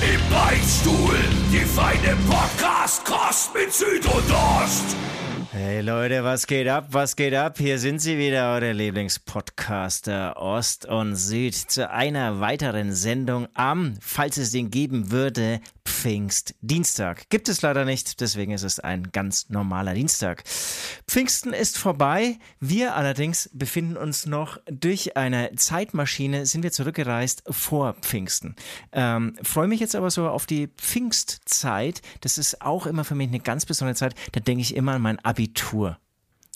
[0.00, 1.18] Im Beichtstuhl,
[1.52, 4.96] die feine Podcast-Kost mit Süd und Ost.
[5.52, 6.86] Hey Leute, was geht ab?
[6.92, 7.58] Was geht ab?
[7.58, 14.36] Hier sind sie wieder, eure Lieblingspodcaster Ost und Süd, zu einer weiteren Sendung am, falls
[14.36, 17.28] es den geben würde, Pfingstdienstag.
[17.30, 20.44] Gibt es leider nicht, deswegen ist es ein ganz normaler Dienstag.
[21.08, 22.38] Pfingsten ist vorbei.
[22.60, 28.54] Wir allerdings befinden uns noch durch eine Zeitmaschine, sind wir zurückgereist vor Pfingsten.
[28.92, 32.02] Ähm, Freue mich jetzt aber so auf die Pfingstzeit.
[32.20, 34.14] Das ist auch immer für mich eine ganz besondere Zeit.
[34.32, 35.98] Da denke ich immer an mein Abitur.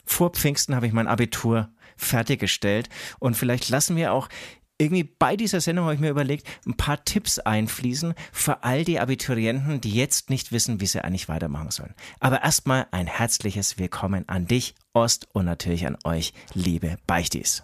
[0.04, 4.28] Vor Pfingsten habe ich mein Abitur fertiggestellt und vielleicht lassen wir auch
[4.76, 9.00] irgendwie bei dieser Sendung habe ich mir überlegt, ein paar Tipps einfließen für all die
[9.00, 11.94] Abiturienten, die jetzt nicht wissen, wie sie eigentlich weitermachen sollen.
[12.20, 17.62] Aber erstmal ein herzliches Willkommen an dich, Ost, und natürlich an euch, liebe Beichtis.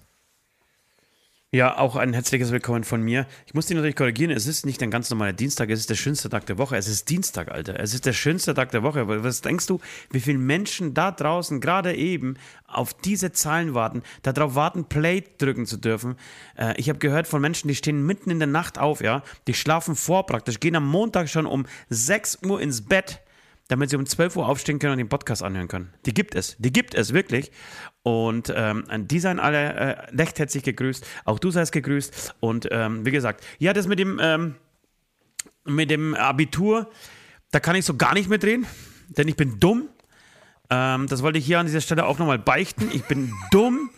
[1.53, 3.27] Ja, auch ein herzliches Willkommen von mir.
[3.45, 5.97] Ich muss dich natürlich korrigieren, es ist nicht ein ganz normaler Dienstag, es ist der
[5.97, 6.77] schönste Tag der Woche.
[6.77, 7.81] Es ist Dienstag, Alter.
[7.81, 9.25] Es ist der schönste Tag der Woche.
[9.25, 9.81] Was denkst du,
[10.13, 12.37] wie viele Menschen da draußen gerade eben
[12.69, 16.15] auf diese Zahlen warten, darauf warten, Play drücken zu dürfen?
[16.57, 19.55] Äh, ich habe gehört von Menschen, die stehen mitten in der Nacht auf, ja, die
[19.55, 23.23] schlafen vor praktisch, gehen am Montag schon um 6 Uhr ins Bett
[23.71, 25.95] damit sie um 12 Uhr aufstehen können und den Podcast anhören können.
[26.05, 27.53] Die gibt es, die gibt es wirklich.
[28.03, 31.07] Und ähm, die seien alle äh, recht herzlich gegrüßt.
[31.25, 32.35] Auch du seist gegrüßt.
[32.41, 34.57] Und ähm, wie gesagt, ja, das mit dem, ähm,
[35.65, 36.91] mit dem Abitur,
[37.53, 38.67] da kann ich so gar nicht mitreden,
[39.09, 39.89] denn ich bin dumm.
[40.69, 42.91] Ähm, das wollte ich hier an dieser Stelle auch nochmal beichten.
[42.93, 43.91] Ich bin dumm.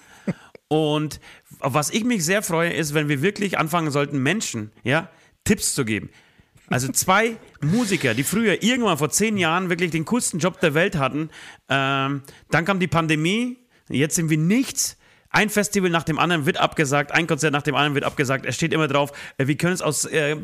[0.69, 1.19] Und
[1.61, 5.09] was ich mich sehr freue, ist, wenn wir wirklich anfangen sollten, Menschen, ja,
[5.45, 6.11] Tipps zu geben.
[6.73, 10.97] Also zwei Musiker, die früher irgendwann vor zehn Jahren wirklich den coolsten Job der Welt
[10.97, 11.31] hatten.
[11.69, 13.59] Ähm, dann kam die Pandemie,
[13.93, 14.97] Jetzt sind wir nichts.
[15.31, 18.45] Ein Festival nach dem anderen wird abgesagt, ein Konzert nach dem anderen wird abgesagt.
[18.45, 20.37] Es steht immer drauf, äh, wir können es aus äh,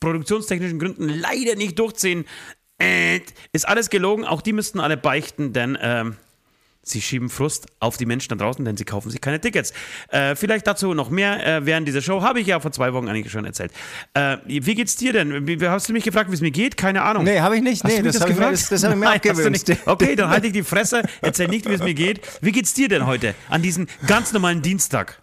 [0.00, 2.26] produktionstechnischen Gründen leider nicht durchziehen.
[2.78, 3.20] Äh,
[3.52, 6.16] ist alles gelogen, auch die müssten alle beichten, denn ähm,
[6.88, 9.72] Sie schieben Frust auf die Menschen da draußen, denn sie kaufen sich keine Tickets.
[10.08, 12.22] Äh, vielleicht dazu noch mehr äh, während dieser Show.
[12.22, 13.72] Habe ich ja vor zwei Wochen eigentlich schon erzählt.
[14.14, 15.48] Äh, wie geht's dir denn?
[15.48, 16.76] Wie, hast du mich gefragt, wie es mir geht?
[16.76, 17.24] Keine Ahnung.
[17.24, 17.82] Nee, habe ich nicht.
[17.82, 19.64] Hast nee, das, das habe ich, mir, das, das hab ich mir Nein, abgewöhnt.
[19.84, 21.02] Okay, dann halte ich die Fresse.
[21.22, 22.20] Erzähl nicht, wie es mir geht.
[22.40, 25.20] Wie geht's dir denn heute an diesem ganz normalen Dienstag?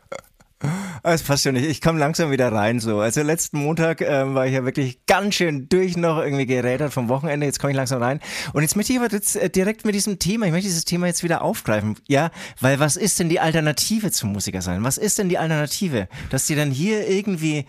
[1.05, 1.65] Es passt ja nicht.
[1.65, 3.01] Ich komme langsam wieder rein so.
[3.01, 7.09] Also letzten Montag ähm, war ich ja wirklich ganz schön durch noch irgendwie gerädert vom
[7.09, 7.45] Wochenende.
[7.45, 8.21] Jetzt komme ich langsam rein.
[8.53, 11.07] Und jetzt möchte ich aber jetzt äh, direkt mit diesem Thema, ich möchte dieses Thema
[11.07, 11.97] jetzt wieder aufgreifen.
[12.07, 12.31] Ja,
[12.61, 14.81] weil was ist denn die Alternative zum Musiker sein?
[14.85, 16.07] Was ist denn die Alternative?
[16.29, 17.65] Dass die dann hier irgendwie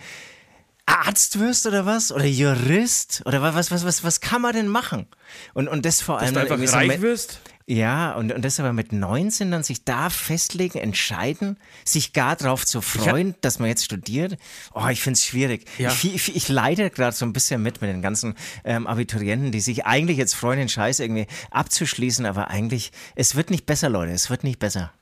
[0.87, 2.13] Arzt wirst oder was?
[2.13, 3.23] Oder Jurist?
[3.27, 5.07] Oder was, was, was, was kann man denn machen?
[5.55, 6.35] Und, und das vor allem.
[6.35, 7.41] Dass du einfach reich wirst?
[7.67, 12.67] Ja, und, und das aber mit 19 dann sich da festlegen, entscheiden, sich gar darauf
[12.67, 14.37] zu freuen, hab, dass man jetzt studiert.
[14.75, 15.65] Oh, ich finde es schwierig.
[15.79, 15.91] Ja.
[15.91, 19.61] Ich, ich, ich leide gerade so ein bisschen mit mit den ganzen ähm, Abiturienten, die
[19.61, 24.13] sich eigentlich jetzt freuen, den Scheiß irgendwie abzuschließen, aber eigentlich, es wird nicht besser, Leute,
[24.13, 24.93] es wird nicht besser.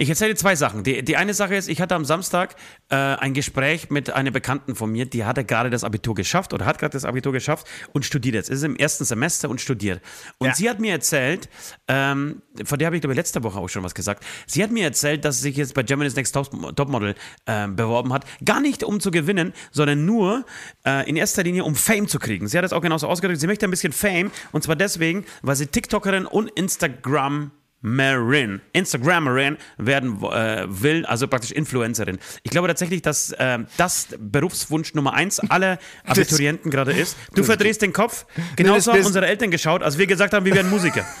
[0.00, 0.84] Ich erzähle zwei Sachen.
[0.84, 2.54] Die, die eine Sache ist, ich hatte am Samstag
[2.88, 6.66] äh, ein Gespräch mit einer Bekannten von mir, die hatte gerade das Abitur geschafft oder
[6.66, 8.48] hat gerade das Abitur geschafft und studiert jetzt.
[8.48, 10.00] Ist im ersten Semester und studiert.
[10.38, 10.54] Und ja.
[10.54, 11.48] sie hat mir erzählt,
[11.88, 14.24] ähm, von der habe ich glaube ich letzte Woche auch schon was gesagt.
[14.46, 17.16] Sie hat mir erzählt, dass sie sich jetzt bei Germany's Next Topmodel
[17.46, 18.24] äh, beworben hat.
[18.44, 20.46] Gar nicht um zu gewinnen, sondern nur
[20.86, 22.46] äh, in erster Linie um Fame zu kriegen.
[22.46, 23.40] Sie hat es auch genauso ausgedrückt.
[23.40, 27.50] Sie möchte ein bisschen Fame und zwar deswegen, weil sie TikTokerin und Instagram
[27.80, 32.18] Marin, Instagrammerin werden äh, will, also praktisch Influencerin.
[32.42, 37.16] Ich glaube tatsächlich, dass äh, das Berufswunsch Nummer eins aller Abiturienten gerade ist.
[37.34, 38.26] Du verdrehst den Kopf.
[38.56, 41.04] Genauso haben unsere Eltern geschaut, als wir gesagt haben, wir werden Musiker.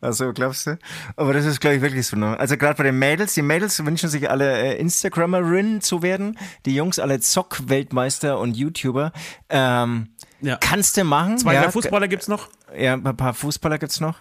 [0.00, 0.78] Also glaubst du?
[1.16, 2.16] Aber das ist, glaube ich, wirklich so.
[2.16, 2.38] Ne?
[2.38, 6.74] Also gerade bei den Mädels, die Mädels wünschen sich alle äh, Instagrammerin zu werden, die
[6.74, 9.12] Jungs alle Zock-Weltmeister und YouTuber.
[9.50, 10.08] Ähm,
[10.40, 10.56] ja.
[10.60, 11.38] Kannst du machen.
[11.38, 12.48] Zwei, ja, drei Fußballer gibt's noch?
[12.76, 14.20] Ja, ein paar Fußballer gibt's noch.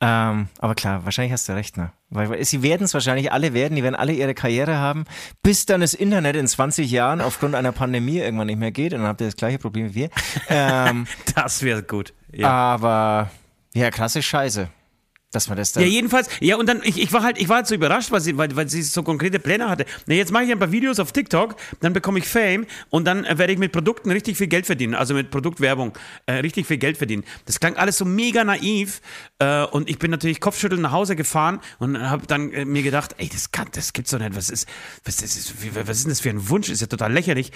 [0.00, 1.90] Ähm, aber klar, wahrscheinlich hast du recht, ne?
[2.10, 5.04] Weil sie werden es wahrscheinlich alle werden, die werden alle ihre Karriere haben,
[5.42, 9.00] bis dann das Internet in 20 Jahren aufgrund einer Pandemie irgendwann nicht mehr geht und
[9.00, 10.10] dann habt ihr das gleiche Problem wie wir.
[10.50, 12.14] Ähm, das wäre gut.
[12.32, 12.48] Ja.
[12.48, 13.30] Aber
[13.74, 14.68] ja, krasse Scheiße.
[15.30, 15.82] Dass man das dann.
[15.82, 18.20] Ja, jedenfalls, ja, und dann, ich, ich war halt, ich war halt so überrascht, weil
[18.20, 19.84] sie, weil, weil sie so konkrete Pläne hatte.
[20.06, 23.24] Na, jetzt mache ich ein paar Videos auf TikTok, dann bekomme ich Fame und dann
[23.24, 25.92] äh, werde ich mit Produkten richtig viel Geld verdienen, also mit Produktwerbung
[26.26, 27.24] äh, richtig viel Geld verdienen.
[27.44, 29.02] Das klang alles so mega naiv
[29.38, 33.14] äh, und ich bin natürlich kopfschüttelnd nach Hause gefahren und habe dann äh, mir gedacht,
[33.18, 34.66] ey, das kann, das gibt's doch nicht, was ist,
[35.04, 37.52] was, das ist, was ist denn das für ein Wunsch, ist ja total lächerlich.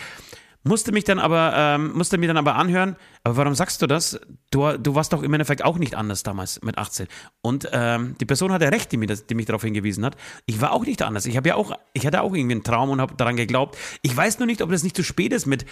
[0.65, 4.21] Musste mich dann aber, ähm, musste mir dann aber anhören, aber warum sagst du das?
[4.51, 7.09] Du, du warst doch im Endeffekt auch nicht anders damals mit 18.
[7.41, 10.17] Und ähm, die Person hatte recht, die, mir das, die mich darauf hingewiesen hat.
[10.47, 11.27] Ich war auch nicht anders.
[11.27, 13.77] Ich habe ja auch, ich hatte auch irgendwie einen Traum und habe daran geglaubt.
[14.03, 15.67] Ich weiß nur nicht, ob das nicht zu spät ist mit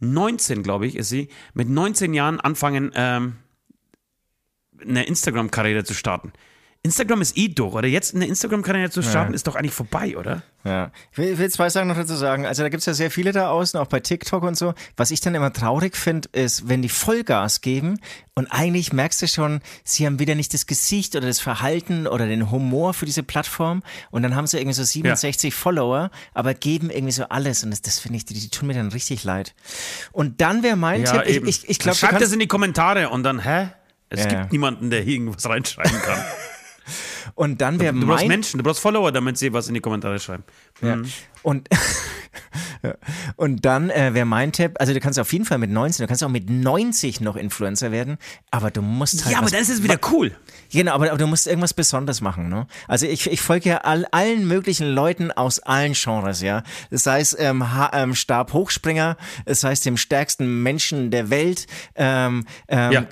[0.00, 3.36] 19, glaube ich, ist sie, mit 19 Jahren anfangen, ähm,
[4.80, 6.32] eine Instagram-Karriere zu starten.
[6.84, 7.88] Instagram ist eh durch, oder?
[7.88, 9.34] Jetzt eine Instagram-Karriere zu starten, ja.
[9.34, 10.42] ist doch eigentlich vorbei, oder?
[10.64, 10.90] Ja.
[11.12, 12.44] Ich will, will zwei Sachen noch dazu sagen.
[12.44, 14.74] Also da gibt es ja sehr viele da außen, auch bei TikTok und so.
[14.94, 18.00] Was ich dann immer traurig finde, ist, wenn die Vollgas geben
[18.34, 22.26] und eigentlich merkst du schon, sie haben wieder nicht das Gesicht oder das Verhalten oder
[22.26, 25.58] den Humor für diese Plattform und dann haben sie irgendwie so 67 ja.
[25.58, 28.74] Follower, aber geben irgendwie so alles und das, das finde ich, die, die, tun mir
[28.74, 29.54] dann richtig leid.
[30.12, 31.48] Und dann wäre mein ja, Tipp, eben.
[31.48, 31.96] ich, ich, ich glaube...
[31.96, 33.70] Schreibt das in die Kommentare und dann, hä?
[34.10, 36.22] Es gibt niemanden, der hier irgendwas reinschreiben kann.
[37.34, 38.00] Und dann wäre mein...
[38.00, 40.44] Du brauchst Menschen, du brauchst Follower, damit sie was in die Kommentare schreiben.
[40.82, 40.98] Ja.
[41.44, 41.68] Und,
[43.36, 46.08] und dann äh, wäre mein Tipp, also du kannst auf jeden Fall mit 19, du
[46.08, 48.16] kannst auch mit 90 noch Influencer werden,
[48.50, 49.34] aber du musst halt.
[49.34, 50.34] Ja, aber dann ist es wieder cool.
[50.72, 52.66] Genau, aber, aber du musst irgendwas Besonderes machen, ne?
[52.88, 56.62] Also ich, ich folge ja all, allen möglichen Leuten aus allen Genres, ja.
[56.90, 57.62] Das heißt ähm,
[57.92, 63.06] ähm, Stabhochspringer, das heißt dem stärksten Menschen der Welt, ähm, ähm, ja.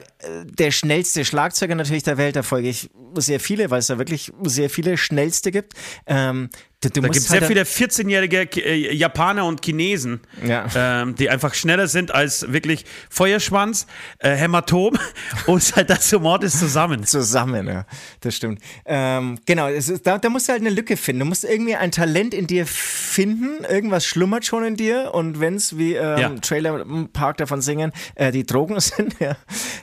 [0.44, 2.88] der schnellste Schlagzeuger natürlich der Welt, da folge ich
[3.18, 5.74] sehr viele, weil es da wirklich sehr viele schnellste gibt.
[6.06, 6.48] Ähm,
[6.82, 10.66] Du, du da gibt es halt sehr viele 14-jährige äh, Japaner und Chinesen, ja.
[10.74, 13.86] ähm, die einfach schneller sind als wirklich Feuerschwanz,
[14.18, 14.98] äh, Hämatom
[15.46, 17.04] und halt das Mord ist zusammen.
[17.04, 17.86] Zusammen, ja,
[18.20, 18.60] das stimmt.
[18.84, 21.20] Ähm, genau, ist, da, da, musst du halt eine Lücke finden.
[21.20, 25.54] Du musst irgendwie ein Talent in dir finden, irgendwas schlummert schon in dir und wenn
[25.54, 26.28] es, wie ähm, ja.
[26.40, 29.36] Trailer Park davon singen, äh, die Drogen sind, ja,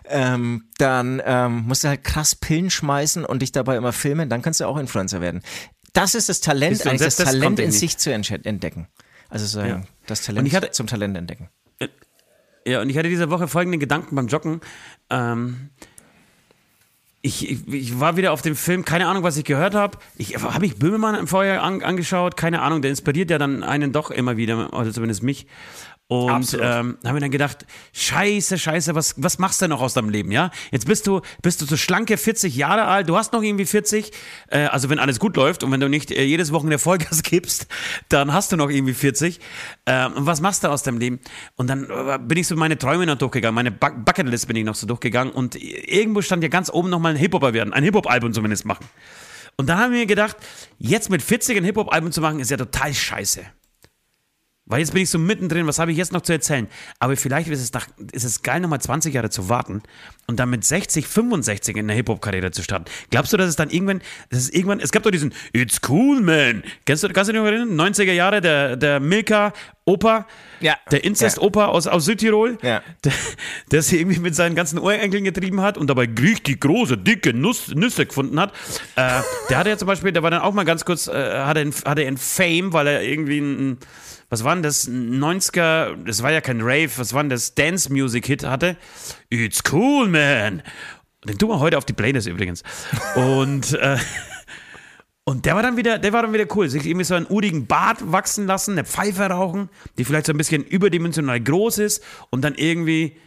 [0.10, 4.42] ähm, dann ähm, musst du halt krass Pillen schmeißen und dich dabei immer filmen, dann
[4.42, 5.42] kannst du auch Influencer werden.
[5.94, 8.88] Das ist das Talent, eigentlich das, das Talent in sich zu entdecken.
[9.30, 9.81] Also sagen, ja.
[10.07, 11.50] das Talent hatte, zum Talent entdecken.
[11.80, 11.88] Äh,
[12.65, 14.62] ja, und ich hatte diese Woche folgenden Gedanken beim Joggen.
[15.09, 15.69] Ähm,
[17.21, 19.97] ich, ich, ich, war wieder auf dem Film, keine Ahnung, was ich gehört habe.
[20.18, 23.91] Ich habe ich Böhmermann im Vorjahr an, angeschaut, keine Ahnung, der inspiriert ja dann einen
[23.91, 25.45] doch immer wieder, oder zumindest mich.
[26.12, 29.94] Und ähm, haben wir dann gedacht, scheiße, scheiße, was, was machst du denn noch aus
[29.94, 30.50] deinem Leben, ja?
[30.72, 34.12] Jetzt bist du, bist du so schlanke 40 Jahre alt, du hast noch irgendwie 40,
[34.48, 37.68] äh, also wenn alles gut läuft und wenn du nicht äh, jedes Wochenende Vollgas gibst,
[38.10, 39.40] dann hast du noch irgendwie 40.
[39.86, 41.20] Äh, und was machst du aus deinem Leben?
[41.58, 44.74] Und dann äh, bin ich so meine Träume noch durchgegangen, meine Bucketlist bin ich noch
[44.74, 48.66] so durchgegangen und irgendwo stand ja ganz oben nochmal ein Hip-Hopper werden, ein Hip-Hop-Album zumindest
[48.66, 48.88] machen.
[49.58, 50.38] Und dann haben wir gedacht,
[50.80, 53.42] jetzt mit 40 ein Hip-Hop-Album zu machen, ist ja total scheiße.
[54.69, 56.68] Weil jetzt bin ich so mittendrin, was habe ich jetzt noch zu erzählen?
[57.00, 59.81] Aber vielleicht ist es, nach, ist es geil, nochmal 20 Jahre zu warten
[60.27, 62.86] und dann mit 60, 65 in der Hip-Hop-Karriere zu starten.
[63.10, 66.21] Glaubst du, dass es dann irgendwann, dass es irgendwann, es gab doch diesen It's cool,
[66.21, 66.63] man.
[66.86, 67.94] Kennst du, kannst du dich noch erinnern?
[67.94, 69.54] 90er Jahre, der, der Milka
[69.86, 70.27] Opa,
[70.60, 70.77] ja.
[70.92, 72.83] der Inzest-Opa aus, aus Südtirol, ja.
[73.04, 73.12] der,
[73.72, 77.74] der sich irgendwie mit seinen ganzen Urenkeln getrieben hat und dabei richtig große, dicke Nuss,
[77.74, 78.51] Nüsse gefunden hat.
[78.95, 81.62] Äh, der hatte ja zum Beispiel, der war dann auch mal ganz kurz, äh, hatte,
[81.62, 83.77] ein, hatte ein Fame, weil er irgendwie ein,
[84.29, 88.43] was war denn das, 90er, das war ja kein Rave, was war denn das, Dance-Music-Hit
[88.43, 88.77] hatte?
[89.29, 90.62] It's cool, man.
[91.25, 92.63] Den tun wir heute auf die Playlist übrigens.
[93.15, 93.98] Und, äh,
[95.24, 96.69] und der war dann wieder, der war dann wieder cool.
[96.69, 100.38] Sich irgendwie so einen urigen Bart wachsen lassen, eine Pfeife rauchen, die vielleicht so ein
[100.38, 103.17] bisschen überdimensional groß ist und dann irgendwie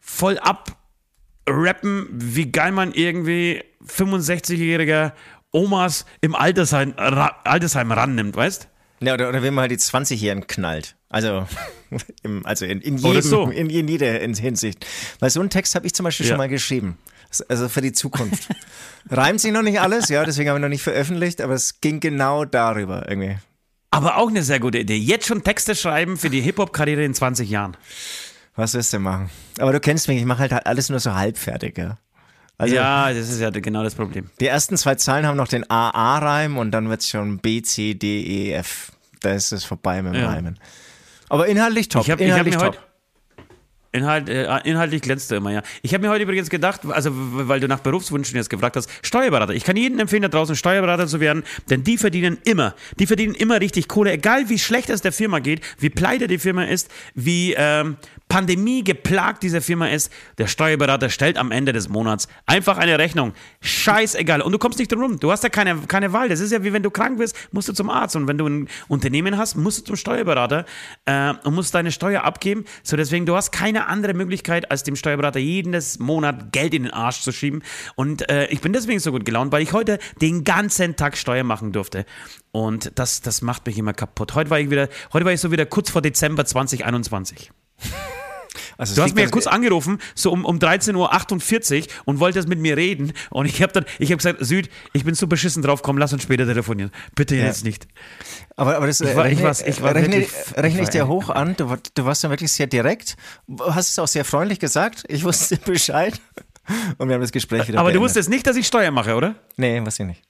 [0.00, 5.12] voll abrappen, wie geil man irgendwie 65-jähriger
[5.52, 8.68] Omas im Altersheim, Altersheim rannimmt, weißt?
[9.06, 10.96] Ja, oder, oder wenn man halt die 20-Jährigen knallt.
[11.08, 11.46] Also,
[12.22, 13.48] im, also in, in, jedem, so.
[13.50, 14.86] in, in jeder Hinsicht.
[15.20, 16.30] Weil so einen Text habe ich zum Beispiel ja.
[16.30, 16.98] schon mal geschrieben.
[17.48, 18.48] Also für die Zukunft.
[19.10, 22.00] Reimt sich noch nicht alles, ja, deswegen haben wir noch nicht veröffentlicht, aber es ging
[22.00, 23.36] genau darüber irgendwie.
[23.90, 24.96] Aber auch eine sehr gute Idee.
[24.96, 27.76] Jetzt schon Texte schreiben für die Hip-Hop-Karriere in 20 Jahren.
[28.56, 29.30] Was wirst du machen?
[29.58, 31.98] Aber du kennst mich, ich mache halt alles nur so halbfertig, ja.
[32.56, 34.30] Also, ja, das ist ja genau das Problem.
[34.38, 37.94] Die ersten zwei Zahlen haben noch den AA-Reim und dann wird es schon B, C,
[37.94, 38.92] D, E, F.
[39.24, 40.30] Da ist es vorbei mit dem ja.
[40.30, 40.58] Reimen.
[41.28, 42.04] Aber inhaltlich top.
[42.04, 42.94] Ich hab, inhaltlich ich hab top.
[43.94, 45.62] Inhalt, äh, inhaltlich glänzt du immer, ja.
[45.82, 49.54] Ich habe mir heute übrigens gedacht, also weil du nach Berufswünschen jetzt gefragt hast, Steuerberater.
[49.54, 53.36] Ich kann jedem empfehlen, da draußen Steuerberater zu werden, denn die verdienen immer, die verdienen
[53.36, 56.90] immer richtig Kohle, egal wie schlecht es der Firma geht, wie pleite die Firma ist,
[57.14, 57.96] wie ähm,
[58.34, 63.32] Pandemie geplagt diese Firma ist, der Steuerberater stellt am Ende des Monats einfach eine Rechnung.
[63.60, 64.42] Scheißegal.
[64.42, 65.20] Und du kommst nicht drum rum.
[65.20, 66.28] Du hast ja keine, keine Wahl.
[66.28, 68.16] Das ist ja wie wenn du krank bist, musst du zum Arzt.
[68.16, 70.64] Und wenn du ein Unternehmen hast, musst du zum Steuerberater
[71.04, 72.64] äh, und musst deine Steuer abgeben.
[72.82, 76.92] So deswegen, du hast keine andere Möglichkeit, als dem Steuerberater jeden Monat Geld in den
[76.92, 77.62] Arsch zu schieben.
[77.94, 81.44] Und äh, ich bin deswegen so gut gelaunt, weil ich heute den ganzen Tag Steuer
[81.44, 82.04] machen durfte.
[82.50, 84.34] Und das, das macht mich immer kaputt.
[84.34, 87.52] Heute war ich wieder, heute war ich so wieder kurz vor Dezember 2021.
[88.78, 92.58] Also du hast mir ja kurz angerufen, so um, um 13.48 Uhr und wolltest mit
[92.58, 93.12] mir reden.
[93.30, 96.12] Und ich habe dann, ich habe gesagt, Süd, ich bin so beschissen drauf, komm, lass
[96.12, 96.90] uns später telefonieren.
[97.14, 97.44] Bitte ja.
[97.44, 97.86] jetzt nicht.
[98.56, 101.30] Aber, aber das ich war, rechne, ich, ich war rechne, wirklich, rechne ich dir hoch
[101.30, 101.56] an.
[101.56, 103.16] Du, du warst dann wirklich sehr direkt,
[103.60, 105.04] hast es auch sehr freundlich gesagt.
[105.08, 106.20] Ich wusste Bescheid.
[106.98, 108.00] Und wir haben das Gespräch wieder Aber beendet.
[108.00, 109.34] du wusstest nicht, dass ich Steuer mache, oder?
[109.56, 110.22] Nee, was ich nicht.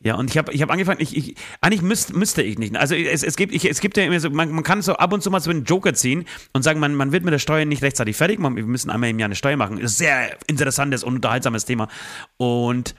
[0.00, 2.76] Ja, und ich habe ich hab angefangen, ich, ich, eigentlich müsst, müsste ich nicht.
[2.76, 5.12] Also es, es, gibt, ich, es gibt ja immer so, man, man kann so ab
[5.12, 7.64] und zu mal so einen Joker ziehen und sagen, man, man wird mit der Steuer
[7.64, 9.80] nicht rechtzeitig fertig, man, wir müssen einmal im Jahr eine Steuer machen.
[9.80, 11.88] Das ist sehr interessantes und unterhaltsames Thema.
[12.36, 12.94] Und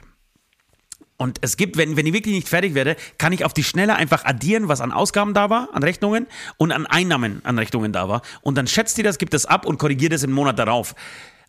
[1.22, 3.96] und es gibt, wenn, wenn ich wirklich nicht fertig werde, kann ich auf die Schnelle
[3.96, 8.08] einfach addieren, was an Ausgaben da war, an Rechnungen und an Einnahmen an Rechnungen da
[8.08, 8.22] war.
[8.42, 10.96] Und dann schätzt ihr das, gibt es ab und korrigiert es im Monat darauf.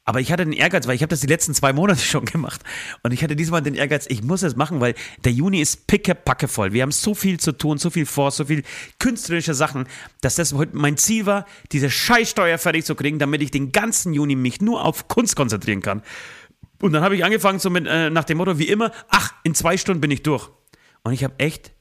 [0.05, 2.63] Aber ich hatte den Ehrgeiz, weil ich habe das die letzten zwei Monate schon gemacht.
[3.03, 6.49] Und ich hatte diesmal den Ehrgeiz, ich muss es machen, weil der Juni ist pickepacke
[6.49, 6.73] voll.
[6.73, 8.63] Wir haben so viel zu tun, so viel vor, so viel
[8.99, 9.87] künstlerische Sachen,
[10.21, 14.13] dass das heute mein Ziel war, diese Scheißsteuer fertig zu kriegen, damit ich den ganzen
[14.13, 16.03] Juni mich nur auf Kunst konzentrieren kann.
[16.81, 19.55] Und dann habe ich angefangen so mit, äh, nach dem Motto, wie immer, ach, in
[19.55, 20.49] zwei Stunden bin ich durch.
[21.03, 21.73] Und ich habe echt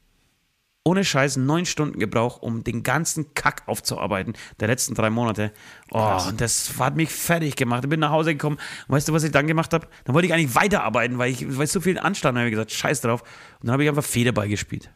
[0.89, 5.51] ohne Scheiß neun Stunden gebraucht, um den ganzen Kack aufzuarbeiten der letzten drei Monate.
[5.91, 7.83] Oh, und das hat mich fertig gemacht.
[7.83, 9.87] Ich bin nach Hause gekommen und weißt du, was ich dann gemacht habe?
[10.05, 12.37] Dann wollte ich eigentlich weiterarbeiten, weil ich, weil ich so viel anstand.
[12.39, 13.21] Habe ich gesagt, scheiß drauf.
[13.21, 14.89] Und dann habe ich einfach Federball gespielt.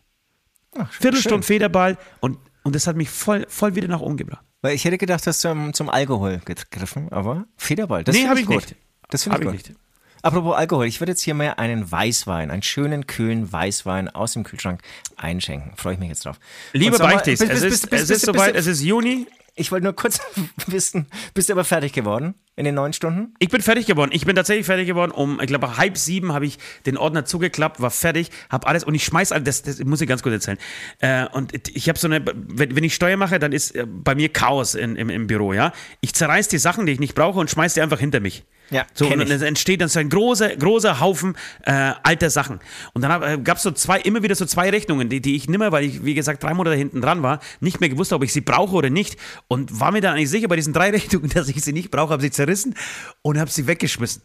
[0.75, 4.43] Ach, Viertelstunde Federball und, und das hat mich voll, voll wieder nach oben gebracht.
[4.63, 8.39] Weil ich hätte gedacht, du hast zum, zum Alkohol gegriffen, aber Federball, das nee, habe
[8.39, 8.55] ich gut.
[8.55, 8.75] nicht.
[9.09, 9.79] Das finde ich, ich nicht.
[10.23, 14.43] Apropos Alkohol, ich würde jetzt hier mal einen Weißwein, einen schönen, kühlen Weißwein aus dem
[14.45, 14.81] Kühlschrank
[15.17, 15.73] einschenken.
[15.75, 16.39] Freue ich mich jetzt drauf.
[16.71, 19.27] Liebe Beichtis, es ist, es ist soweit, es ist Juni.
[19.55, 20.21] Ich wollte nur kurz
[20.67, 23.35] wissen, bist du aber fertig geworden in den neun Stunden?
[23.37, 24.11] Ich bin fertig geworden.
[24.13, 25.11] Ich bin tatsächlich fertig geworden.
[25.11, 28.95] Um, ich glaube, halb sieben habe ich den Ordner zugeklappt, war fertig, habe alles und
[28.95, 30.57] ich schmeiß alles, das, das muss ich ganz kurz erzählen.
[31.01, 34.15] Äh, und ich habe so eine, wenn, wenn, ich Steuer mache, dann ist äh, bei
[34.15, 35.73] mir Chaos in, im, im Büro, ja.
[35.99, 38.45] Ich zerreiß die Sachen, die ich nicht brauche und schmeiß die einfach hinter mich.
[38.73, 42.59] Ja, so, und es entsteht dann so ein großer, großer Haufen äh, alter Sachen.
[42.93, 45.47] Und dann äh, gab es so zwei, immer wieder so zwei Rechnungen, die, die ich
[45.47, 48.23] nimmer, weil ich, wie gesagt, drei Monate hinten dran war, nicht mehr gewusst habe, ob
[48.23, 49.17] ich sie brauche oder nicht.
[49.47, 52.11] Und war mir dann eigentlich sicher bei diesen drei Rechnungen, dass ich sie nicht brauche,
[52.11, 52.75] habe sie zerrissen
[53.21, 54.23] und habe sie weggeschmissen.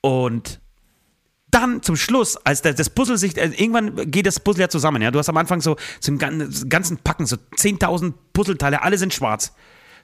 [0.00, 0.60] Und
[1.50, 5.10] dann zum Schluss, als das Puzzle sich, äh, irgendwann geht das Puzzle ja zusammen, ja.
[5.10, 9.52] Du hast am Anfang so, so im ganzen Packen, so 10.000 Puzzleteile, alle sind schwarz.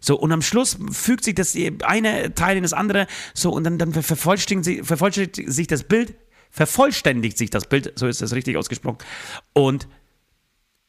[0.02, 3.78] So, und am Schluss fügt sich das eine Teil in das andere, so, und dann,
[3.78, 6.14] dann vervollständigt, sich, vervollständigt sich das Bild,
[6.50, 8.99] vervollständigt sich das Bild, so ist das richtig ausgesprochen.
[9.52, 9.88] Und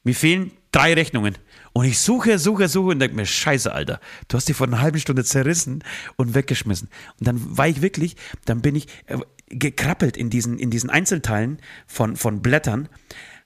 [0.03, 1.37] mir fehlen drei Rechnungen.
[1.71, 4.81] Und ich suche, suche, suche und denke mir, scheiße, Alter, du hast die vor einer
[4.81, 5.83] halben Stunde zerrissen
[6.17, 6.89] und weggeschmissen.
[7.19, 8.15] Und dann war ich wirklich,
[8.45, 9.17] dann bin ich äh,
[9.47, 12.89] gekrabbelt in diesen, in diesen Einzelteilen von, von Blättern,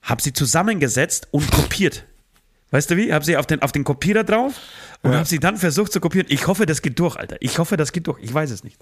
[0.01, 2.05] habe sie zusammengesetzt und kopiert.
[2.71, 3.13] Weißt du wie?
[3.13, 4.53] Habe sie auf den, auf den Kopierer drauf
[5.01, 5.17] und ja.
[5.17, 6.27] habe sie dann versucht zu kopieren.
[6.29, 7.37] Ich hoffe, das geht durch, Alter.
[7.39, 8.19] Ich hoffe, das geht durch.
[8.21, 8.79] Ich weiß es nicht.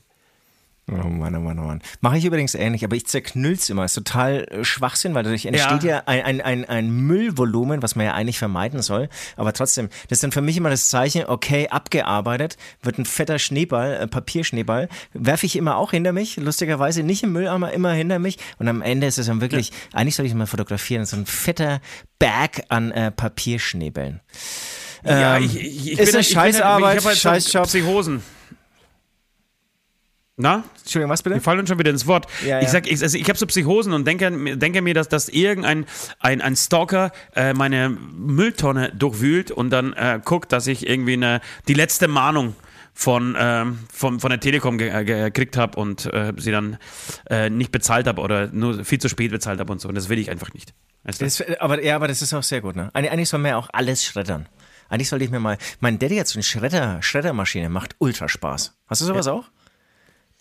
[0.87, 1.81] Oh Mann, oh Mann, oh Mann.
[2.01, 3.85] Mache ich übrigens ähnlich, aber ich zerknüll's immer.
[3.85, 7.95] Ist total äh, Schwachsinn, weil dadurch entsteht ja, ja ein, ein, ein, ein, Müllvolumen, was
[7.95, 9.09] man ja eigentlich vermeiden soll.
[9.35, 13.39] Aber trotzdem, das ist dann für mich immer das Zeichen, okay, abgearbeitet, wird ein fetter
[13.39, 18.19] Schneeball, äh, Papierschneeball, werfe ich immer auch hinter mich, lustigerweise nicht im Mülleimer, immer hinter
[18.19, 18.37] mich.
[18.59, 19.75] Und am Ende ist es dann wirklich, ja.
[19.93, 21.81] eigentlich soll ich es mal fotografieren, so ein fetter
[22.19, 24.21] Bag an äh, Papierschneebällen.
[25.03, 27.65] Ja, ähm, ich, ich, ich ist bin, eine Scheißarbeit, ich halt Scheißjob.
[27.65, 28.21] Psychosen.
[30.37, 30.65] Na?
[30.79, 31.37] Entschuldigung, was bitte?
[31.37, 32.27] Wir fallen uns schon wieder ins Wort.
[32.45, 35.29] Ja, ich sag, ich, also ich habe so Psychosen und denke, denke mir, dass, dass
[35.29, 35.85] irgendein
[36.19, 41.39] ein, ein Stalker äh, meine Mülltonne durchwühlt und dann äh, guckt, dass ich irgendwie eine,
[41.69, 42.55] die letzte Mahnung
[42.93, 46.77] von, ähm, von, von der Telekom gekriegt habe und äh, sie dann
[47.29, 49.87] äh, nicht bezahlt habe oder nur viel zu spät bezahlt habe und so.
[49.87, 50.73] Und das will ich einfach nicht.
[51.03, 51.25] Weißt du?
[51.25, 52.75] das, aber, ja, aber das ist auch sehr gut.
[52.75, 52.89] Ne?
[52.93, 54.47] Eigentlich soll man ja auch alles schreddern.
[54.89, 55.57] Eigentlich sollte ich mir mal.
[55.79, 58.77] Mein Daddy hat so eine Schredder, Schreddermaschine, macht ultra Spaß.
[58.87, 59.33] Hast du sowas ja.
[59.33, 59.45] auch?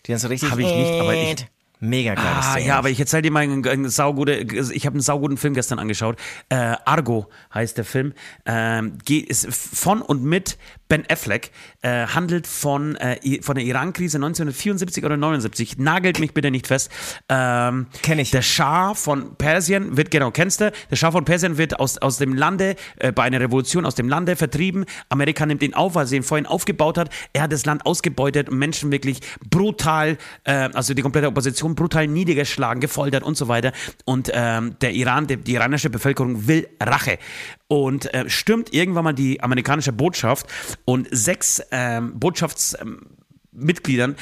[0.05, 0.51] Die dann so richtig.
[0.51, 1.47] Habe ich nicht, aber ich.
[1.81, 2.25] Mega geil.
[2.25, 5.53] Ah, ja, aber ich erzähle dir mal einen, einen saugute, ich habe einen sauguten Film
[5.53, 6.17] gestern angeschaut.
[6.49, 8.13] Äh, Argo heißt der Film.
[8.45, 11.51] Ähm, geht, ist von und mit Ben Affleck,
[11.81, 15.77] äh, handelt von, äh, von der Iran-Krise 1974 oder 79.
[15.77, 16.91] Nagelt mich bitte nicht fest.
[17.27, 18.31] Ähm, Kenn ich.
[18.31, 20.71] Der Schah von Persien wird, genau, kennst du?
[20.91, 24.07] Der Schah von Persien wird aus, aus dem Lande, äh, bei einer Revolution aus dem
[24.07, 24.85] Lande vertrieben.
[25.09, 27.09] Amerika nimmt ihn auf, weil sie ihn vorhin aufgebaut hat.
[27.33, 32.07] Er hat das Land ausgebeutet und Menschen wirklich brutal, äh, also die komplette Opposition brutal
[32.07, 33.71] niedergeschlagen, gefoltert und so weiter.
[34.05, 37.17] Und ähm, der Iran, die, die iranische Bevölkerung will Rache
[37.67, 40.47] und äh, stürmt irgendwann mal die amerikanische Botschaft
[40.85, 44.15] und sechs ähm, Botschaftsmitgliedern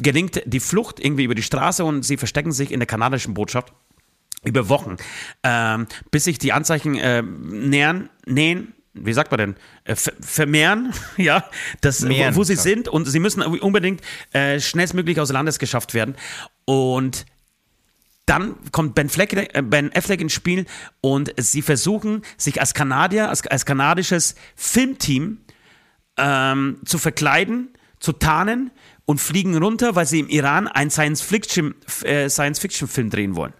[0.00, 3.72] gelingt die Flucht irgendwie über die Straße und sie verstecken sich in der kanadischen Botschaft
[4.42, 4.96] über Wochen,
[5.42, 11.44] ähm, bis sich die Anzeichen äh, nähern, nähen, wie sagt man denn, äh, vermehren, ja,
[11.80, 12.64] das, Mehren, wo, wo sie klar.
[12.64, 12.88] sind.
[12.88, 14.00] Und sie müssen unbedingt
[14.32, 16.16] äh, schnellstmöglich aus Landes geschafft werden.
[16.64, 17.26] Und
[18.30, 20.66] dann kommt Ben, Fleck, äh, ben Affleck ins Spiel
[21.00, 25.38] und sie versuchen, sich als Kanadier, als, als kanadisches Filmteam
[26.16, 28.70] ähm, zu verkleiden, zu tarnen
[29.04, 33.52] und fliegen runter, weil sie im Iran einen äh, Science-Fiction-Film drehen wollen.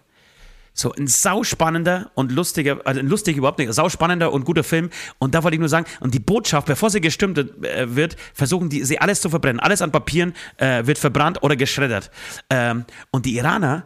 [0.73, 4.89] So ein sauspannender und lustiger, also lustig überhaupt nicht, sauspannender und guter Film.
[5.19, 8.69] Und da wollte ich nur sagen, und die Botschaft, bevor sie gestimmt äh, wird, versuchen
[8.69, 9.59] die, sie alles zu verbrennen.
[9.59, 12.09] Alles an Papieren äh, wird verbrannt oder geschreddert.
[12.49, 13.83] Ähm, und die Iraner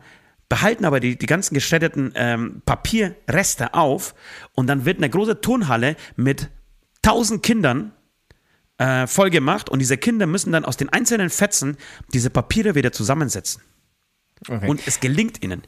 [0.49, 4.13] behalten aber die, die ganzen geschredderten ähm, Papierreste auf
[4.53, 6.49] und dann wird eine große Turnhalle mit
[7.01, 7.93] tausend Kindern
[8.77, 11.77] äh, voll gemacht und diese Kinder müssen dann aus den einzelnen Fetzen
[12.13, 13.61] diese Papiere wieder zusammensetzen.
[14.47, 14.67] Okay.
[14.67, 15.63] Und es gelingt ihnen.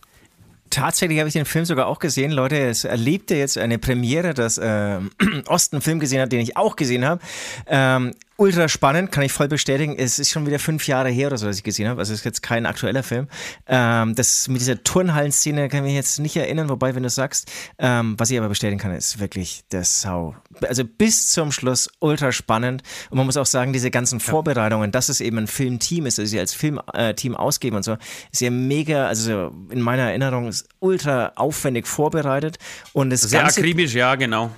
[0.69, 2.31] Tatsächlich habe ich den Film sogar auch gesehen.
[2.31, 4.99] Leute, es erlebte jetzt eine Premiere, dass äh,
[5.47, 7.21] Osten einen Film gesehen hat, den ich auch gesehen habe.
[7.67, 9.95] Ähm, ultra spannend, kann ich voll bestätigen.
[9.97, 11.99] Es ist schon wieder fünf Jahre her oder so, dass ich gesehen habe.
[11.99, 13.27] Also es ist jetzt kein aktueller Film.
[13.65, 17.51] Ähm, das mit dieser Turnhallenszene kann ich mich jetzt nicht erinnern, wobei, wenn du sagst,
[17.79, 20.35] ähm, was ich aber bestätigen kann, ist wirklich der Sau.
[20.61, 22.83] Also bis zum Schluss ultra spannend.
[23.09, 26.29] Und man muss auch sagen, diese ganzen Vorbereitungen, dass es eben ein Filmteam ist, also
[26.29, 27.97] sie als Filmteam ausgeben und so,
[28.31, 32.59] ist ja mega, also in meiner Erinnerung ist ultra aufwendig vorbereitet.
[32.93, 34.51] Und das Sehr Ganze, akribisch, ja, genau.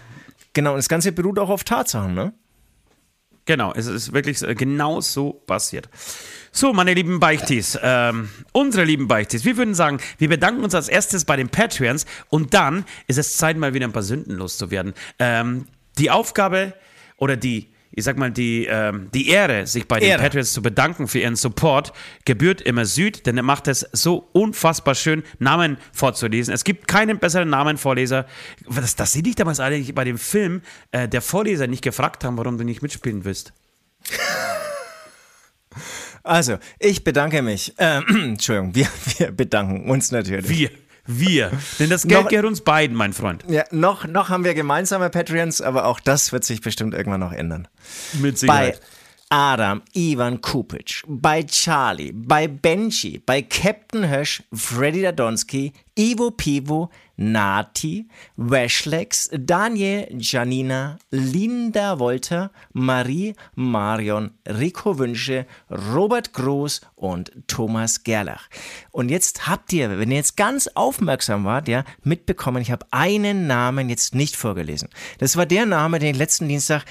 [0.54, 2.34] genau, und das Ganze beruht auch auf Tatsachen, ne?
[3.46, 5.90] Genau, es ist wirklich genau so passiert.
[6.52, 10.88] So, meine lieben Beichtis, ähm, unsere lieben Beichtis, wir würden sagen, wir bedanken uns als
[10.88, 14.94] erstes bei den Patreons und dann ist es Zeit, mal wieder ein paar Sünden loszuwerden.
[15.20, 15.66] Ähm,
[15.98, 16.74] die Aufgabe
[17.18, 20.22] oder die, ich sag mal, die, ähm, die Ehre, sich bei den Ehre.
[20.22, 21.94] Patreons zu bedanken für ihren Support,
[22.26, 26.54] gebührt immer Süd, denn er macht es so unfassbar schön, Namen vorzulesen.
[26.54, 28.26] Es gibt keinen besseren Namenvorleser.
[28.70, 32.38] Das, das sehe ich damals eigentlich bei dem Film, äh, der Vorleser nicht gefragt haben,
[32.38, 33.54] warum du nicht mitspielen willst.
[36.22, 37.74] Also, ich bedanke mich.
[37.78, 40.50] Ähm, Entschuldigung, wir, wir bedanken uns natürlich.
[40.50, 40.70] Wir.
[41.12, 41.52] Wir.
[41.80, 43.44] Denn das Geld Noch- gehört uns beiden, mein Freund.
[43.48, 47.32] Ja, noch, noch haben wir gemeinsame Patreons, aber auch das wird sich bestimmt irgendwann noch
[47.34, 47.68] ändern.
[48.22, 48.76] Mit Bei
[49.32, 58.08] Adam, Ivan Kupic, bei Charlie, bei Benji, bei Captain Hösch, Freddy Dadonski, Ivo Pivo, Nati,
[58.38, 68.48] Weshlex, Daniel, Janina, Linda Wolter, Marie, Marion, Rico Wünsche, Robert Groß und Thomas Gerlach.
[68.92, 73.46] Und jetzt habt ihr, wenn ihr jetzt ganz aufmerksam wart, ja, mitbekommen, ich habe einen
[73.46, 74.88] Namen jetzt nicht vorgelesen.
[75.18, 76.86] Das war der Name, den ich letzten Dienstag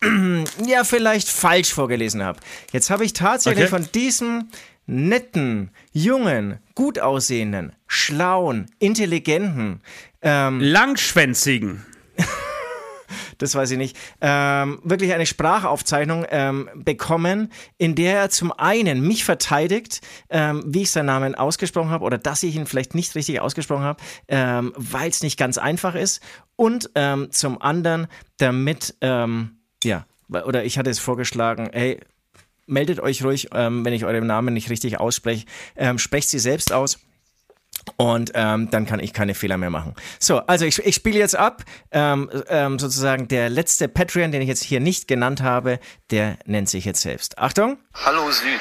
[0.66, 2.38] ja, vielleicht falsch vorgelesen habe.
[2.72, 3.82] Jetzt habe ich tatsächlich Okay.
[3.82, 4.48] von diesem
[4.86, 9.82] netten, jungen, gut aussehenden, schlauen, intelligenten,
[10.22, 11.84] ähm, Langschwänzigen.
[13.38, 19.06] das weiß ich nicht, ähm, wirklich eine Sprachaufzeichnung ähm, bekommen, in der er zum einen
[19.06, 23.14] mich verteidigt, ähm, wie ich seinen Namen ausgesprochen habe oder dass ich ihn vielleicht nicht
[23.14, 26.20] richtig ausgesprochen habe, ähm, weil es nicht ganz einfach ist
[26.56, 28.06] und ähm, zum anderen
[28.38, 32.00] damit, ähm, ja, oder ich hatte es vorgeschlagen, hey,
[32.66, 36.72] meldet euch ruhig, ähm, wenn ich euren Namen nicht richtig ausspreche, ähm, sprecht sie selbst
[36.72, 36.98] aus.
[37.96, 39.94] Und ähm, dann kann ich keine Fehler mehr machen.
[40.18, 41.64] So, also ich, ich spiele jetzt ab.
[41.90, 45.78] Ähm, ähm, sozusagen der letzte Patreon, den ich jetzt hier nicht genannt habe,
[46.10, 47.38] der nennt sich jetzt selbst.
[47.38, 47.78] Achtung.
[47.94, 48.60] Hallo Süd.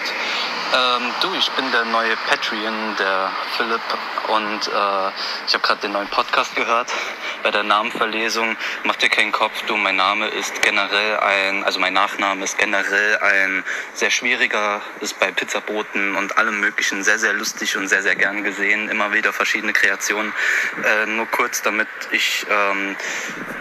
[0.73, 3.81] Ähm, du, ich bin der neue Patreon, der Philipp,
[4.27, 5.11] und äh,
[5.47, 6.91] ich habe gerade den neuen Podcast gehört
[7.41, 8.57] bei der Namenverlesung.
[8.83, 13.17] Mach dir keinen Kopf, du, mein Name ist generell ein, also mein Nachname ist generell
[13.19, 18.15] ein sehr schwieriger, ist bei Pizzaboten und allem Möglichen sehr, sehr lustig und sehr, sehr
[18.15, 18.89] gern gesehen.
[18.89, 20.33] Immer wieder verschiedene Kreationen.
[20.83, 22.97] Äh, nur kurz, damit ich ähm,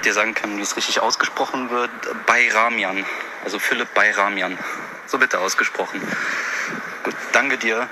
[0.05, 1.91] dir sagen kann, wie es richtig ausgesprochen wird.
[2.27, 3.07] Bayramian,
[3.45, 4.59] also Philipp Bayramian.
[5.07, 6.03] So bitte ausgesprochen.
[7.37, 7.87] Danke dir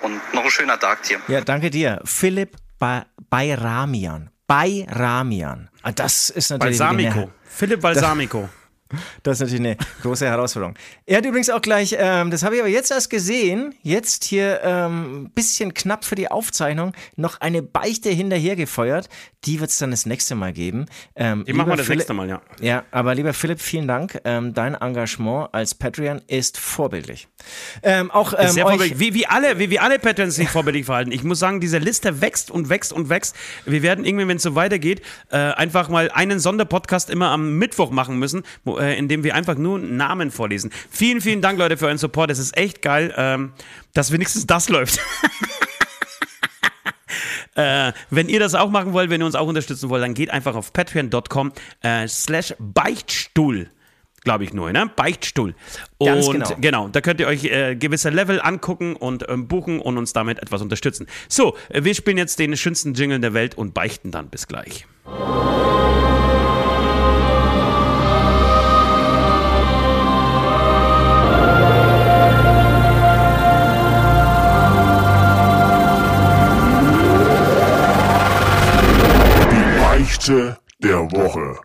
[0.00, 1.20] und noch ein schöner Tag dir.
[1.28, 2.00] Ja, danke dir.
[2.06, 4.30] Philipp ba Bayramian.
[4.46, 5.68] Bayramian.
[5.82, 6.78] Ah, das ist natürlich.
[6.78, 7.30] Balsamico.
[7.44, 8.48] Philipp Balsamico.
[9.22, 10.74] Das ist natürlich eine große Herausforderung.
[11.06, 14.62] Er hat übrigens auch gleich, ähm, das habe ich aber jetzt erst gesehen, jetzt hier
[14.62, 19.08] ein ähm, bisschen knapp für die Aufzeichnung, noch eine Beichte hinterher gefeuert.
[19.44, 20.86] Die wird es dann das nächste Mal geben.
[21.16, 22.40] Ähm, die machen wir das Philipp, nächste Mal, ja.
[22.60, 24.18] Ja, aber lieber Philipp, vielen Dank.
[24.24, 27.28] Ähm, dein Engagement als Patreon ist vorbildlich.
[27.82, 28.98] Ähm, auch ähm, sehr vorbildlich.
[28.98, 31.12] Wie, wie alle, wie, wie alle Patreons sich vorbildlich verhalten.
[31.12, 33.36] Ich muss sagen, diese Liste wächst und wächst und wächst.
[33.66, 37.90] Wir werden irgendwie, wenn es so weitergeht, äh, einfach mal einen Sonderpodcast immer am Mittwoch
[37.90, 40.70] machen müssen, wo, äh, in dem wir einfach nur Namen vorlesen.
[40.90, 42.30] Vielen, vielen Dank, Leute, für euren Support.
[42.30, 43.52] Es ist echt geil, ähm,
[43.92, 45.00] dass wenigstens das läuft.
[47.56, 50.28] Äh, wenn ihr das auch machen wollt, wenn ihr uns auch unterstützen wollt, dann geht
[50.28, 53.70] einfach auf patreon.com äh, slash Beichtstuhl
[54.24, 54.90] glaube ich nur, ne?
[54.96, 55.54] Beichtstuhl.
[55.98, 56.56] Und Ganz genau.
[56.60, 60.40] genau, da könnt ihr euch äh, gewisse Level angucken und ähm, buchen und uns damit
[60.40, 61.06] etwas unterstützen.
[61.28, 64.30] So, äh, wir spielen jetzt den schönsten Jingle der Welt und beichten dann.
[64.30, 64.86] Bis gleich.
[80.24, 81.60] Beichte der Woche.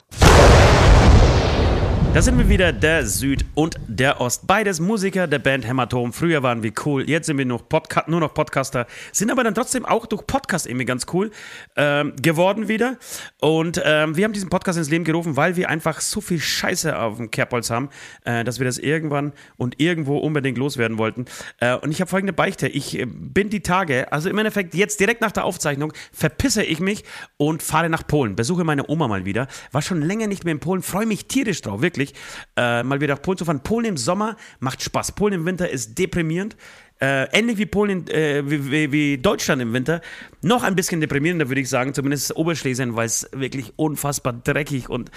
[2.11, 4.47] Da sind wir wieder, der Süd und der Ost.
[4.47, 6.11] Beides Musiker der Band Hämatom.
[6.11, 9.53] Früher waren wir cool, jetzt sind wir nur, Podca nur noch Podcaster, sind aber dann
[9.53, 11.29] trotzdem auch durch Podcast irgendwie ganz cool
[11.75, 12.97] ähm, geworden wieder.
[13.39, 16.97] Und ähm, wir haben diesen Podcast ins Leben gerufen, weil wir einfach so viel Scheiße
[16.97, 17.89] auf dem Kerbholz haben,
[18.25, 21.25] äh, dass wir das irgendwann und irgendwo unbedingt loswerden wollten.
[21.59, 22.67] Äh, und ich habe folgende Beichte.
[22.67, 26.79] Ich äh, bin die Tage, also im Endeffekt jetzt direkt nach der Aufzeichnung, verpisse ich
[26.79, 27.03] mich
[27.37, 28.35] und fahre nach Polen.
[28.35, 29.47] Besuche meine Oma mal wieder.
[29.71, 32.17] War schon länger nicht mehr in Polen, freue mich tierisch drauf, wirklich wirklich,
[32.57, 33.61] äh, mal wieder nach Polen zu fahren.
[33.61, 35.11] Polen im Sommer macht Spaß.
[35.13, 36.55] Polen im Winter ist deprimierend.
[37.01, 40.01] Äh, ähnlich wie Polen, äh, wie, wie, wie, Deutschland im Winter.
[40.41, 45.09] Noch ein bisschen deprimierender, würde ich sagen, zumindest Oberschlesien, weil es wirklich unfassbar dreckig und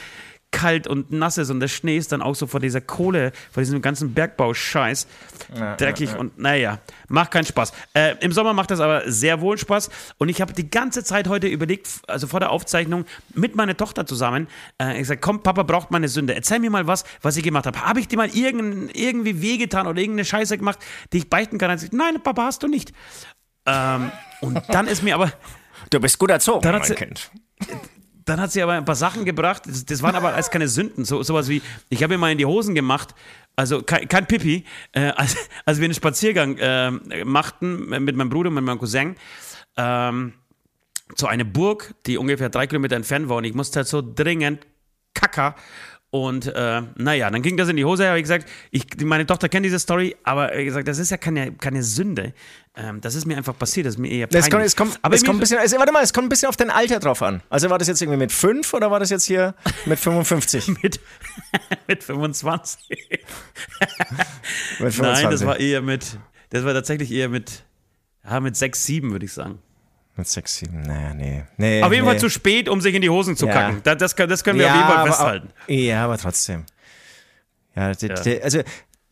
[0.53, 3.63] kalt und nass ist und der Schnee ist dann auch so vor dieser Kohle, vor
[3.63, 5.09] diesem ganzen Bergbauscheiß
[5.57, 6.21] ja, dreckig ja, ja.
[6.21, 7.73] und naja, macht keinen Spaß.
[7.95, 11.27] Äh, Im Sommer macht das aber sehr wohl Spaß und ich habe die ganze Zeit
[11.29, 14.47] heute überlegt, also vor der Aufzeichnung mit meiner Tochter zusammen,
[14.81, 17.67] äh, ich gesagt, komm, Papa braucht meine Sünde, erzähl mir mal was, was ich gemacht
[17.67, 17.81] habe.
[17.81, 20.79] Habe ich dir mal irgend, irgendwie wehgetan oder irgendeine Scheiße gemacht,
[21.13, 21.77] die ich beichten kann?
[21.79, 22.93] Sagt, Nein, Papa, hast du nicht.
[23.67, 25.33] Ähm, und dann ist mir aber...
[25.91, 27.31] Du bist gut erzogen, mein Kind
[28.25, 31.05] dann hat sie aber ein paar Sachen gebracht, das, das waren aber alles keine Sünden.
[31.05, 33.15] So, sowas wie, ich habe mir mal in die Hosen gemacht,
[33.57, 36.91] also kein, kein Pipi, äh, als, als wir einen Spaziergang äh,
[37.25, 39.17] machten mit meinem Bruder und mit meinem Cousin,
[39.77, 40.35] ähm,
[41.15, 44.67] zu einer Burg, die ungefähr drei Kilometer entfernt war und ich musste halt so dringend
[45.15, 45.55] kacker
[46.13, 48.07] und äh, naja, dann ging das in die Hose.
[48.07, 51.17] Habe ich gesagt, ich, meine Tochter kennt diese Story, aber wie gesagt, das ist ja
[51.17, 52.35] keine, keine Sünde.
[52.77, 53.87] Ähm, das ist mir einfach passiert.
[53.87, 54.45] Das ist mir eher peinlich.
[54.45, 56.29] Es kommt, es kommt, aber es kommt ein bisschen, also, warte mal, es kommt ein
[56.29, 57.43] bisschen auf dein Alter drauf an.
[57.49, 59.55] Also war das jetzt irgendwie mit 5 oder war das jetzt hier
[59.87, 60.69] mit 55?
[60.83, 61.01] mit,
[61.89, 62.79] mit 25.
[64.81, 65.01] mit 25.
[65.01, 66.19] Nein, das war eher mit,
[66.51, 67.65] das war tatsächlich eher mit,
[68.23, 69.61] ja, mit 6, 7 würde ich sagen.
[70.15, 71.43] Mit 6, 7, naja, nee.
[71.57, 72.11] nee auf jeden nee.
[72.11, 73.53] Fall zu spät, um sich in die Hosen zu ja.
[73.53, 73.81] kacken.
[73.83, 75.49] Das, das, das können wir ja, auf jeden Fall festhalten.
[75.65, 76.65] Auch, ja, aber trotzdem.
[77.75, 78.15] Ja, ja.
[78.43, 78.61] also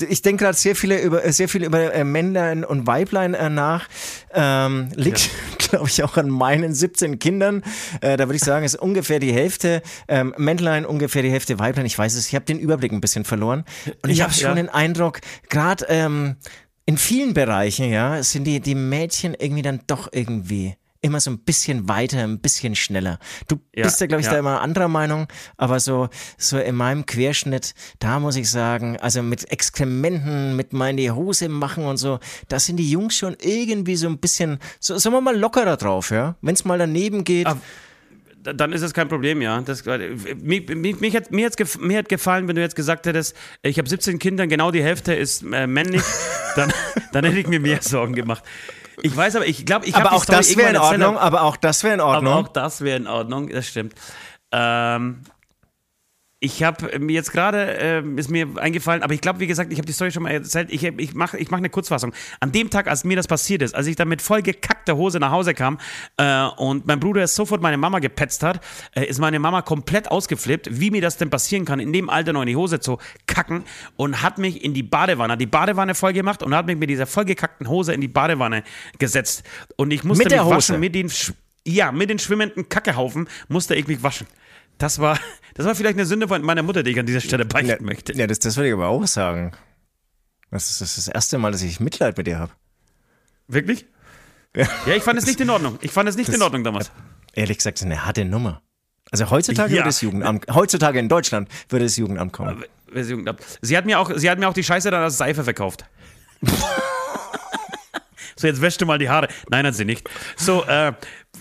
[0.08, 3.88] ich denke gerade sehr viele über sehr viel über äh, Männlein und Weiblein äh, nach.
[4.32, 5.30] Ähm, liegt, ja.
[5.70, 7.62] glaube ich, auch an meinen 17 Kindern.
[8.00, 11.86] Äh, da würde ich sagen, ist ungefähr die Hälfte ähm, Männlein, ungefähr die Hälfte Weiblein.
[11.86, 13.64] Ich weiß es, ich habe den Überblick ein bisschen verloren.
[14.02, 14.54] Und ich ja, habe schon ja.
[14.54, 16.36] den Eindruck, gerade ähm,
[16.86, 21.38] in vielen Bereichen, ja, sind die, die Mädchen irgendwie dann doch irgendwie immer so ein
[21.38, 23.18] bisschen weiter, ein bisschen schneller.
[23.48, 24.32] Du ja, bist ja, glaube ich, ja.
[24.32, 29.22] da immer anderer Meinung, aber so, so in meinem Querschnitt, da muss ich sagen, also
[29.22, 33.36] mit Exkrementen, mit mal in die Hose machen und so, da sind die Jungs schon
[33.40, 36.36] irgendwie so ein bisschen, so, sagen wir mal, lockerer drauf, ja.
[36.42, 37.46] Wenn es mal daneben geht.
[37.46, 37.60] Aber
[38.42, 39.60] dann ist es kein Problem, ja.
[39.60, 43.36] Das, mich, mich, mich hat, mir, hat's mir hat gefallen, wenn du jetzt gesagt hättest,
[43.62, 46.02] ich habe 17 Kinder, genau die Hälfte ist äh, männlich,
[46.56, 46.72] dann,
[47.12, 48.44] dann hätte ich mir mehr Sorgen gemacht.
[49.02, 51.18] Ich weiß aber, ich glaube, ich habe auch das wäre in Ordnung.
[51.18, 52.32] Aber auch das wäre in Ordnung.
[52.32, 53.48] Aber auch das wäre in Ordnung.
[53.48, 53.94] Das stimmt.
[54.52, 55.22] Ähm,
[56.42, 59.79] ich habe mir jetzt gerade, äh, ist mir eingefallen, aber ich glaube, wie gesagt, ich
[59.79, 62.14] habe die Story schon mal erzählt, ich, ich mache ich mach eine Kurzfassung.
[62.40, 65.20] An dem Tag, als mir das passiert ist, als ich dann mit voll gekackter Hose
[65.20, 65.79] nach Hause kam
[66.16, 70.81] äh, und mein Bruder sofort meine Mama gepetzt hat, äh, ist meine Mama komplett ausgeflippt,
[70.81, 73.64] wie mir das denn passieren kann, in dem Alter noch in die Hose zu kacken
[73.96, 76.88] und hat mich in die Badewanne, hat die Badewanne voll gemacht und hat mich mit
[76.88, 78.62] dieser vollgekackten Hose in die Badewanne
[78.98, 79.42] gesetzt.
[79.76, 81.12] Und ich musste mit mich waschen mit den,
[81.66, 84.26] ja, mit den schwimmenden Kackehaufen musste ich mich waschen.
[84.80, 85.20] Das war,
[85.54, 87.86] das war vielleicht eine Sünde von meiner Mutter, die ich an dieser Stelle beichten ja,
[87.86, 88.14] möchte.
[88.14, 89.52] Ja, das, das würde ich aber auch sagen.
[90.50, 92.50] Das ist, das ist das erste Mal, dass ich Mitleid mit dir habe.
[93.46, 93.86] Wirklich?
[94.56, 94.66] Ja.
[94.86, 95.78] ja, ich fand es nicht in Ordnung.
[95.82, 96.90] Ich fand es nicht das, in Ordnung damals.
[97.34, 98.62] Ehrlich gesagt, eine harte Nummer.
[99.10, 99.80] Also heutzutage ja.
[99.80, 102.64] würde das Jugendamt, heutzutage in Deutschland würde das Jugendamt kommen.
[102.92, 103.58] Gehabt.
[103.60, 105.84] Sie hat mir auch, sie hat mir auch die Scheiße dann als Seife verkauft.
[108.36, 109.28] so, jetzt wäschst du mal die Haare.
[109.50, 110.08] Nein, hat sie nicht.
[110.36, 110.94] So, äh,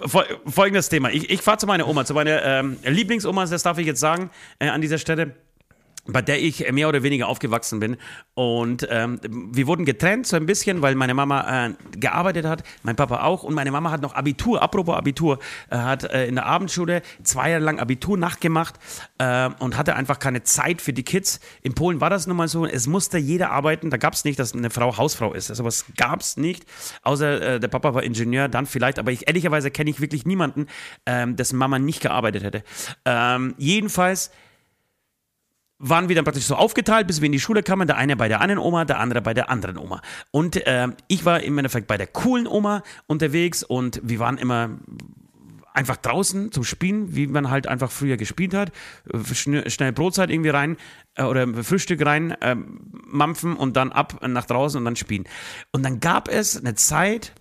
[0.08, 1.10] folgendes Thema.
[1.10, 4.30] Ich, ich fahre zu meiner Oma, zu meiner ähm, Lieblingsoma, das darf ich jetzt sagen,
[4.60, 5.36] äh, an dieser Stelle
[6.12, 7.98] bei der ich mehr oder weniger aufgewachsen bin.
[8.34, 12.96] Und ähm, wir wurden getrennt so ein bisschen, weil meine Mama äh, gearbeitet hat, mein
[12.96, 13.44] Papa auch.
[13.44, 17.52] Und meine Mama hat noch Abitur, apropos Abitur, äh, hat äh, in der Abendschule zwei
[17.52, 18.76] Jahre lang Abitur nachgemacht
[19.18, 21.40] äh, und hatte einfach keine Zeit für die Kids.
[21.62, 23.90] In Polen war das nun mal so, es musste jeder arbeiten.
[23.90, 25.50] Da gab es nicht, dass eine Frau Hausfrau ist.
[25.50, 26.66] Also was gab es nicht,
[27.04, 29.00] außer äh, der Papa war Ingenieur, dann vielleicht.
[29.00, 30.68] Aber ich, ehrlicherweise kenne ich wirklich niemanden,
[31.06, 32.64] ähm, dessen Mama nicht gearbeitet hätte.
[33.06, 34.32] Ähm, jedenfalls
[35.80, 37.88] waren wir dann praktisch so aufgeteilt, bis wir in die Schule kamen.
[37.88, 40.02] Der eine bei der einen Oma, der andere bei der anderen Oma.
[40.32, 44.72] Und äh, ich war im Endeffekt bei der coolen Oma unterwegs und wir waren immer
[45.74, 48.72] einfach draußen zum Spielen, wie man halt einfach früher gespielt hat.
[49.34, 50.78] Schnell Brotzeit irgendwie rein
[51.16, 52.56] äh, oder Frühstück rein, äh,
[53.06, 55.24] mampfen und dann ab nach draußen und dann spielen.
[55.72, 57.34] Und dann gab es eine Zeit,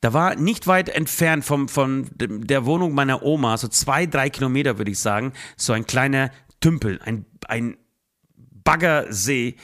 [0.00, 4.76] da war nicht weit entfernt vom, von der Wohnung meiner Oma, so zwei, drei Kilometer
[4.76, 6.30] würde ich sagen, so ein kleiner
[6.64, 7.76] Tümpel, ein, ein
[8.64, 9.56] Baggersee,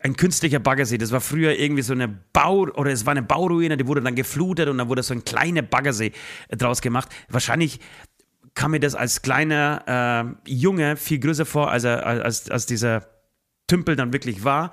[0.00, 0.98] ein künstlicher Baggersee.
[0.98, 4.14] Das war früher irgendwie so eine Bau- oder es war eine Bauruine, die wurde dann
[4.14, 6.12] geflutet und dann wurde so ein kleiner Baggersee
[6.50, 7.08] draus gemacht.
[7.28, 7.80] Wahrscheinlich
[8.54, 13.08] kam mir das als kleiner äh, Junge viel größer vor, als, er, als, als dieser
[13.66, 14.70] Tümpel dann wirklich war.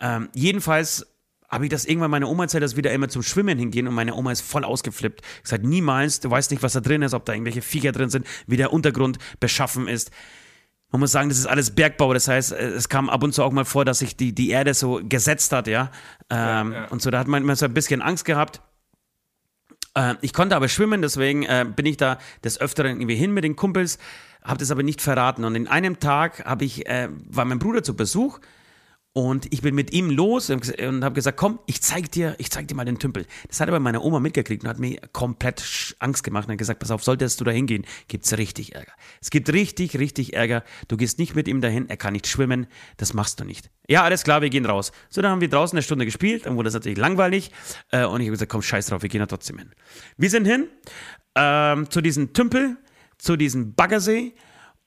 [0.00, 1.06] Ähm, jedenfalls
[1.50, 3.92] habe ich das irgendwann meiner Oma erzählt, dass wir da immer zum Schwimmen hingehen und
[3.92, 5.20] meine Oma ist voll ausgeflippt.
[5.42, 8.26] Gesagt, niemals, du weißt nicht, was da drin ist, ob da irgendwelche Viecher drin sind,
[8.46, 10.10] wie der Untergrund beschaffen ist.
[10.90, 12.12] Man muss sagen, das ist alles Bergbau.
[12.12, 14.74] Das heißt, es kam ab und zu auch mal vor, dass sich die, die Erde
[14.74, 15.90] so gesetzt hat, ja.
[16.30, 16.84] Ähm, ja, ja.
[16.88, 18.60] Und so, da hat man immer so ein bisschen Angst gehabt.
[19.94, 23.44] Äh, ich konnte aber schwimmen, deswegen äh, bin ich da des Öfteren irgendwie hin mit
[23.44, 23.98] den Kumpels,
[24.42, 25.44] habe das aber nicht verraten.
[25.44, 28.40] Und in einem Tag habe ich, äh, war mein Bruder zu Besuch
[29.12, 32.68] und ich bin mit ihm los und habe gesagt, komm, ich zeig dir, ich zeig
[32.68, 33.26] dir mal den Tümpel.
[33.48, 36.78] Das hat aber meine Oma mitgekriegt und hat mir komplett Angst gemacht und hat gesagt,
[36.78, 38.92] pass auf, solltest du da hingehen, gibt's richtig Ärger.
[39.20, 40.62] Es gibt richtig, richtig Ärger.
[40.86, 42.68] Du gehst nicht mit ihm dahin, er kann nicht schwimmen,
[42.98, 43.68] das machst du nicht.
[43.88, 44.92] Ja, alles klar, wir gehen raus.
[45.08, 47.50] So, dann haben wir draußen eine Stunde gespielt, dann wurde es natürlich langweilig
[47.90, 49.70] äh, und ich habe gesagt, komm, scheiß drauf, wir gehen da trotzdem hin.
[50.18, 50.68] Wir sind hin
[51.34, 52.76] ähm, zu diesem Tümpel,
[53.18, 54.34] zu diesem Baggersee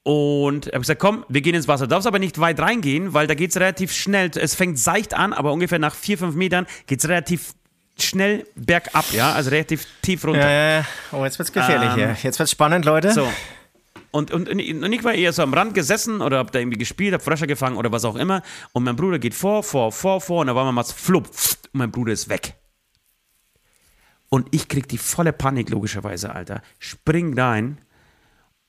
[0.03, 1.85] und habe gesagt, komm, wir gehen ins Wasser.
[1.85, 4.31] Du darfst aber nicht weit reingehen, weil da geht es relativ schnell.
[4.35, 7.53] Es fängt seicht an, aber ungefähr nach vier, fünf Metern geht es relativ
[7.99, 10.49] schnell bergab, ja, also relativ tief runter.
[10.49, 10.85] Ja, ja.
[11.11, 12.17] Oh, jetzt wird's gefährlich ähm, hier.
[12.21, 13.11] Jetzt wird's spannend, Leute.
[13.11, 13.31] So.
[14.11, 17.13] Und, und, und ich war eher so am Rand gesessen oder hab da irgendwie gespielt,
[17.13, 18.43] hab Frösche gefangen oder was auch immer.
[18.71, 21.79] Und mein Bruder geht vor, vor, vor, vor und da war mal was flupp und
[21.79, 22.55] mein Bruder ist weg.
[24.29, 26.61] Und ich krieg die volle Panik, logischerweise, Alter.
[26.79, 27.79] Spring rein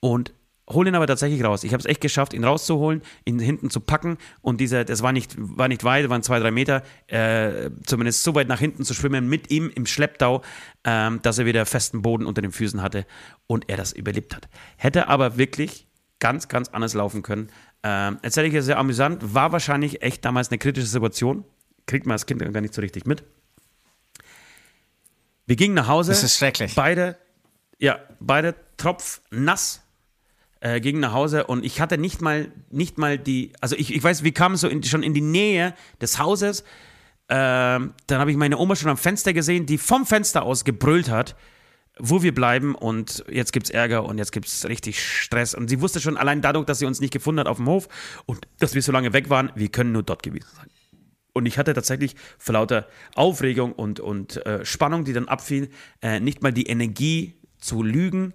[0.01, 0.33] und
[0.69, 1.65] hol ihn aber tatsächlich raus.
[1.65, 5.13] Ich habe es echt geschafft, ihn rauszuholen, ihn hinten zu packen und dieser, das war
[5.13, 8.95] nicht, war nicht weit, waren zwei, drei Meter, äh, zumindest so weit nach hinten zu
[8.95, 10.43] schwimmen mit ihm im Schlepptau,
[10.85, 13.07] ähm, dass er wieder festen Boden unter den Füßen hatte
[13.47, 14.49] und er das überlebt hat.
[14.77, 15.87] Hätte aber wirklich
[16.19, 17.51] ganz, ganz anders laufen können.
[17.83, 21.45] Ähm, erzähle ich ja sehr amüsant, war wahrscheinlich echt damals eine kritische Situation.
[21.87, 23.23] Kriegt man als Kind gar nicht so richtig mit.
[25.47, 26.13] Wir gingen nach Hause.
[26.13, 26.75] Das ist schrecklich.
[26.75, 27.19] Beide,
[27.79, 29.84] ja, beide tropfnass
[30.65, 34.03] äh, ging nach Hause und ich hatte nicht mal, nicht mal die, also ich, ich
[34.03, 36.63] weiß, wir kamen so in, schon in die Nähe des Hauses.
[37.29, 41.11] Äh, dann habe ich meine Oma schon am Fenster gesehen, die vom Fenster aus gebrüllt
[41.11, 41.37] hat,
[41.99, 45.55] wo wir bleiben und jetzt gibt's Ärger und jetzt gibt's richtig Stress.
[45.55, 47.89] Und sie wusste schon allein dadurch, dass sie uns nicht gefunden hat auf dem Hof
[48.25, 50.71] und dass wir so lange weg waren, wir können nur dort gewesen sein.
[51.35, 55.69] Und ich hatte tatsächlich vor lauter Aufregung und, und äh, Spannung, die dann abfiel,
[56.01, 58.33] äh, nicht mal die Energie zu lügen,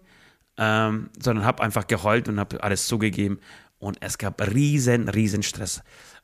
[0.60, 3.40] ähm, sondern habe einfach geheult und habe alles zugegeben
[3.80, 5.82] und es gab riesen, riesen Stress.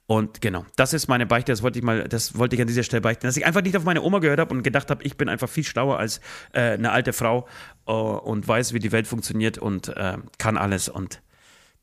[0.08, 2.84] Und genau, das ist meine Beichte, das wollte ich mal, das wollte ich an dieser
[2.84, 5.18] Stelle beichten, dass ich einfach nicht auf meine Oma gehört habe und gedacht habe, ich
[5.18, 6.20] bin einfach viel schlauer als
[6.54, 7.48] äh, eine alte Frau
[7.88, 11.22] äh, und weiß, wie die Welt funktioniert und äh, kann alles und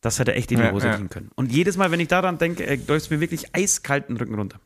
[0.03, 0.99] das hätte echt in die Hose ja, ja.
[0.99, 1.31] gehen können.
[1.37, 4.61] Und jedes Mal, wenn ich daran denke, äh, läuft mir wirklich eiskalten Rücken runter.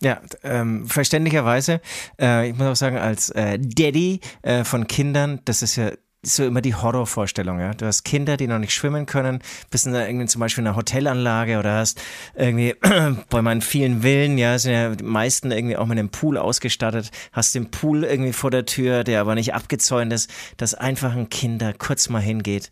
[0.00, 1.80] Ja, ähm, verständlicherweise.
[2.20, 5.92] Äh, ich muss auch sagen, als äh, Daddy äh, von Kindern, das ist ja
[6.24, 7.74] so immer die Horrorvorstellung, ja.
[7.74, 10.76] Du hast Kinder, die noch nicht schwimmen können, bist in irgendwie zum Beispiel in einer
[10.76, 12.00] Hotelanlage oder hast
[12.36, 12.74] irgendwie
[13.30, 17.10] bei meinen vielen Villen, ja, sind ja die meisten irgendwie auch mit einem Pool ausgestattet,
[17.32, 21.28] hast den Pool irgendwie vor der Tür, der aber nicht abgezäunt ist, dass einfach ein
[21.28, 22.70] Kind da kurz mal hingeht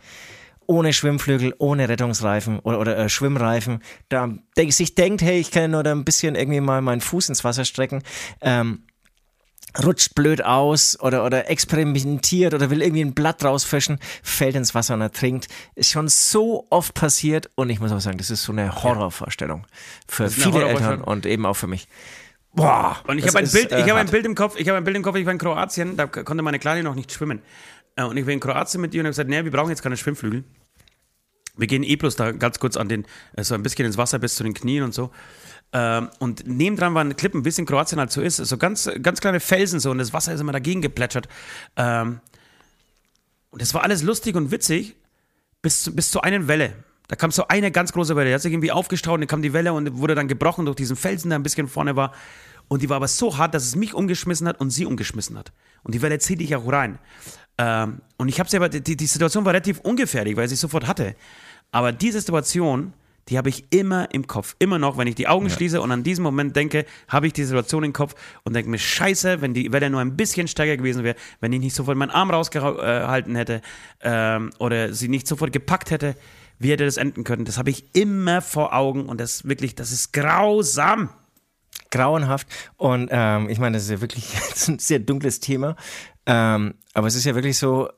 [0.67, 4.33] ohne Schwimmflügel, ohne Rettungsreifen oder, oder äh, Schwimmreifen, da
[4.69, 7.65] sich denkt, hey, ich kann nur da ein bisschen irgendwie mal meinen Fuß ins Wasser
[7.65, 8.05] strecken.
[8.41, 8.85] Ähm,
[9.85, 14.95] rutscht blöd aus oder, oder experimentiert oder will irgendwie ein Blatt rausfischen, fällt ins Wasser
[14.95, 15.49] und ertrinkt.
[15.75, 19.67] Ist schon so oft passiert und ich muss auch sagen, das ist so eine Horrorvorstellung
[20.09, 21.89] für viele Eltern und eben auch für mich.
[22.53, 24.85] Boah, und ich habe ein, Bild, äh, hab ein Bild im Kopf, ich habe ein
[24.85, 27.43] Bild im Kopf, ich war in Kroatien, da konnte meine Kleine noch nicht schwimmen.
[27.95, 29.83] Äh, und ich war in Kroatien mit ihr und habe gesagt, nee, wir brauchen jetzt
[29.83, 30.45] keine Schwimmflügel.
[31.57, 33.05] Wir gehen eh bloß da ganz kurz an den,
[33.37, 35.11] äh, so ein bisschen ins Wasser bis zu den Knien und so.
[35.73, 39.21] Ähm, und nebendran waren Klippen, wie es in Kroatien halt so ist, so ganz, ganz
[39.21, 41.29] kleine Felsen so und das Wasser ist immer dagegen geplätschert.
[41.77, 42.21] Ähm,
[43.51, 44.97] und das war alles lustig und witzig
[45.63, 46.75] bis zu, bis zu einer Welle.
[47.09, 49.43] Da kam so eine ganz große Welle, die hat sich irgendwie aufgestaut und dann kam
[49.43, 52.13] die Welle und wurde dann gebrochen durch diesen Felsen, der ein bisschen vorne war.
[52.69, 55.53] Und die war aber so hart, dass es mich umgeschmissen hat und sie umgeschmissen hat.
[55.83, 57.01] Und die Welle zieht dich auch rein.
[57.59, 60.57] Ähm, und ich habe sie aber, die, die Situation war relativ ungefährlich, weil ich sie
[60.57, 61.17] sofort hatte.
[61.73, 62.93] Aber diese Situation
[63.29, 64.57] die habe ich immer im Kopf.
[64.59, 65.55] Immer noch, wenn ich die Augen ja.
[65.55, 68.79] schließe und an diesen Moment denke, habe ich die Situation im Kopf und denke mir,
[68.79, 72.11] scheiße, wenn die Welle nur ein bisschen stärker gewesen wäre, wenn ich nicht sofort meinen
[72.11, 73.61] Arm rausgehalten hätte
[74.01, 76.17] ähm, oder sie nicht sofort gepackt hätte,
[76.59, 77.45] wie hätte das enden können?
[77.45, 81.11] Das habe ich immer vor Augen und das wirklich, das ist grausam.
[81.91, 82.47] Grauenhaft.
[82.77, 84.27] Und ähm, ich meine, das ist ja wirklich
[84.69, 85.75] ein sehr dunkles Thema.
[86.27, 87.89] Ähm, aber es ist ja wirklich so,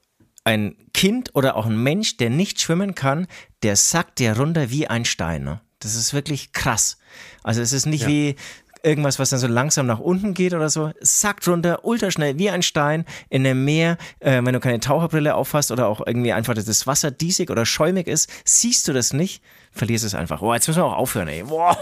[0.45, 3.27] ein Kind oder auch ein Mensch, der nicht schwimmen kann,
[3.63, 5.45] der sackt dir runter wie ein Stein.
[5.45, 5.61] Ne?
[5.79, 6.99] Das ist wirklich krass.
[7.43, 8.09] Also es ist nicht ja.
[8.09, 8.37] wie
[8.83, 12.63] irgendwas, was dann so langsam nach unten geht oder so, sackt runter, ultraschnell wie ein
[12.63, 13.97] Stein in dem Meer.
[14.21, 18.07] Äh, wenn du keine Taucherbrille aufhast oder auch irgendwie einfach das Wasser diesig oder schäumig
[18.07, 19.43] ist, siehst du das nicht,
[19.73, 20.41] verlierst es einfach.
[20.41, 21.45] Boah, jetzt müssen wir auch aufhören, ey.
[21.45, 21.79] Boah.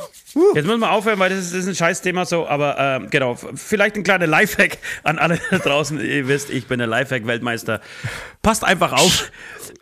[0.55, 3.35] Jetzt müssen wir aufhören, weil das ist, das ist ein Scheißthema so, aber äh, genau,
[3.35, 5.99] vielleicht ein kleiner Lifehack an alle da draußen.
[6.01, 7.81] Ihr wisst, ich bin der Lifehack-Weltmeister.
[8.43, 9.31] Passt einfach auf,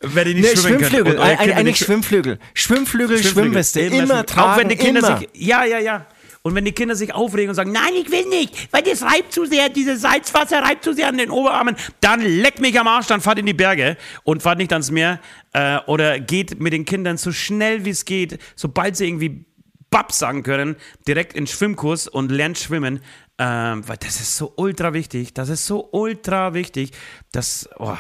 [0.00, 1.40] wenn ihr nicht nee, schwimmen Schwimmflügel, könnt.
[1.40, 2.38] Ein, eigentlich Schwimmflügel.
[2.54, 5.18] Schwimmflügel, Schwimmflügel, Schwimmweste, immer tragen, Auch wenn die Kinder immer.
[5.18, 6.07] sich, ja, ja, ja.
[6.49, 9.35] Und wenn die Kinder sich aufregen und sagen, nein, ich will nicht, weil das reibt
[9.35, 13.07] zu sehr, dieses Salzwasser reibt zu sehr an den Oberarmen, dann leckt mich am Arsch,
[13.07, 15.21] dann fahrt in die Berge und fahrt nicht ans Meer
[15.53, 19.45] äh, oder geht mit den Kindern so schnell wie es geht, sobald sie irgendwie
[19.91, 23.01] Bab sagen können, direkt in Schwimmkurs und lernt schwimmen,
[23.39, 26.93] ähm, weil das ist so ultra wichtig, das ist so ultra wichtig,
[27.31, 27.97] dass, oh.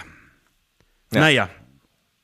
[1.12, 1.20] Ja.
[1.20, 1.48] naja,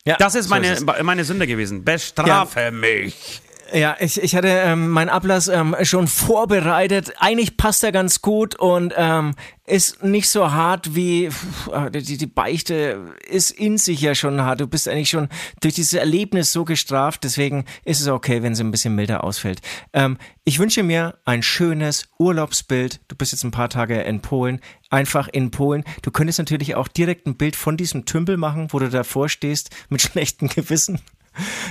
[0.07, 1.85] ja, das ist meine, so ist meine Sünde gewesen.
[1.85, 2.71] Bestrafe ja.
[2.71, 3.43] mich.
[3.75, 7.15] Ja, ich, ich hatte ähm, meinen Ablass ähm, schon vorbereitet.
[7.19, 9.35] Eigentlich passt er ganz gut und ähm,
[9.67, 11.25] ist nicht so hart wie
[11.73, 14.61] äh, die, die Beichte ist in sich ja schon hart.
[14.61, 15.29] Du bist eigentlich schon
[15.61, 17.25] durch dieses Erlebnis so gestraft.
[17.25, 19.61] Deswegen ist es okay, wenn es ein bisschen milder ausfällt.
[19.93, 23.01] Ähm, ich wünsche mir ein schönes Urlaubsbild.
[23.09, 24.61] Du bist jetzt ein paar Tage in Polen.
[24.89, 25.83] Einfach in Polen.
[26.03, 29.71] Du könntest natürlich auch direkt ein Bild von diesem Tümpel machen, wo du davor stehst
[29.89, 31.01] mit schlechtem Gewissen.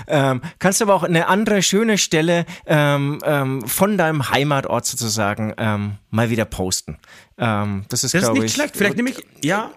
[0.08, 5.54] Ähm, kannst du aber auch eine andere schöne Stelle ähm, ähm, von deinem Heimatort sozusagen
[5.58, 6.98] ähm, mal wieder posten.
[7.38, 8.76] Ähm, das ist, das ist nicht ich, schlecht.
[8.76, 9.72] Vielleicht nehme ich, ja.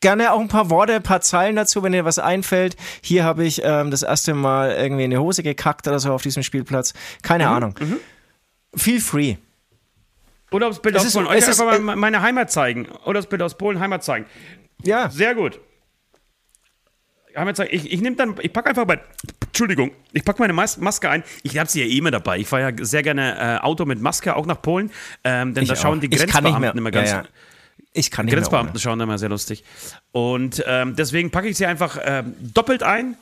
[0.00, 2.76] Gerne auch ein paar Worte, ein paar Zeilen dazu, wenn dir was einfällt.
[3.02, 6.22] Hier habe ich ähm, das erste Mal irgendwie in die Hose gekackt oder so auf
[6.22, 6.94] diesem Spielplatz.
[7.22, 7.52] Keine mhm.
[7.52, 7.74] Ahnung.
[7.80, 7.96] Mhm.
[8.76, 9.36] Feel free.
[10.52, 11.26] Oder aus Bild aus Polen.
[11.26, 12.86] Euch einfach mal meine Heimat zeigen.
[13.04, 14.26] Oder das Bild aus Polen Heimat zeigen.
[14.84, 15.10] Ja.
[15.10, 15.60] Sehr gut
[17.38, 19.00] haben jetzt, ich, ich nehme dann, ich packe einfach bei,
[19.46, 21.22] Entschuldigung, ich packe meine Mas Maske ein.
[21.42, 22.38] Ich habe sie ja eh immer dabei.
[22.38, 24.90] Ich fahre ja sehr gerne äh, Auto mit Maske, auch nach Polen,
[25.24, 26.02] ähm, denn ich da schauen auch.
[26.02, 27.10] die Grenzbeamten immer ganz.
[27.10, 27.28] Ja, ja.
[27.92, 29.64] Ich kann nicht Grenzbeamten schauen immer sehr lustig.
[30.12, 33.16] Und ähm, deswegen packe ich sie einfach ähm, doppelt ein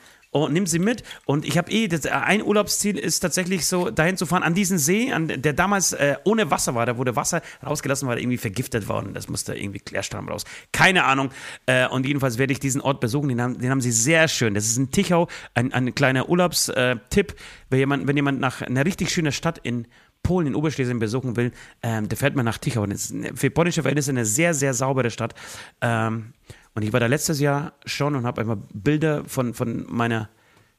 [0.45, 1.03] und nimm sie mit.
[1.25, 4.55] Und ich habe eh, das, äh, ein Urlaubsziel ist tatsächlich so, dahin zu fahren, an
[4.55, 6.87] diesen See, an, der damals äh, ohne Wasser war.
[6.87, 9.15] Da wurde Wasser rausgelassen, weil er irgendwie vergiftet worden.
[9.15, 10.45] Das musste irgendwie Klärstrom raus.
[10.73, 11.31] Keine Ahnung.
[11.67, 13.29] Äh, und jedenfalls werde ich diesen Ort besuchen.
[13.29, 14.55] Den haben, den haben sie sehr schön.
[14.55, 17.33] Das ist in Tichau, ein, ein kleiner Urlaubstipp.
[17.33, 17.35] Äh,
[17.71, 19.87] wenn jemand, wenn jemand nach einer richtig schönen Stadt in
[20.23, 22.85] Polen, in Oberschlesien besuchen will, ähm, der fährt man nach Tichau.
[22.87, 25.35] Das ist für polnische Verhältnisse eine sehr, sehr saubere Stadt.
[25.81, 26.33] Ähm,
[26.77, 30.29] und ich war da letztes Jahr schon und habe einmal Bilder von, von meiner,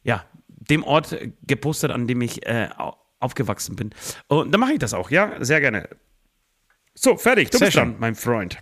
[0.04, 2.70] ja, dem Ort gepostet, an dem ich äh,
[3.20, 3.90] aufgewachsen bin.
[4.28, 5.90] Und dann mache ich das auch, ja, sehr gerne.
[6.94, 8.60] So, fertig, du sehr bist dran, mein Freund.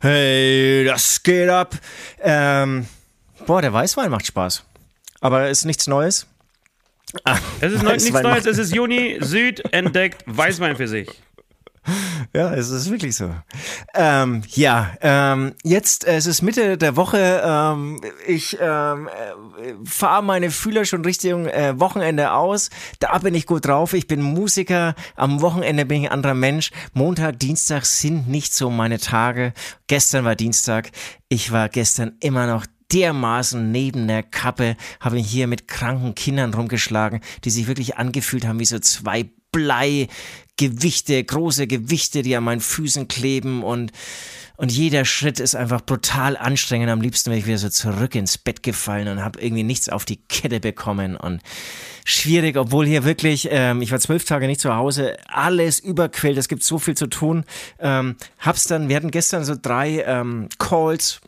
[0.00, 1.74] Hey, das geht ab.
[2.20, 2.86] Ähm,
[3.44, 4.64] boah, der Weißwein macht Spaß.
[5.20, 6.28] Aber ist nichts Neues.
[7.24, 11.08] Ah, es ist nichts Neues, es ist Juni, Süd entdeckt Weißwein für sich.
[12.34, 13.34] Ja, es ist wirklich so.
[13.94, 17.42] Ähm, ja, ähm, jetzt, äh, es ist Mitte der Woche.
[17.44, 22.70] Ähm, ich ähm, äh, fahre meine Fühler schon Richtung äh, Wochenende aus.
[23.00, 23.94] Da bin ich gut drauf.
[23.94, 24.94] Ich bin Musiker.
[25.16, 26.70] Am Wochenende bin ich ein anderer Mensch.
[26.92, 29.52] Montag, Dienstag sind nicht so meine Tage.
[29.86, 30.90] Gestern war Dienstag.
[31.28, 36.54] Ich war gestern immer noch dermaßen neben der Kappe, habe ihn hier mit kranken Kindern
[36.54, 39.30] rumgeschlagen, die sich wirklich angefühlt haben wie so zwei
[40.58, 43.92] Bleigewichte, große Gewichte, die an meinen Füßen kleben und
[44.60, 46.90] und jeder Schritt ist einfach brutal anstrengend.
[46.90, 50.04] Am liebsten wäre ich wieder so zurück ins Bett gefallen und habe irgendwie nichts auf
[50.04, 51.16] die Kette bekommen.
[51.16, 51.42] Und
[52.04, 56.48] schwierig, obwohl hier wirklich, ähm, ich war zwölf Tage nicht zu Hause, alles überquält, es
[56.48, 57.44] gibt so viel zu tun.
[57.78, 61.20] Ähm, hab's dann, wir hatten gestern so drei ähm, Calls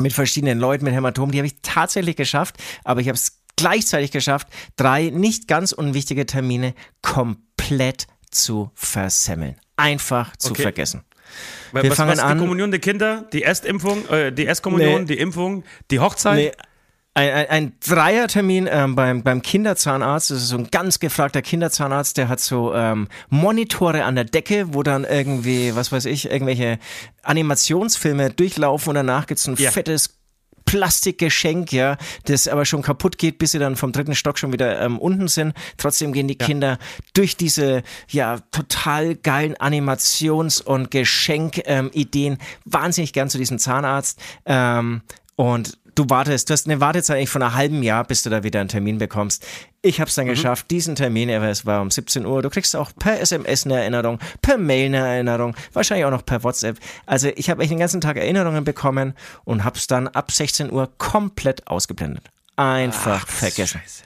[0.00, 4.10] mit verschiedenen Leuten mit Hämatomen, die habe ich tatsächlich geschafft, aber ich habe es gleichzeitig
[4.10, 9.56] geschafft, drei nicht ganz unwichtige Termine komplett zu versemmeln.
[9.76, 10.62] Einfach zu Okay.
[10.62, 11.02] vergessen.
[11.72, 15.06] Wir was, fangen was, an- Die Kommunion der Kinder, die Erstimpfung, äh, die Erstkommunion, Nee.
[15.06, 16.36] die Impfung, die Hochzeit.
[16.36, 16.52] Nee,
[17.14, 20.30] ein, ein, ein Dreiertermin ähm, beim, beim Kinderzahnarzt.
[20.30, 24.74] Das ist so ein ganz gefragter Kinderzahnarzt, der hat so ähm, Monitore an der Decke,
[24.74, 26.78] wo dann irgendwie, was weiß ich, irgendwelche
[27.22, 29.70] Animationsfilme durchlaufen und danach gibt's ein Ja.
[29.70, 30.16] fettes
[30.70, 31.96] Plastikgeschenk, ja,
[32.26, 35.26] das aber schon kaputt geht, bis sie dann vom dritten Stock schon wieder ähm, unten
[35.26, 35.52] sind.
[35.78, 36.78] Trotzdem gehen die Kinder
[37.12, 44.20] durch diese ja total geilen Animations- und Geschenkideen wahnsinnig gern zu diesem Zahnarzt.
[44.46, 45.02] Ähm,
[45.34, 48.42] und du wartest, du hast eine Wartezeit eigentlich von einem halben Jahr, bis du da
[48.42, 49.46] wieder einen Termin bekommst.
[49.82, 52.42] Ich habe es dann geschafft, diesen Termin, es war um 17 Uhr.
[52.42, 56.42] Du kriegst auch per SMS eine Erinnerung, per Mail eine Erinnerung, wahrscheinlich auch noch per
[56.44, 56.78] WhatsApp.
[57.06, 60.70] Also ich habe echt den ganzen Tag Erinnerungen bekommen und habe es dann ab 16
[60.72, 62.24] Uhr komplett ausgeblendet.
[62.56, 63.80] Einfach vergessen.
[63.84, 64.04] Das ist-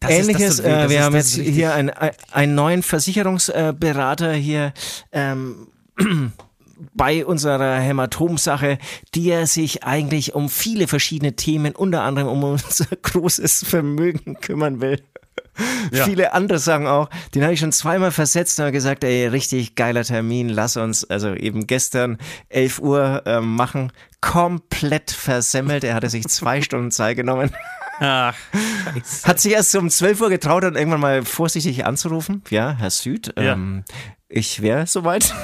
[0.00, 1.90] das Ähnliches, tut weh, äh, wir ist- haben jetzt ist hier einen,
[2.32, 4.72] einen neuen Versicherungsberater hier
[5.12, 5.66] ähm,
[6.94, 8.78] bei unserer Hämatomsache,
[9.14, 15.00] der sich eigentlich um viele verschiedene Themen, unter anderem um unser großes Vermögen kümmern will.
[15.90, 16.04] Ja.
[16.04, 19.74] Viele andere sagen auch, den habe ich schon zweimal versetzt und habe gesagt, ey, richtig
[19.74, 22.18] geiler Termin, lass uns, also eben gestern
[22.48, 25.82] 11 Uhr ähm, machen, komplett versemmelt.
[25.82, 27.50] Er hatte sich zwei Stunden Zeit genommen.
[27.98, 28.36] Ach,
[29.24, 32.42] Hat sich erst um 12 Uhr getraut und irgendwann mal vorsichtig anzurufen.
[32.50, 33.54] Ja, Herr Süd, Ja.
[33.54, 33.82] ähm,
[34.28, 35.34] ich wäre soweit.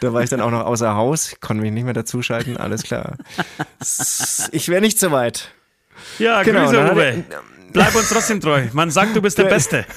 [0.00, 3.16] Da war ich dann auch noch außer Haus, konnte mich nicht mehr dazuschalten, alles klar.
[4.52, 5.50] Ich wäre nicht soweit.
[6.18, 7.24] ja, Genau, Grüße, Uwe.
[7.72, 8.66] Bleib uns trotzdem treu.
[8.72, 9.84] Man sagt, du bist der Beste.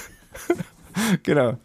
[1.22, 1.58] Genau.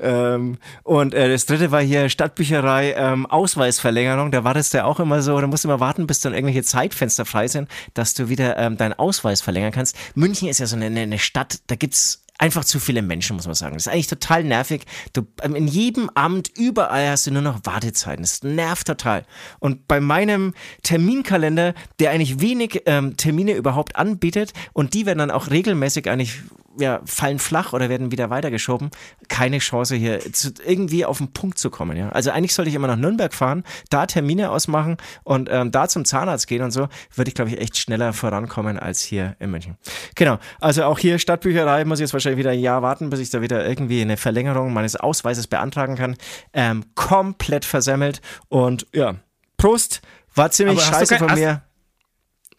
[0.00, 4.30] Ähm, und äh, das dritte war hier Stadtbücherei ähm, Ausweisverlängerung.
[4.30, 6.62] Da war das ja auch immer so, da musst du immer warten, bis dann irgendwelche
[6.62, 9.96] Zeitfenster frei sind, dass du wieder ähm, deinen Ausweis verlängern kannst.
[10.14, 13.54] München ist ja so eine, eine Stadt, da gibt's einfach zu viele Menschen, muss man
[13.54, 13.74] sagen.
[13.74, 14.82] Das ist eigentlich total nervig.
[15.12, 18.22] Du, ähm, in jedem Amt, überall hast du nur noch Wartezeiten.
[18.22, 19.24] Das nervt total.
[19.58, 25.30] Und bei meinem Terminkalender, der eigentlich wenig ähm, Termine überhaupt anbietet und die werden dann
[25.30, 26.40] auch regelmäßig eigentlich
[26.78, 28.90] ja, fallen flach oder werden wieder weitergeschoben.
[29.28, 31.96] Keine Chance hier zu, irgendwie auf den Punkt zu kommen.
[31.96, 32.10] Ja?
[32.10, 36.04] Also eigentlich sollte ich immer nach Nürnberg fahren, da Termine ausmachen und ähm, da zum
[36.04, 39.76] Zahnarzt gehen und so, würde ich glaube ich echt schneller vorankommen als hier in München.
[40.14, 43.30] Genau, also auch hier Stadtbücherei muss ich jetzt wahrscheinlich wieder ein Jahr warten, bis ich
[43.30, 46.16] da wieder irgendwie eine Verlängerung meines Ausweises beantragen kann.
[46.52, 49.16] Ähm, komplett versemmelt und ja,
[49.56, 50.00] Prost,
[50.34, 51.62] war ziemlich hast scheiße kein- von hast- mir.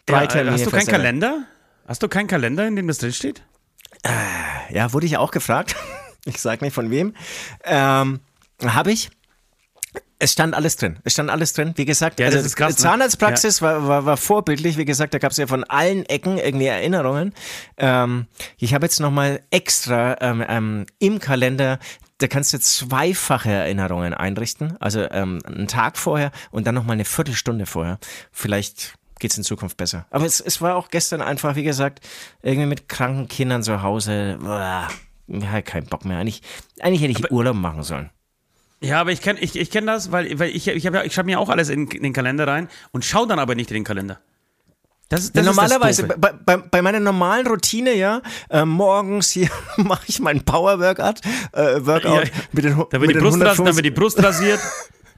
[0.06, 1.02] Drei Ja, Termine hast du keinen versemmelt.
[1.20, 1.44] Kalender?
[1.86, 2.98] Hast du keinen Kalender, in dem das
[4.02, 4.76] drinsteht?
[4.76, 5.76] Ja, wurde ich auch gefragt.
[6.26, 7.14] Ich sag nicht von wem.
[7.64, 8.20] Ähm,
[8.62, 9.10] Habe ich.
[10.18, 10.98] Es stand alles drin.
[11.02, 11.72] Es stand alles drin.
[11.76, 12.76] Wie gesagt, Ja, also krass, ne?
[12.76, 14.76] Zahnarztpraxis war, war, war vorbildlich.
[14.76, 17.32] Wie gesagt, da gab es ja von allen Ecken irgendwie Erinnerungen.
[17.78, 18.26] Ähm,
[18.58, 21.78] ich habe jetzt nochmal extra ähm, ähm, im Kalender,
[22.18, 24.76] da kannst du zweifache Erinnerungen einrichten.
[24.78, 27.98] Also ähm, einen Tag vorher und dann nochmal eine Viertelstunde vorher.
[28.30, 30.06] Vielleicht geht's in Zukunft besser.
[30.10, 32.00] Aber es, es war auch gestern einfach, wie gesagt,
[32.42, 34.38] irgendwie mit kranken Kindern zu Hause.
[34.40, 34.88] Boah,
[35.28, 36.18] ja, kein Bock mehr.
[36.18, 36.42] Eigentlich,
[36.80, 38.10] eigentlich hätte ich Urlaub machen sollen.
[38.82, 41.26] Ja, aber ich kenne ich, ich kenn das, weil, weil ich, ich, ja- ich schreibe
[41.26, 43.84] mir auch alles in, in den Kalender rein und schaue dann aber nicht in den
[43.84, 44.18] Kalender.
[45.10, 49.32] Das, ist- das Normalerweise, ist das bei, bei, bei meiner normalen Routine, ja, äh, morgens
[49.32, 51.20] hier mache ich meinen Power-Workout,
[51.52, 53.84] äh, Workout Ja, mit den, Da wird, mit die den Brust rasiert, 175 dann wird
[53.86, 54.60] die Brust rasiert.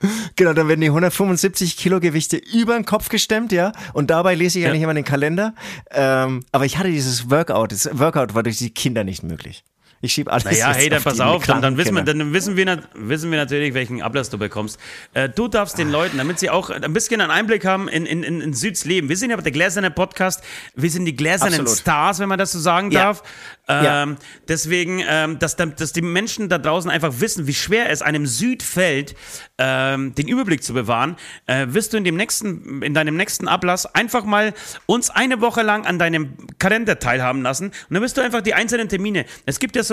[0.36, 3.72] Genau, dann werden die 175 Kilo Gewichte über den Kopf gestemmt, ja.
[3.92, 4.70] Und dabei lese ich Ja.
[4.70, 5.54] eigentlich immer den Kalender.
[5.90, 7.72] Ähm, aber ich hatte dieses Workout.
[7.72, 9.62] Das Workout war durch die Kinder nicht möglich.
[10.04, 10.44] Ich schieb alles.
[10.44, 13.72] Naja, hey, dann pass auf, dann, dann, wissen wir, dann wissen, wir, wissen wir natürlich,
[13.72, 14.80] welchen Ablass du bekommst.
[15.14, 18.24] Äh, du darfst den Leuten, damit sie auch ein bisschen einen Einblick haben in, in,
[18.24, 19.08] in, in Süds Leben.
[19.08, 20.42] Wir sind ja der gläserne Podcast,
[20.74, 21.78] wir sind die gläsernen Absolut.
[21.78, 23.04] Stars, wenn man das so sagen Ja.
[23.04, 23.22] darf.
[23.68, 24.16] Ähm, Ja.
[24.48, 28.64] Deswegen, ähm, dass, dass die Menschen da draußen einfach wissen, wie schwer es einem Süd
[28.64, 29.14] fällt,
[29.58, 31.14] ähm, den Überblick zu bewahren,
[31.46, 34.52] äh, wirst du in, dem nächsten, in deinem nächsten Ablass einfach mal
[34.86, 38.54] uns eine Woche lang an deinem Kalender teilhaben lassen und dann wirst du einfach die
[38.54, 39.26] einzelnen Termine.
[39.46, 39.91] Es gibt ja so,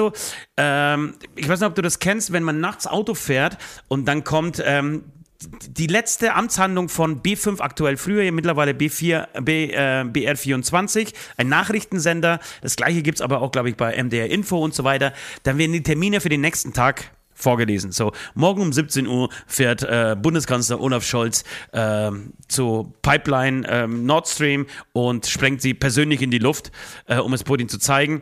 [0.58, 4.24] ähm, ich weiß nicht, ob du das kennst, wenn man nachts Auto fährt und dann
[4.24, 5.04] kommt ähm,
[5.42, 12.40] die letzte Amtshandlung von B5 aktuell früher, mittlerweile B4, B, äh, BR24, ein Nachrichtensender.
[12.62, 15.14] Das gleiche gibt es aber auch, glaube ich, bei MDR Info und so weiter.
[15.44, 17.92] Dann werden die Termine für den nächsten Tag vorgelesen.
[17.92, 22.12] So, morgen um 17 Uhr fährt äh, Bundeskanzler Olaf Scholz äh,
[22.48, 26.72] zu Pipeline äh, Nord Stream und sprengt sie persönlich in die Luft,
[27.08, 28.22] äh, um es Putin zu zeigen.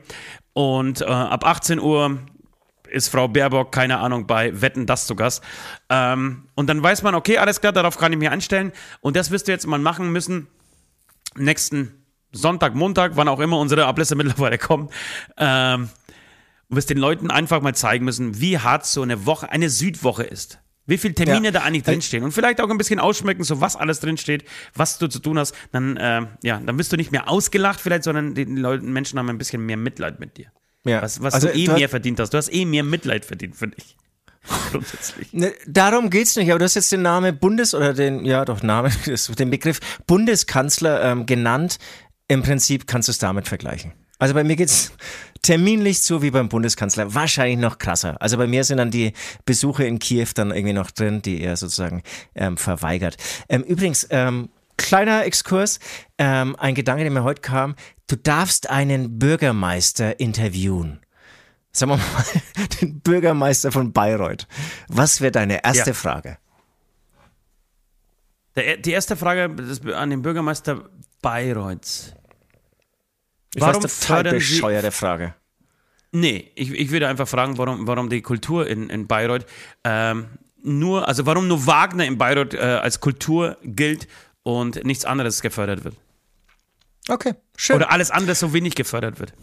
[0.53, 2.20] Und äh, ab 18 Uhr
[2.89, 5.43] ist Frau Baerbock, keine Ahnung, bei Wetten das zu Gast.
[5.89, 8.72] Ähm, und dann weiß man, okay, alles klar, darauf kann ich mich einstellen.
[9.01, 10.47] Und das wirst du jetzt mal machen müssen.
[11.36, 14.89] Nächsten Sonntag, Montag, wann auch immer unsere Ablässe mittlerweile kommen.
[15.38, 15.89] Ähm,
[16.70, 20.24] du wirst den Leuten einfach mal zeigen müssen, wie hart so eine Woche, eine Südwoche
[20.24, 20.59] ist.
[20.86, 21.51] Wie viele Termine Ja.
[21.51, 22.24] da eigentlich drinstehen.
[22.24, 25.53] Und vielleicht auch ein bisschen ausschmecken, so was alles drinsteht, was du zu tun hast.
[25.74, 29.30] Dann, äh, ja, dann wirst du nicht mehr ausgelacht vielleicht, sondern die Leute, Menschen haben
[29.30, 30.45] ein bisschen mehr Mitleid mit dir.
[30.86, 31.01] Ja.
[31.01, 32.34] Was, was Also, du eh du mehr verdient hast.
[32.34, 33.97] Du hast eh mehr Mitleid verdient, finde ich.
[34.72, 35.34] Grundsätzlich.
[35.34, 38.63] Ne, darum geht's nicht, aber du hast jetzt den Namen Bundes- oder den, ja doch,
[38.63, 38.89] Name,
[39.39, 41.80] den Begriff Bundeskanzler ähm, genannt.
[42.30, 43.91] Im Prinzip kannst du es damit vergleichen.
[44.20, 44.93] Also bei mir geht's
[45.42, 48.22] terminlich so wie beim Bundeskanzler, wahrscheinlich noch krasser.
[48.22, 49.14] Also bei mir sind dann die
[49.46, 52.04] Besuche in Kiew dann irgendwie noch drin, die er sozusagen
[52.36, 53.18] ähm, verweigert.
[53.50, 55.80] Ähm, übrigens, ähm, kleiner Exkurs,
[56.18, 57.76] ähm, ein Gedanke, der mir heute kam,
[58.08, 61.00] du darfst einen Bürgermeister interviewen.
[61.72, 64.48] Sagen wir mal, den Bürgermeister von Bayreuth.
[64.88, 65.94] Was wäre deine erste Ja.
[65.94, 66.38] Frage?
[68.56, 69.56] Die erste Frage
[69.96, 70.90] an den Bürgermeister
[71.22, 72.16] Bayreuths.
[73.56, 75.34] Ich Warum weiß, total bescheuerte Frage.
[76.12, 79.45] Nee, ich, ich würde einfach fragen, warum, warum die Kultur in, in Bayreuth
[79.84, 80.28] ähm,
[80.64, 84.08] nur, also warum nur Wagner in Bayreuth äh, als Kultur gilt
[84.43, 85.95] und nichts anderes gefördert wird.
[87.10, 87.78] Okay, schön.
[87.78, 89.34] Oder alles andere so wenig gefördert wird.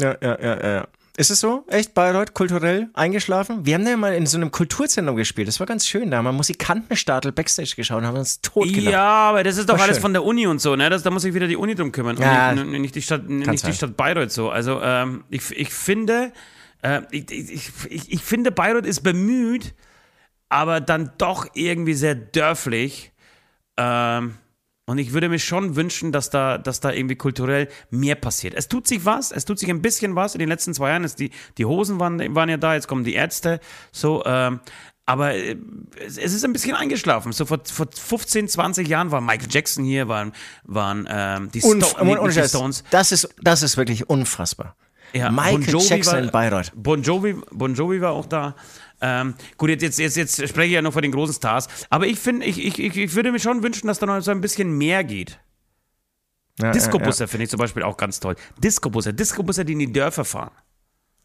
[0.00, 0.88] ja, ja, ja, ja, ja.
[1.16, 1.64] Ist es so?
[1.68, 3.64] Echt Bayreuth kulturell eingeschlafen?
[3.64, 5.46] Wir haben ja mal in so einem Kulturzentrum gespielt.
[5.46, 6.10] Das war ganz schön.
[6.10, 8.92] Da haben wir Musikantenstadel Backstage geschaut und haben uns totgelacht.
[8.92, 10.02] Ja, aber das ist doch War alles schön.
[10.02, 10.90] von der Uni und so, ne?
[10.90, 12.16] Das, da muss sich wieder die Uni drum kümmern.
[12.16, 13.74] Ja, und nicht, nicht, die Stadt, nicht die sein.
[13.74, 14.50] Stadt Bayreuth so.
[14.50, 16.32] Also ähm, ich, ich finde,
[16.82, 19.72] äh, ich, ich, ich, ich finde, Bayreuth ist bemüht,
[20.48, 23.12] aber dann doch irgendwie sehr dörflich.
[23.76, 24.34] Ähm,
[24.86, 28.54] und ich würde mir schon wünschen, dass da, dass da irgendwie kulturell mehr passiert.
[28.54, 30.34] Es tut sich was, es tut sich ein bisschen was.
[30.34, 33.04] In den letzten zwei Jahren ist die, die Hosen waren, waren ja da, jetzt kommen
[33.04, 33.60] die Ärzte.
[33.92, 34.60] So, ähm,
[35.06, 35.56] aber äh,
[36.06, 37.32] es, ist ein bisschen eingeschlafen.
[37.32, 40.32] So vor, vor 15, 20 Jahren war Michael Jackson hier, waren,
[40.64, 42.48] waren ähm, die, Sto Unf nee, ohne nicht die.
[42.48, 42.84] Stones.
[42.90, 44.76] Das ist, das ist wirklich unfassbar.
[45.14, 46.72] Ja, Michael Bon Jackson war, in Bayreuth.
[46.74, 48.56] Bon Jovi, bon Jovi war auch da.
[49.06, 51.68] Ähm, gut, jetzt, jetzt, jetzt, jetzt spreche ich ja noch von den großen Stars.
[51.90, 54.40] Aber ich finde, ich, ich, ich, würde mir schon wünschen, dass da noch so ein
[54.40, 55.38] bisschen mehr geht.
[56.58, 58.34] Ja, Discobusse finde ich zum Beispiel auch ganz toll.
[58.62, 60.52] Discobusse, Discobusse, die in die Dörfer fahren.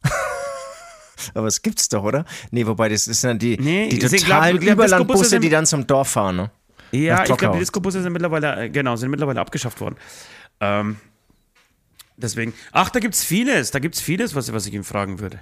[0.03, 0.11] Ja,
[1.35, 2.25] aber es gibt's doch, oder?
[2.51, 6.35] Nee, wobei das ist dann die, Nee, die totalen Überlandbusse, die dann zum Dorf fahren,
[6.35, 6.51] ne?
[6.91, 9.95] Ja, ich glaube, die Discobusse sind mittlerweile, äh, genau, sind mittlerweile abgeschafft worden.
[10.59, 10.97] Ähm,
[12.17, 15.39] deswegen, ach, da gibt's vieles, da gibt's vieles, was, was ich ihn fragen würde.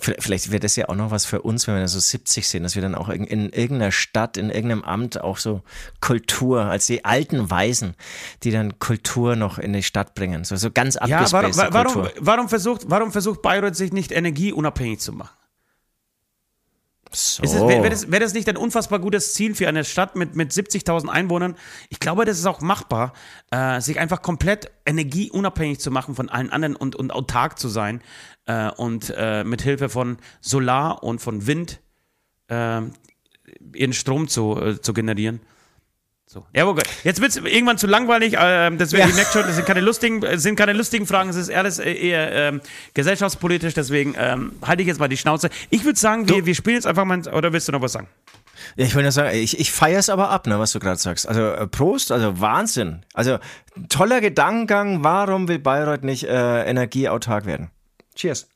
[0.00, 2.62] Vielleicht- wäre das ja auch noch was für uns, wenn wir dann so 70 sind,
[2.64, 5.62] dass wir dann auch in, in irgendeiner Stadt, in irgendeinem Amt auch so
[6.00, 7.94] Kultur, als die alten Weisen,
[8.42, 10.44] die dann Kultur noch in die Stadt bringen.
[10.44, 15.12] So, so ganz Ja, warum, warum, warum, versucht, warum versucht Bayreuth sich nicht energieunabhängig zu
[15.12, 15.30] machen?
[17.14, 17.68] So.
[17.68, 20.52] Wäre wär das, wär das nicht ein unfassbar gutes Ziel für eine Stadt mit, mit
[20.52, 21.56] 70.000 Einwohnern?
[21.88, 23.12] Ich glaube, das ist auch machbar,
[23.50, 28.00] äh, sich einfach komplett energieunabhängig zu machen von allen anderen und, und autark zu sein
[28.46, 31.80] äh, und äh, mit Hilfe von Solar und von Wind
[32.48, 32.82] äh,
[33.74, 35.40] ihren Strom zu, äh, zu generieren.
[36.34, 36.44] So.
[36.52, 36.82] Ja, okay.
[37.04, 38.34] Jetzt wird es irgendwann zu langweilig.
[38.34, 39.24] Äh, deswegen, Ja.
[39.24, 41.30] schon, das sind keine lustigen, äh, sind keine lustigen Fragen.
[41.30, 42.60] Es ist alles äh, eher ähm,
[42.92, 43.72] gesellschaftspolitisch.
[43.74, 45.48] Deswegen ähm, halte ich jetzt mal die Schnauze.
[45.70, 47.20] Ich würde sagen, wir, wir spielen jetzt einfach mal.
[47.28, 48.08] Oder willst du noch was sagen?
[48.74, 50.98] Ja, ich wollte nur sagen, ich, ich feiere es aber ab, ne, was du gerade
[50.98, 51.28] sagst.
[51.28, 53.06] Also Prost, also Wahnsinn.
[53.14, 53.38] Also
[53.88, 57.70] toller Gedankengang, warum will Bayreuth nicht äh, energieautark werden?
[58.16, 58.48] Cheers.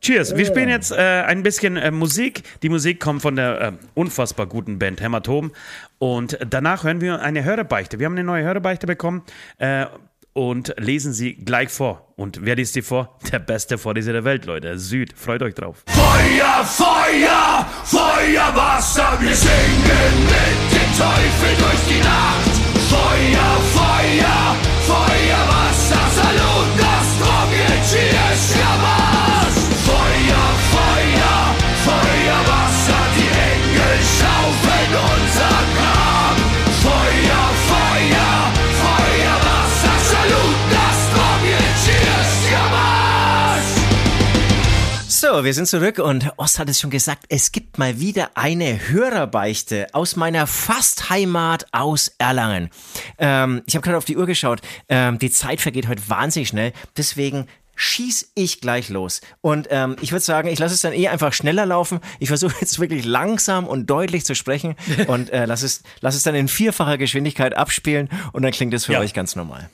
[0.00, 0.34] Cheers.
[0.34, 2.42] Wir spielen jetzt äh, ein bisschen äh, Musik.
[2.62, 5.52] Die Musik kommt von der äh, unfassbar guten Band Hämatom.
[5.98, 7.98] Und danach hören wir eine Hörebeichte.
[7.98, 9.22] Wir haben eine neue Hörebeichte bekommen
[9.58, 9.84] äh,
[10.32, 12.12] und lesen sie gleich vor.
[12.16, 13.18] Und wer liest sie vor?
[13.30, 14.78] Der beste Vorleser der Welt, Leute.
[14.78, 15.12] Süd.
[15.14, 15.84] Freut euch drauf.
[15.86, 22.60] Feuer, Feuer, Feuerwasser, wir singen mit dem Teufel durch die Nacht.
[22.88, 29.09] Feuer, Feuer, Feuerwasser, Salut, das Cheers, Schamas.
[45.32, 48.88] So, wir sind zurück und Ost hat es schon gesagt, es gibt mal wieder eine
[48.88, 52.68] Hörerbeichte aus meiner Fastheimat aus Erlangen.
[53.16, 56.72] Ähm, ich habe gerade auf die Uhr geschaut, ähm, die Zeit vergeht heute wahnsinnig schnell,
[56.96, 59.20] deswegen schieß ich gleich los.
[59.40, 62.00] Und ähm, ich würde sagen, ich lasse es dann eh einfach schneller laufen.
[62.18, 64.74] Ich versuche jetzt wirklich langsam und deutlich zu sprechen
[65.06, 68.86] und äh, lass, es, lass es dann in vierfacher Geschwindigkeit abspielen und dann klingt es
[68.86, 69.00] für Ja.
[69.00, 69.70] euch ganz normal.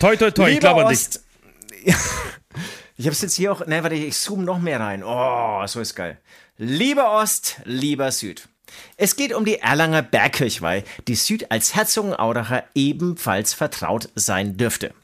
[0.00, 0.98] Toi, toi, toi, ich Lieber glaube an dich.
[0.98, 1.22] Ost-
[2.96, 5.02] Ich habe es jetzt hier auch, ne, warte, ich zoome noch mehr rein.
[5.04, 6.18] Oh, so ist geil.
[6.56, 8.48] Lieber Ost, lieber Süd.
[8.96, 14.94] Es geht um die Erlanger Bergkirchweih, die Süd als Herzogenaudacher ebenfalls vertraut sein dürfte.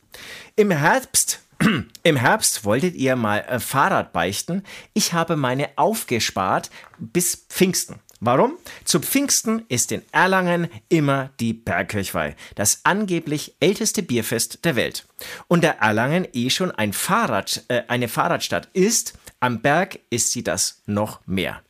[0.57, 1.41] Im Herbst
[2.03, 4.65] im Herbst wolltet ihr mal äh, Fahrrad beichten.
[4.95, 8.01] Ich habe meine aufgespart bis Pfingsten.
[8.25, 8.57] Warum?
[8.85, 15.09] Zu Pfingsten ist in Erlangen immer die Bergkirchweih, das angeblich älteste Bierfest der Welt.
[15.49, 20.45] Und da Erlangen eh schon ein Fahrrad, äh, eine Fahrradstadt ist, am Berg ist sie
[20.45, 21.63] das noch mehr.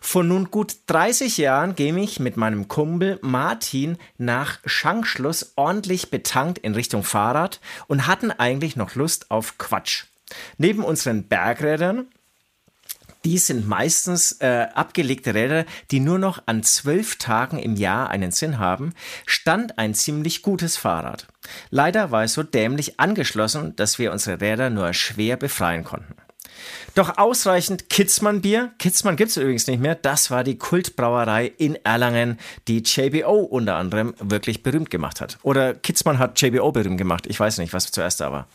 [0.00, 6.56] Vor nun gut 30 Jahren gehe ich mit meinem Kumpel Martin nach Schankschluss ordentlich betankt
[6.56, 10.04] in Richtung Fahrrad und hatten eigentlich noch Lust auf Quatsch.
[10.56, 12.06] Neben unseren Bergrädern,
[13.24, 18.30] die sind meistens äh, abgelegte Räder, die nur noch an zwölf Tagen im Jahr einen
[18.30, 18.92] Sinn haben,
[19.26, 21.26] stand ein ziemlich gutes Fahrrad.
[21.70, 26.14] Leider war es so dämlich angeschlossen, dass wir unsere Räder nur schwer befreien konnten.
[26.94, 28.72] Doch ausreichend Kitzmann-Bier.
[28.78, 29.94] Kitzmann gibt's übrigens nicht mehr.
[29.94, 35.38] Das war die Kultbrauerei in Erlangen, die JBO unter anderem wirklich berühmt gemacht hat.
[35.42, 37.26] Oder Kitzmann hat JBO berühmt gemacht.
[37.28, 38.48] Ich weiß nicht, was zuerst da war.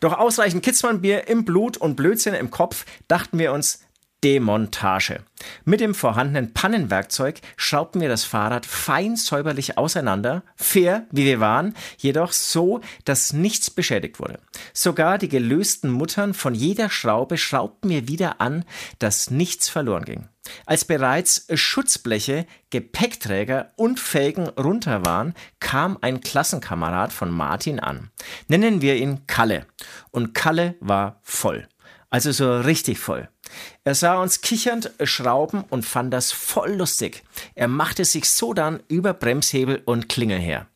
[0.00, 3.80] Doch ausreichend Kitzmann-Bier im Blut und Blödsinn im Kopf dachten wir uns,
[4.24, 5.20] Demontage.
[5.64, 11.74] Mit dem vorhandenen Pannenwerkzeug schraubten wir das Fahrrad fein säuberlich auseinander, fair wie wir waren,
[11.98, 14.38] jedoch so, dass nichts beschädigt wurde.
[14.72, 18.64] Sogar die gelösten Muttern von jeder Schraube schraubten wir wieder an,
[18.98, 20.28] dass nichts verloren ging.
[20.66, 28.10] Als bereits Schutzbleche, Gepäckträger und Felgen runter waren, kam ein Klassenkamerad von Martin an.
[28.48, 29.66] Nennen wir ihn Kalle.
[30.10, 31.68] Und Kalle war voll.
[32.12, 33.30] Also so richtig voll.
[33.84, 37.22] Er sah uns kichernd schrauben und fand das voll lustig.
[37.54, 40.66] Er machte sich so dann über Bremshebel und Klingel her.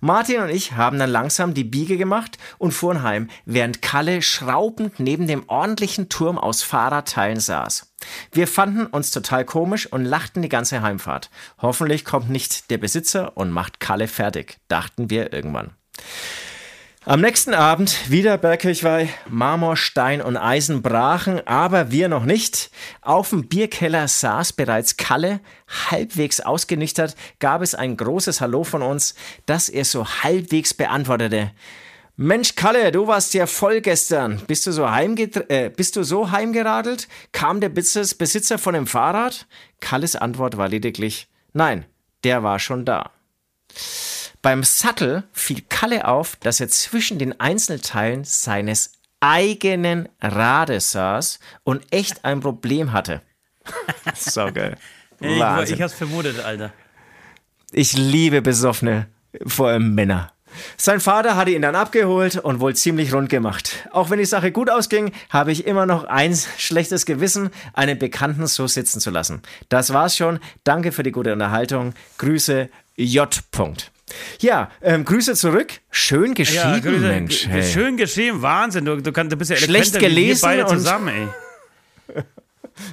[0.00, 4.98] Martin und ich haben dann langsam die Biege gemacht und fuhren heim, während Kalle schraubend
[4.98, 7.94] neben dem ordentlichen Turm aus Fahrradteilen saß.
[8.32, 11.30] Wir fanden uns total komisch und lachten die ganze Heimfahrt.
[11.58, 15.70] Hoffentlich kommt nicht der Besitzer und macht Kalle fertig, dachten wir irgendwann.
[17.04, 22.70] Am nächsten Abend wieder Bergkirchweih, Marmor, Stein und Eisen brachen, aber wir noch nicht.
[23.00, 25.40] Auf dem Bierkeller saß bereits Kalle,
[25.90, 29.14] halbwegs ausgenüchtert, gab es ein großes Hallo von uns,
[29.46, 31.52] das er so halbwegs beantwortete.
[32.16, 34.42] Mensch, Kalle, du warst ja voll gestern.
[34.46, 37.08] Bist du so, äh, bist du so heimgeradelt?
[37.32, 39.46] Kam der Besitz- Besitzer von dem Fahrrad?
[39.80, 41.86] Kalles Antwort war lediglich, nein,
[42.24, 43.12] der war schon da.
[44.42, 51.84] Beim Sattel fiel Kalle auf, dass er zwischen den Einzelteilen seines eigenen Rades saß und
[51.92, 53.22] echt ein Problem hatte.
[54.14, 54.76] so geil.
[55.20, 55.74] Ey, ich, Wahnsinn.
[55.74, 56.72] ich hab's vermutet, Alter.
[57.72, 59.08] Ich liebe Besoffene,
[59.46, 60.32] vor allem Männer.
[60.76, 63.88] Sein Vater hatte ihn dann abgeholt und wohl ziemlich rund gemacht.
[63.92, 68.46] Auch wenn die Sache gut ausging, habe ich immer noch ein schlechtes Gewissen, einen Bekannten
[68.46, 69.42] so sitzen zu lassen.
[69.68, 70.38] Das war's schon.
[70.64, 71.94] Danke für die gute Unterhaltung.
[72.16, 73.40] Grüße J.
[73.50, 73.92] Punkt.
[74.40, 75.72] Ja, ähm, Grüße zurück.
[75.90, 77.46] Schön geschrieben, Ja, Grüße, Mensch.
[77.46, 77.62] Hey.
[77.62, 78.84] schön geschrieben, Wahnsinn.
[78.84, 81.28] Du, du, kannst, du bist ja Schlecht gelesen beide zusammen, ey.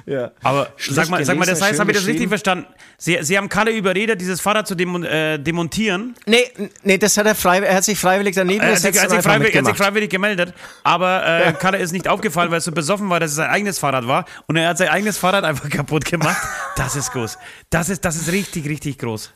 [0.04, 0.32] Ja.
[0.42, 2.66] Aber sag mal, sag mal, das heißt, habe ich das richtig verstanden?
[2.98, 6.14] Sie, Sie haben Kalle überredet, dieses Fahrrad zu demon, äh, demontieren.
[6.26, 6.50] Nee,
[6.82, 9.54] nee, das hat er frei, er hat sich freiwillig daneben gesetzt er hat sich freiwillig,
[9.54, 13.10] er hat sich freiwillig gemeldet, aber äh, Kalle ist nicht aufgefallen, weil er so besoffen
[13.10, 16.04] war, dass es sein eigenes Fahrrad war und er hat sein eigenes Fahrrad einfach kaputt
[16.04, 16.42] gemacht.
[16.76, 17.38] Das ist groß.
[17.70, 19.32] Das ist, das ist richtig, richtig groß.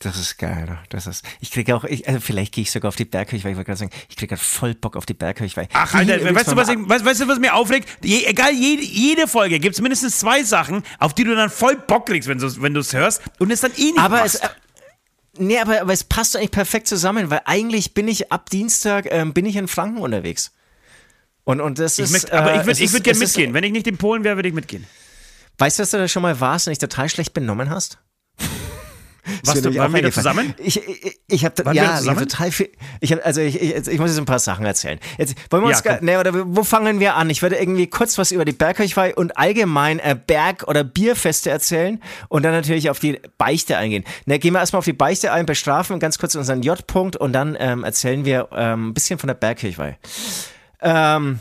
[0.00, 0.78] Das ist geil?
[0.90, 3.50] Das ist, ich kriege auch, ich, also vielleicht gehe ich sogar auf die Berghöhe, weil
[3.50, 5.48] ich wollte gerade sagen, ich kriege gerade voll Bock auf die Berghöhe.
[5.72, 7.88] Ach, Alter, weißt du, was, ich, weißt, weißt du, was mir aufregt?
[8.04, 11.74] Je, egal, jede, jede Folge gibt es mindestens zwei Sachen, auf die du dann voll
[11.76, 14.54] Bock kriegst, wenn du wenn es hörst und es dann eh nicht Aber es, machst.
[14.54, 19.06] äh, nee, aber, aber es passt eigentlich perfekt zusammen, weil eigentlich bin ich ab Dienstag,
[19.10, 20.52] ähm, bin ich in Franken unterwegs.
[21.42, 23.36] Und, und das ich ist, möchte, aber äh, ich würde es würd gerne es ist-
[23.36, 23.52] mitgehen.
[23.52, 24.86] Wenn ich nicht in Polen wäre, würde ich mitgehen.
[25.58, 27.98] Weißt du, dass du da schon mal warst und dich total schlecht benommen hast?
[29.44, 30.54] Was, du, waren wir zusammen?
[30.58, 32.70] Ich, ich, ich habe ja, ich hab total viel.
[33.00, 34.98] Ich hab, also ich, ich, ich muss jetzt ein paar Sachen erzählen.
[35.18, 37.30] Jetzt wollen wir uns, Ja, ne, oder wo fangen wir an?
[37.30, 42.02] Ich werde irgendwie kurz was über die Bergkirchweih und allgemein äh, Berg- oder Bierfeste erzählen
[42.28, 44.04] und dann natürlich auf die Beichte eingehen.
[44.26, 47.56] Ne, gehen wir erstmal auf die Beichte ein, bestrafen ganz kurz unseren J-Punkt und dann
[47.58, 49.98] ähm, erzählen wir ähm, ein bisschen von der Bergkirchweih.
[50.80, 51.40] Ähm,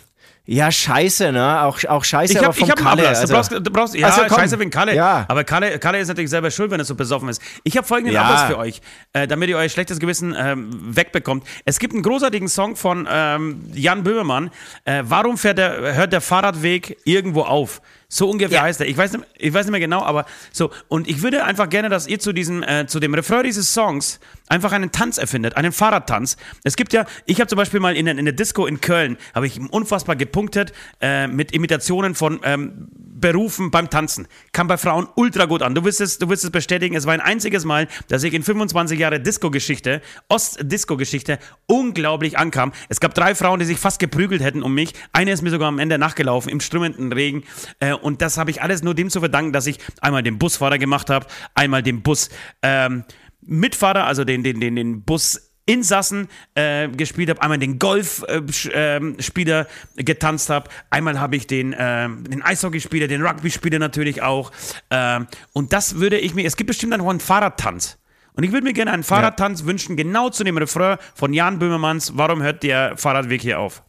[0.49, 1.61] Ja, scheiße, ne?
[1.63, 3.05] Auch, auch scheiße, Ich aber hab, vom ich hab Kalle.
[3.05, 4.95] Also, du, brauchst, du brauchst, ja, Also scheiße wegen Kalle.
[4.95, 5.25] Ja.
[5.27, 7.41] Aber Kalle, Kalle ist natürlich selber schuld, wenn er so besoffen ist.
[7.65, 8.21] Ich habe folgenden Ja.
[8.23, 8.79] Ablass für euch,
[9.11, 11.43] äh, damit ihr euer schlechtes Gewissen ähm, wegbekommt.
[11.65, 14.49] Es gibt einen großartigen Song von ähm, Jan Böhmermann.
[14.85, 17.81] Äh, warum fährt der, hört der Fahrradweg irgendwo auf?
[18.09, 18.63] So ungefähr Ja.
[18.63, 18.87] heißt er.
[18.87, 20.71] Ich weiß, nicht, ich weiß nicht mehr genau, aber so.
[20.87, 24.19] Und ich würde einfach gerne, dass ihr zu diesem, äh, zu dem Refrain dieses Songs
[24.47, 26.37] einfach einen Tanz erfindet, einen Fahrradtanz.
[26.63, 29.45] Es gibt ja, ich habe zum Beispiel mal in, in der Disco in Köln, habe
[29.45, 34.27] ich unfassbar gepunktet äh, mit Imitationen von ähm, Berufen beim Tanzen.
[34.53, 35.75] Kam bei Frauen ultra gut an.
[35.75, 36.95] Du wirst es, du wirst es bestätigen.
[36.95, 42.71] Es war ein einziges Mal, dass ich in 25 Jahre Disco-Geschichte, Ost-Disco-Geschichte, unglaublich ankam.
[42.89, 44.93] Es gab drei Frauen, die sich fast geprügelt hätten um mich.
[45.11, 47.43] Eine ist mir sogar am Ende nachgelaufen im strömenden Regen.
[47.79, 50.77] Äh, und das habe ich alles nur dem zu verdanken, dass ich einmal den Busfahrer
[50.77, 52.29] gemacht habe, einmal den Bus
[52.61, 53.03] ähm,
[53.41, 59.67] Mitfahrer, also den, den, den, den Bus Insassen äh, gespielt habe, einmal den Golfspieler
[59.97, 64.51] getanzt habe, einmal habe ich den, ähm, den Eishockeyspieler, den Rugby-Spieler natürlich auch.
[64.89, 67.97] Ähm, und das würde ich mir, es gibt bestimmt dann noch einen Fahrradtanz.
[68.33, 72.13] Und ich würde mir gerne einen Fahrradtanz wünschen, genau zu dem Refrain von Jan Böhmermanns,
[72.15, 73.83] warum hört der Fahrradweg hier auf?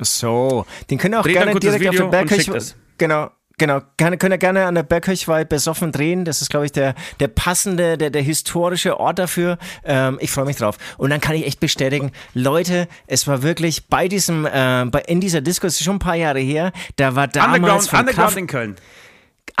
[0.00, 2.48] so, den können auch Dreht gerne direkt auf Video schickt Berghöch.
[2.48, 2.76] es.
[2.98, 3.30] Genau.
[3.60, 6.24] Genau, gerne, könnt ihr gerne an der Berghöchweih besoffen drehen.
[6.24, 9.58] Das ist, glaube ich, der, der passende, der, der historische Ort dafür.
[9.84, 10.78] Ähm, ich freue mich drauf.
[10.96, 15.20] Und dann kann ich echt bestätigen, Leute, es war wirklich bei diesem, äh, bei, in
[15.20, 18.36] dieser Disco, ist schon ein paar Jahre her, da war damals Underground, von Underground Kraft,
[18.36, 18.76] in Köln.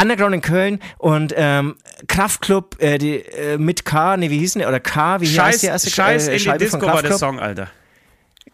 [0.00, 1.74] Underground in Köln und ähm,
[2.06, 4.68] Kraftclub äh, die, äh, mit K, nee, wie hieß denn der?
[4.68, 7.02] Oder K, wie heißt Scheiß, die erste Scheiß äh, in die Scheibe von Disco war
[7.02, 7.18] der?
[7.18, 7.68] Song, Alter.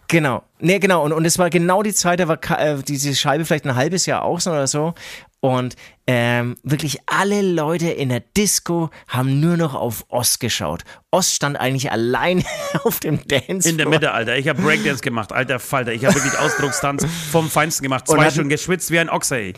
[0.09, 0.42] Genau.
[0.61, 1.05] Nee, genau.
[1.05, 4.07] Und, und es war genau die Zeit, da war äh, diese Scheibe vielleicht ein halbes
[4.07, 4.94] Jahr außen oder so.
[5.40, 5.76] Und
[6.07, 10.84] ähm, wirklich alle Leute in der Disco haben nur noch auf Ost geschaut.
[11.11, 12.44] Ost stand eigentlich allein
[12.84, 13.68] auf dem Dance.
[13.68, 14.38] In der Mitte, Alter.
[14.38, 15.92] Ich habe Breakdance gemacht, alter Falter.
[15.92, 18.09] Ich habe wirklich Ausdruckstanz vom Feinsten gemacht.
[18.09, 19.52] Zwei Stunden geschwitzt wie ein Ochse, ey.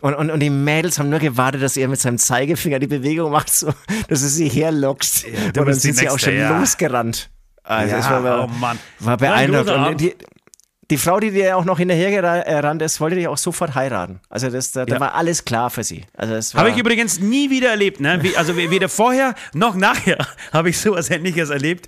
[0.00, 3.32] Und, und, und die Mädels haben nur gewartet, dass er mit seinem Zeigefinger die Bewegung
[3.32, 3.74] macht, so,
[4.08, 5.24] dass er sie herlockt.
[5.24, 6.58] du und dann sind sie auch schon ja.
[6.58, 7.28] losgerannt.
[7.70, 8.78] Also Ja, war, oh Mann.
[8.98, 10.00] war War ein beeindruckend.
[10.00, 10.14] die,
[10.90, 14.18] die Frau, die dir auch noch hinterhergerannt ist, wollte dich auch sofort heiraten.
[14.28, 15.00] Also das, da, da Ja.
[15.00, 16.04] war alles klar für sie.
[16.16, 18.18] Also Habe ich übrigens nie wieder erlebt, ne?
[18.24, 20.18] Wie, also weder vorher noch nachher
[20.52, 21.86] habe ich sowas ähnliches erlebt.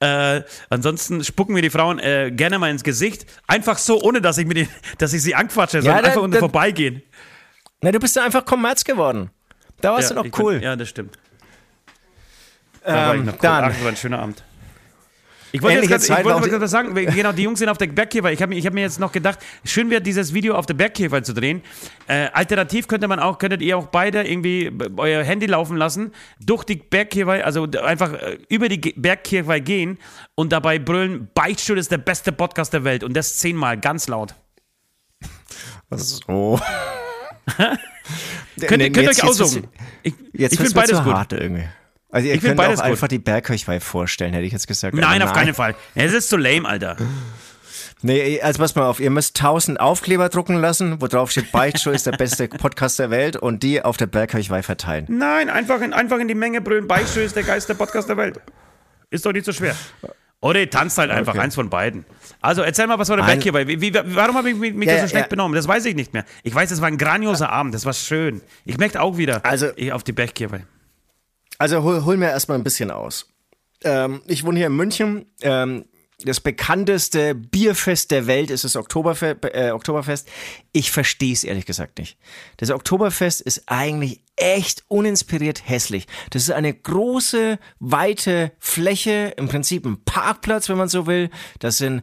[0.00, 3.24] Äh, ansonsten spucken mir die Frauen äh, gerne mal ins Gesicht.
[3.46, 4.68] Einfach so, ohne dass ich, mit den,
[4.98, 7.00] dass ich sie anquatsche, sondern da- einfach unter vorbeigehen.
[7.80, 9.30] Na, du bist ja einfach Kommerz geworden.
[9.80, 10.60] Da warst du noch ich bin- cool.
[10.62, 11.18] ja, das stimmt.
[12.84, 13.38] Da war ich ähm, noch cool.
[13.40, 14.44] dann, Ach, war ein schöner Abend.
[15.54, 18.30] Ich wollte jetzt grad, ich wollte gerade sagen, genau, die Jungs sind auf der Bergkirche.
[18.32, 21.34] Ich habe hab mir jetzt noch gedacht, schön wäre dieses Video auf der Bergkirche zu
[21.34, 21.60] drehen.
[22.06, 26.64] Äh, alternativ könnte man auch, könntet ihr auch beide irgendwie euer Handy laufen lassen, durch
[26.64, 29.98] die Bergkirche, also einfach äh, über die Bergkirche gehen
[30.34, 34.34] und dabei brüllen, Beichtstuhl ist der beste Podcast der Welt und das zehnmal, ganz laut.
[35.90, 36.58] so.
[38.66, 39.68] Könnt, ihr- könnt ihr euch aussuchen.
[40.02, 41.12] Ich, Jetzt ich finde beides gut.
[41.14, 41.64] hart irgendwie.
[42.12, 42.80] Also ihr Ich könnt auch gut.
[42.80, 44.94] einfach die Berghöchweih vorstellen, hätte ich jetzt gesagt.
[44.94, 45.74] Nein, Aber auf keinen Fall.
[45.94, 46.96] Es ist zu lame, Alter.
[48.02, 51.94] Nee, also pass mal auf, ihr müsst 1000 Aufkleber drucken lassen, wo drauf steht, Beichtstuhl
[51.94, 55.06] ist der beste Podcast der Welt und die auf der Berghöchweih verteilen.
[55.08, 56.88] Nein, einfach in, einfach in die Menge brüllen.
[56.88, 58.40] Beichtstuhl ist der geilste Podcast der Welt.
[59.10, 59.76] Ist doch nicht so schwer.
[60.40, 61.42] Oder ihr tanzt halt einfach, Okay.
[61.44, 62.04] eins von beiden.
[62.40, 63.68] Also erzähl mal, was war der Ein- bei?
[63.68, 65.28] Wie, wie, warum habe ich mich, mich Ja, so schlecht ja.
[65.28, 65.54] benommen?
[65.54, 66.24] Das weiß ich nicht mehr.
[66.42, 68.40] Ich weiß, es war ein grandioser Abend, das war schön.
[68.64, 70.62] Ich möchte auch wieder Also- auf die Bergkirche.
[71.62, 73.28] Also hol, hol mir erstmal ein bisschen aus.
[73.84, 75.26] Ähm, ich wohne hier in München.
[75.42, 75.84] Ähm,
[76.24, 80.28] das bekannteste Bierfest der Welt ist das Oktoberfe äh, Oktoberfest.
[80.72, 82.18] Ich verstehe es ehrlich gesagt nicht.
[82.56, 86.08] Das Oktoberfest ist eigentlich echt uninspiriert hässlich.
[86.30, 91.30] Das ist eine große, weite Fläche, im Prinzip ein Parkplatz, wenn man so will.
[91.60, 92.02] Das sind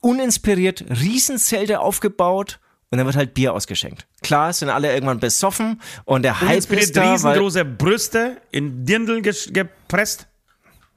[0.00, 2.60] uninspiriert Riesenzelte aufgebaut
[2.90, 4.06] und dann wird halt Bier ausgeschenkt.
[4.22, 9.22] Klar, sind alle irgendwann besoffen und der Hype Inspiriert ist da, riesengroße Brüste in Dirndl
[9.22, 10.26] gepresst.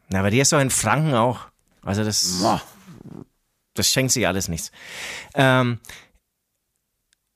[0.09, 1.47] na, aber die ist doch in Franken auch.
[1.83, 2.41] Also das,
[3.73, 4.71] das schenkt sich alles nichts.
[5.35, 5.79] Ähm,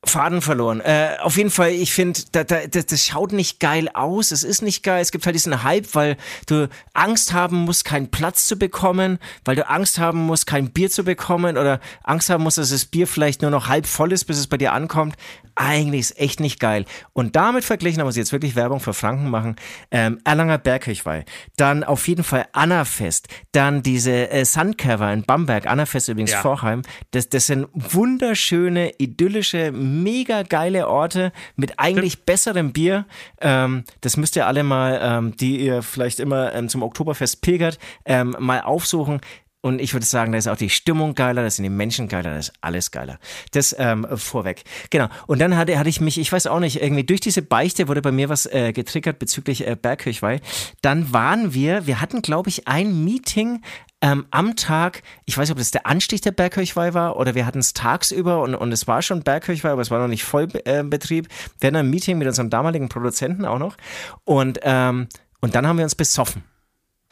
[0.09, 0.81] Faden verloren.
[0.81, 4.31] Äh, auf jeden Fall, ich finde, da, da, das, das schaut nicht geil aus.
[4.31, 5.01] Es ist nicht geil.
[5.01, 9.55] Es gibt halt diesen Hype, weil du Angst haben musst, keinen Platz zu bekommen, weil
[9.55, 13.07] du Angst haben musst, kein Bier zu bekommen oder Angst haben musst, dass das Bier
[13.07, 15.15] vielleicht nur noch halb voll ist, bis es bei dir ankommt.
[15.55, 16.85] Eigentlich ist echt nicht geil.
[17.13, 19.55] Und damit verglichen, da muss ich jetzt wirklich Werbung für Franken machen,
[19.89, 26.09] ähm, Erlanger Berghöchweih, dann auf jeden Fall Annafest, dann diese äh, Sandcover in Bamberg, Annafest
[26.09, 26.41] übrigens Ja.
[26.41, 29.71] Vorheim, das, das sind wunderschöne, idyllische,
[30.03, 33.05] mega geile Orte mit eigentlich besserem Bier.
[33.41, 37.79] Ähm, das müsst ihr alle mal, ähm, die ihr vielleicht immer ähm, zum Oktoberfest pilgert,
[38.05, 39.21] ähm, mal aufsuchen.
[39.67, 42.31] Und ich würde sagen, da ist auch die Stimmung geiler, da sind die Menschen geiler,
[42.31, 43.19] da ist alles geiler.
[43.51, 44.63] Das ähm, vorweg.
[44.89, 45.07] Genau.
[45.27, 48.01] Und dann hatte, hatte ich mich, ich weiß auch nicht, irgendwie durch diese Beichte wurde
[48.01, 50.39] bei mir was äh, getriggert bezüglich äh, Bergkirchweih.
[50.81, 53.61] Dann waren wir, wir hatten, glaube ich, ein Meeting
[54.01, 57.45] ähm, am Tag, ich weiß nicht, ob das der Anstich der Bergkirchweih war oder wir
[57.45, 61.25] hatten es tagsüber und, und es war schon Bergkirchweih, aber es war noch nicht Vollbetrieb.
[61.25, 63.75] Äh, wir hatten ein Meeting mit unserem damaligen Produzenten auch noch
[64.23, 65.07] und, ähm,
[65.41, 66.43] und dann haben wir uns besoffen.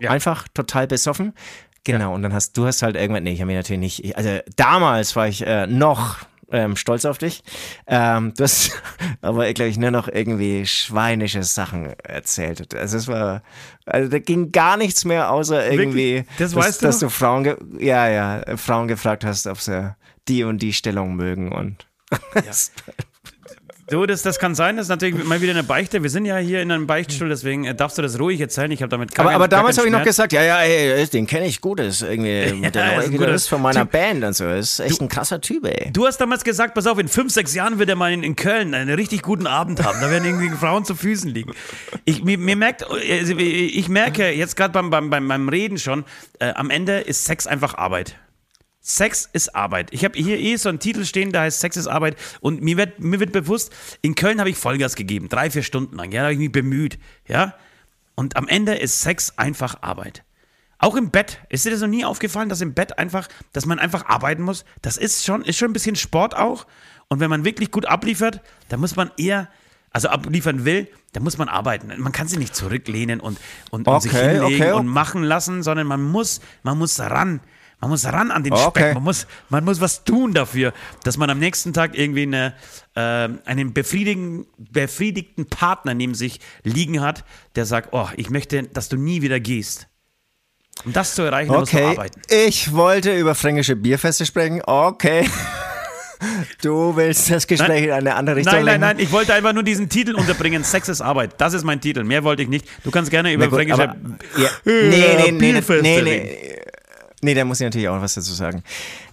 [0.02, 0.12] Ja.
[0.12, 1.34] Einfach total besoffen.
[1.86, 2.08] Genau, ja.
[2.08, 5.16] und dann hast du hast halt irgendwann, nee, ich habe mir natürlich nicht, also damals
[5.16, 6.18] war ich äh, noch
[6.52, 7.44] ähm, stolz auf dich.
[7.88, 8.72] Ähm, du hast
[9.22, 12.76] aber, glaube ich, nur noch irgendwie schweinische Sachen erzählt.
[12.76, 13.44] Also es war,
[13.86, 18.10] also da ging gar nichts mehr, außer irgendwie, das dass, du, dass du Frauen, ja,
[18.10, 19.96] ja, Frauen gefragt hast, ob sie
[20.28, 21.88] die und die Stellung mögen und
[22.36, 22.42] ja.
[23.88, 26.02] Du, das, das kann sein, das ist natürlich mal wieder eine Beichte.
[26.02, 28.72] Wir sind ja hier in einem Beichtstuhl, deswegen äh, darfst du das ruhig erzählen.
[28.72, 31.28] Ich habe damit gar Aber, aber damals habe ich noch gesagt, ja, ja, ey, den
[31.28, 33.92] kenne ich gut, das ist irgendwie ja, der neue Gitarrist von meiner typ.
[33.92, 34.46] Band und so.
[34.46, 35.92] Das ist echt du, ein krasser Typ, ey.
[35.94, 38.36] Du hast damals gesagt, pass auf, in fünf, sechs Jahren wird er mal in, in
[38.36, 40.02] Köln einen richtig guten Abend haben.
[40.02, 41.54] Da werden irgendwie Frauen zu Füßen liegen.
[42.06, 46.06] Ich, mir, mir merkt, also, ich merke jetzt gerade beim, beim, beim Reden schon,
[46.40, 48.16] äh, am Ende ist Sex einfach Arbeit.
[48.88, 49.92] Sex ist Arbeit.
[49.92, 52.18] Ich habe hier eh so einen Titel stehen, da heißt Sex ist Arbeit.
[52.40, 53.74] Und mir wird, mir wird bewusst,
[54.04, 56.12] in Köln habe ich Vollgas gegeben, drei, vier Stunden lang.
[56.12, 57.00] Ja, da habe ich mich bemüht.
[57.28, 57.56] Ja.
[58.14, 60.24] Und am Ende ist Sex einfach Arbeit.
[60.78, 61.40] Auch im Bett.
[61.50, 64.66] Ist dir das noch nie aufgefallen, dass im Bett einfach, dass man einfach arbeiten muss?
[64.84, 66.68] Das ist schon, ist schon ein bisschen Sport auch.
[67.08, 69.50] Und wenn man wirklich gut abliefert, dann muss man eher,
[69.90, 71.92] also abliefern will, dann muss man arbeiten.
[71.98, 73.40] Man kann sich nicht zurücklehnen und,
[73.72, 74.72] und, und sich hinlegen okay.
[74.74, 77.40] und machen lassen, sondern man muss, man muss ran.
[77.86, 78.64] Man muss ran an den okay.
[78.64, 78.94] Speck.
[78.96, 80.74] Man muss, man muss was tun dafür,
[81.04, 82.56] dass man am nächsten Tag irgendwie eine,
[82.96, 87.24] äh, einen befriedigen, befriedigten Partner neben sich liegen hat,
[87.56, 89.86] der sagt, oh, ich möchte, dass du nie wieder gehst.
[90.84, 91.60] Um das zu erreichen, okay.
[91.60, 92.22] musst du arbeiten.
[92.28, 94.64] Ich wollte über fränkische Bierfeste sprechen.
[94.66, 95.30] Okay.
[96.62, 99.54] Du willst das Gespräch nein, in eine andere Richtung Nein, nein, nein, ich wollte einfach
[99.54, 100.64] nur diesen Titel unterbringen.
[100.64, 101.36] Sex ist Arbeit.
[101.40, 102.04] Das ist mein Titel.
[102.04, 102.66] Mehr wollte ich nicht.
[102.84, 103.96] Du kannst gerne über gut, fränkische aber,
[104.38, 106.55] ja, nee, nee, nee, nee, nee, Nee,
[107.34, 108.64] da muss ich natürlich auch was dazu sagen.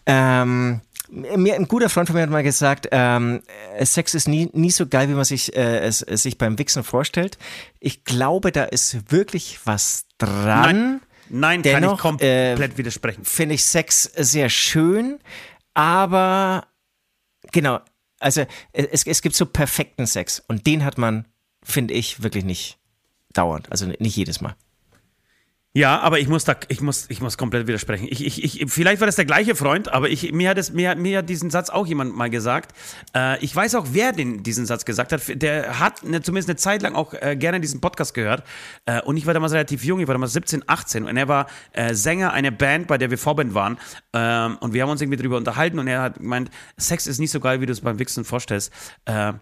[0.06, 0.80] Ähm,
[1.12, 3.42] mir ein guter Freund von mir hat mal gesagt, ähm,
[3.80, 6.84] Sex ist nie, nie so geil, wie man sich, äh, es, es sich beim Wichsen
[6.84, 7.38] vorstellt.
[7.80, 10.62] Ich glaube, da ist wirklich was dran.
[10.62, 13.24] Nein, Nein Dennoch, kann ich komplett äh, widersprechen.
[13.24, 15.18] Finde ich Sex sehr schön,
[15.74, 16.66] aber
[17.52, 17.80] genau,
[18.18, 21.26] also es, es gibt so perfekten Sex und den hat man,
[21.62, 22.78] finde ich, wirklich nicht
[23.32, 24.54] dauernd, also nicht jedes Mal.
[25.74, 28.06] Ja, aber ich muss da, ich muss, ich muss komplett widersprechen.
[28.10, 30.94] Ich, ich, ich, vielleicht war das der gleiche Freund, aber ich, mir hat es, mir,
[30.96, 32.76] mir hat diesen Satz auch jemand mal gesagt.
[33.16, 35.22] Äh, ich weiß auch, wer den, diesen Satz gesagt hat.
[35.40, 38.44] Der hat eine, zumindest eine Zeit lang auch äh, gerne diesen Podcast gehört.
[38.84, 41.46] Äh, und ich war damals relativ jung, ich war damals 17, 18 und er war
[41.72, 43.78] äh, Sänger einer Band, bei der wir Vorband waren.
[44.12, 47.30] Ähm, und wir haben uns irgendwie darüber unterhalten und er hat gemeint, Sex ist nicht
[47.30, 48.70] so geil, wie du es beim Wichsen vorstellst.
[49.06, 49.32] Äh,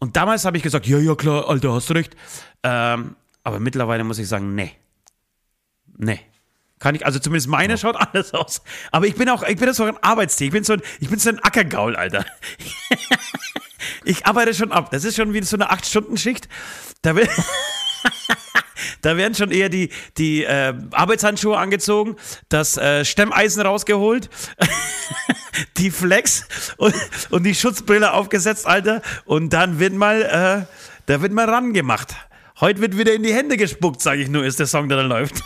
[0.00, 2.16] und damals habe ich gesagt, ja, ja, klar, Alter, hast recht.
[2.64, 3.14] Ähm,
[3.44, 4.72] aber mittlerweile muss ich sagen, nee.
[5.96, 6.20] Nee.
[6.78, 7.76] Kann ich, also zumindest meine ja.
[7.78, 8.62] schaut anders aus.
[8.92, 10.48] Aber ich bin auch, ich bin so ein Arbeitstier.
[10.48, 12.26] Ich bin so ein, ich bin so ein Ackergaul, Alter.
[14.04, 14.90] ich arbeite schon ab.
[14.90, 16.48] Das ist schon wie so eine 8-Stunden-Schicht.
[17.00, 17.28] Da, will,
[19.00, 19.88] da werden schon eher die,
[20.18, 22.16] die äh, Arbeitshandschuhe angezogen,
[22.50, 24.28] das äh, Stemmeisen rausgeholt,
[25.78, 26.94] die Flex und,
[27.30, 29.00] und die Schutzbrille aufgesetzt, Alter.
[29.24, 30.72] Und dann wird mal, äh,
[31.06, 32.14] da wird mal rangemacht.
[32.60, 35.04] Heute wird wieder in die Hände gespuckt, sage ich nur, ist der Song, der da
[35.04, 35.42] läuft.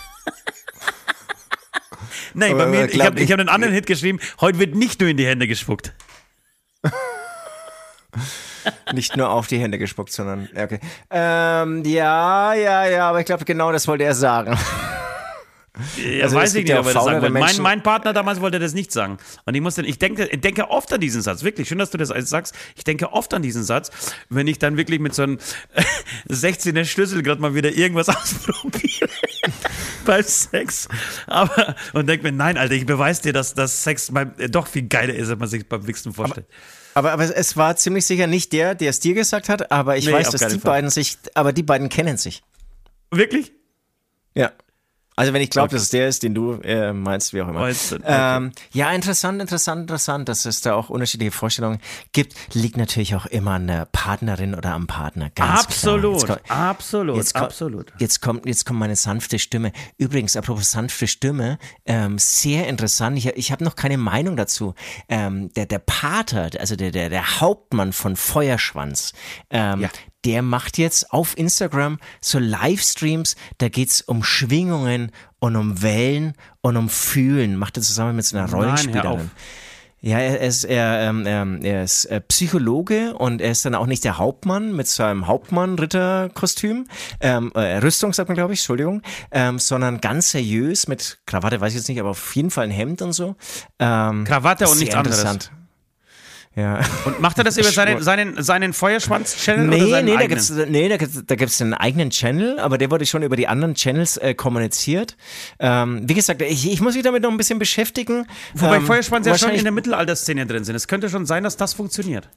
[2.35, 5.17] Nein, bei mir, ich habe hab einen anderen Hit geschrieben, heute wird nicht nur in
[5.17, 5.93] die Hände gespuckt.
[8.93, 10.81] nicht nur auf die Hände gespuckt, sondern, okay.
[11.11, 14.57] Ähm, ja, ja, ja, aber ich glaube, genau das wollte er sagen.
[15.97, 17.31] Ja, also weiß ich nicht, ob er das sagen wollte.
[17.31, 19.19] Mein, mein, Partner damals wollte das nicht sagen.
[19.47, 21.43] Und ich musste, ich denke, ich denke oft an diesen Satz.
[21.43, 22.55] Wirklich, schön, dass du das sagst.
[22.77, 23.91] Ich denke oft an diesen Satz,
[24.29, 25.39] wenn ich dann wirklich mit so einem
[26.29, 29.09] 16er Schlüssel gerade mal wieder irgendwas ausprobiere
[30.11, 30.89] beim Sex.
[31.27, 34.67] Aber, und denke mir, nein, Alter, ich beweise dir, dass, dass Sex beim, äh, doch
[34.67, 36.47] viel geiler ist, als man sich beim Wichsen vorstellt.
[36.95, 39.97] Aber, aber, aber, es war ziemlich sicher nicht der, der es dir gesagt hat, aber
[39.97, 40.73] ich nee, weiß, dass die Fall.
[40.73, 42.43] beiden sich, aber die beiden kennen sich.
[43.11, 43.53] Wirklich?
[44.35, 44.53] Ja.
[45.21, 45.75] Also wenn ich glaube, okay.
[45.75, 47.61] dass es der ist, den du äh, meinst, wie auch immer.
[47.61, 47.97] Meinst du?
[47.97, 48.07] Okay.
[48.07, 51.79] Ähm, ja, interessant, interessant, interessant, dass es da auch unterschiedliche Vorstellungen
[52.13, 52.35] gibt.
[52.55, 55.29] Liegt natürlich auch immer an der Partnerin oder am Partner.
[55.35, 56.39] Ganz absolut, klar.
[56.39, 57.93] Jetzt absolut, jetzt absolut.
[57.99, 59.73] Jetzt kommt, jetzt kommt meine sanfte Stimme.
[59.99, 63.19] Übrigens, apropos sanfte Stimme, ähm, sehr interessant.
[63.19, 64.75] Ich, ich habe noch keine Meinung dazu.
[65.11, 69.13] Ähm, der, der Pater, also der, der, der Hauptmann von Feuerschwanz,
[69.51, 69.91] ähm, ja
[70.25, 76.77] der macht jetzt auf Instagram so Livestreams, da geht's um Schwingungen und um Wellen und
[76.77, 77.57] um Fühlen.
[77.57, 78.55] Macht er zusammen mit so einer Nein.
[78.55, 79.31] Rollenspielerin.
[80.03, 83.85] Ja, er ist, er, ähm, ähm, er ist äh, Psychologe und er ist dann auch
[83.87, 86.87] nicht der Hauptmann mit seinem Hauptmann-Ritterkostüm,
[87.21, 91.73] ähm, äh, Rüstung sagt man, glaube ich, Entschuldigung, ähm, sondern ganz seriös mit Krawatte, weiß
[91.73, 93.37] ich jetzt nicht, aber auf jeden Fall ein Hemd und so.
[93.79, 95.51] Ähm, Krawatte und nichts anderes.
[96.57, 96.81] Ja.
[97.05, 100.29] Und macht er das über seinen, seinen, seinen Feuerschwanz-Channel oder Nee, seinen nee, da eigenen?
[100.29, 103.47] gibt's, nee, da gibt's, da gibt's einen eigenen Channel, aber der wurde schon über die
[103.47, 105.17] anderen Channels äh, kommuniziert.
[105.61, 108.27] Ähm, wie gesagt, ich, ich muss mich damit noch ein bisschen beschäftigen.
[108.55, 110.75] Wobei ähm, Feuerschwanz ja schon in der Mittelalterszene drin sind.
[110.75, 112.29] Es könnte schon sein, dass das funktioniert.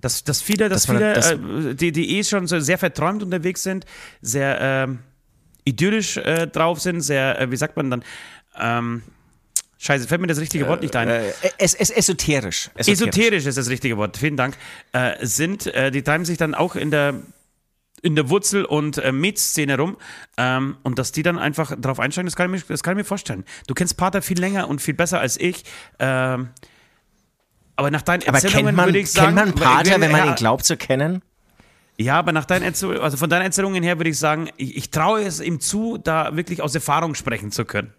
[0.00, 3.24] Dass, dass viele, dass man- viele dass- äh, die, die eh schon so sehr verträumt
[3.24, 3.86] unterwegs sind,
[4.20, 5.00] sehr ähm,
[5.64, 8.04] idyllisch äh, drauf sind, sehr, äh, wie sagt man dann,
[8.56, 9.02] ähm,
[9.82, 11.08] scheiße, fällt mir das richtige Wort nicht ein.
[11.08, 12.70] Äh, es, es, esoterisch.
[12.74, 14.56] Esoterisch ist das richtige Wort, vielen Dank,
[14.92, 17.14] äh, sind, äh, die treiben sich dann auch in der
[18.04, 19.96] in der Wurzel- und äh, Met-Szene rum
[20.36, 22.96] ähm, und dass die dann einfach drauf einsteigen, das kann, ich mir, das kann ich
[22.96, 23.44] mir vorstellen.
[23.68, 25.62] Du kennst Pater viel länger und viel besser als ich.
[26.00, 26.48] Ähm,
[27.76, 30.34] aber nach deinen Aber Erzählungen man, würde ich sagen, kennt man Pater, wenn man ihn
[30.34, 31.22] glaubt zu kennen?
[31.96, 34.90] Ja, aber nach deinen Erzählungen, also von deinen Erzählungen her würde ich sagen, ich, ich
[34.90, 37.94] traue es ihm zu, da wirklich aus Erfahrung sprechen zu können.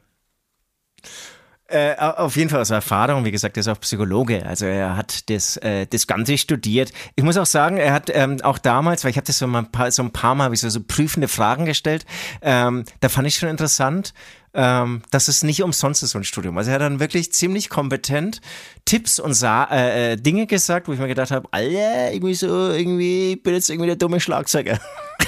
[1.73, 4.45] Äh, auf jeden Fall aus Erfahrung, wie gesagt, er ist auch Psychologe.
[4.45, 6.93] Also er hat das, äh, das Ganze studiert.
[7.15, 9.59] Ich muss auch sagen, er hat ähm, auch damals, weil ich habe das so, mal
[9.59, 12.05] ein paar, so ein paar Mal, so, so prüfende Fragen gestellt,
[12.43, 14.13] ähm, da fand ich schon interessant,
[14.53, 16.55] ähm, dass es nicht umsonst ist, so ein Studium.
[16.59, 18.39] Also er hat dann wirklich ziemlich kompetent
[18.85, 22.69] Tipps und Sa äh, äh, Dinge gesagt, wo ich mir gedacht habe, Alter, irgendwie so,
[22.69, 24.79] irgendwie, ich bin jetzt irgendwie der dumme Schlagzeuger.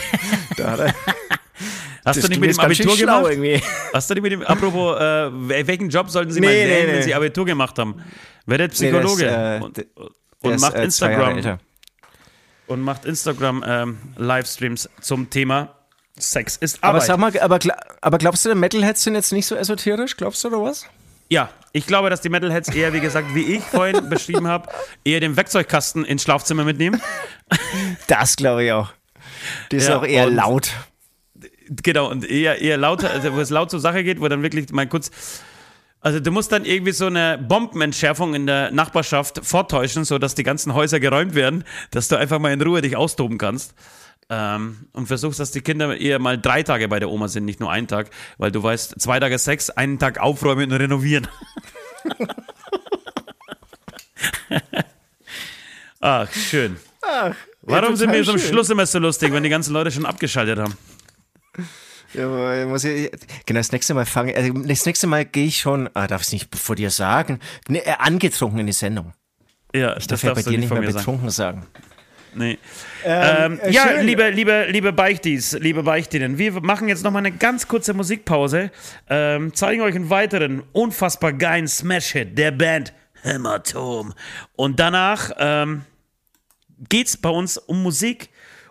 [0.57, 0.93] da hat er,
[2.05, 3.25] Hast das du nicht mit dem Abitur gemacht?
[3.29, 3.61] irgendwie.
[3.93, 6.69] Hast du nicht mit dem, apropos, äh, wel- welchen Job sollten Sie mal Nee, nee,
[6.69, 6.93] wählen, nee.
[6.93, 8.01] wenn Sie Abitur gemacht haben?
[8.45, 10.11] Werdet Nee, der Psychologe äh, und, der- und
[10.43, 11.59] Der ist, macht äh, Instagram
[12.67, 15.75] und macht Instagram ähm, Livestreams zum Thema
[16.17, 17.07] Sex ist Aber Arbeit.
[17.07, 17.59] sag mal, aber,
[18.01, 20.15] aber glaubst du, die Metalheads sind jetzt nicht so esoterisch?
[20.15, 20.85] Glaubst du oder was?
[21.29, 24.69] ja, ich glaube, dass die Metalheads eher, wie gesagt, wie ich vorhin beschrieben habe,
[25.03, 27.01] eher den Werkzeugkasten ins Schlafzimmer mitnehmen.
[28.07, 28.93] Das glaube ich auch.
[29.71, 30.71] Die ist Ja, auch eher laut.
[31.83, 34.71] Genau, und eher, eher lauter, also wo es laut zur Sache geht, wo dann wirklich
[34.71, 35.11] mal kurz.
[36.01, 40.75] Also du musst dann irgendwie so eine Bombenentschärfung in der Nachbarschaft vortäuschen, sodass die ganzen
[40.75, 43.73] Häuser geräumt werden, dass du einfach mal in Ruhe dich austoben kannst.
[44.27, 47.59] Ähm, und versuchst, dass die Kinder eher mal drei Tage bei der Oma sind, nicht
[47.59, 48.09] nur einen Tag,
[48.39, 51.27] weil du weißt, zwei Tage Sex, einen Tag aufräumen und renovieren.
[55.99, 56.77] Ach, schön.
[57.61, 58.49] Warum ja, sind wir zum schön.
[58.49, 60.77] Schluss immer so lustig, wenn die ganzen Leute schon abgeschaltet haben?
[62.13, 63.11] Ja, muss ich,
[63.45, 66.31] genau, das nächste Mal fange, also das nächste Mal gehe ich schon, ah, darf ich
[66.31, 69.13] nicht vor dir sagen, ne, angetrunken in die Sendung.
[69.73, 71.65] Ja, Ich darf ja bei dir nicht mehr betrunken sagen.
[72.33, 72.57] Nee.
[73.05, 74.05] Ähm, äh, ja, schön.
[74.05, 78.71] liebe, liebe, liebe Beichtis, liebe Beichtinnen, wir machen jetzt nochmal eine ganz kurze Musikpause,
[79.09, 84.13] ähm, zeigen euch einen weiteren unfassbar geilen Smash-Hit der Band Hämatom.
[84.55, 85.83] Und danach ähm,
[86.89, 88.29] geht's bei uns um Musik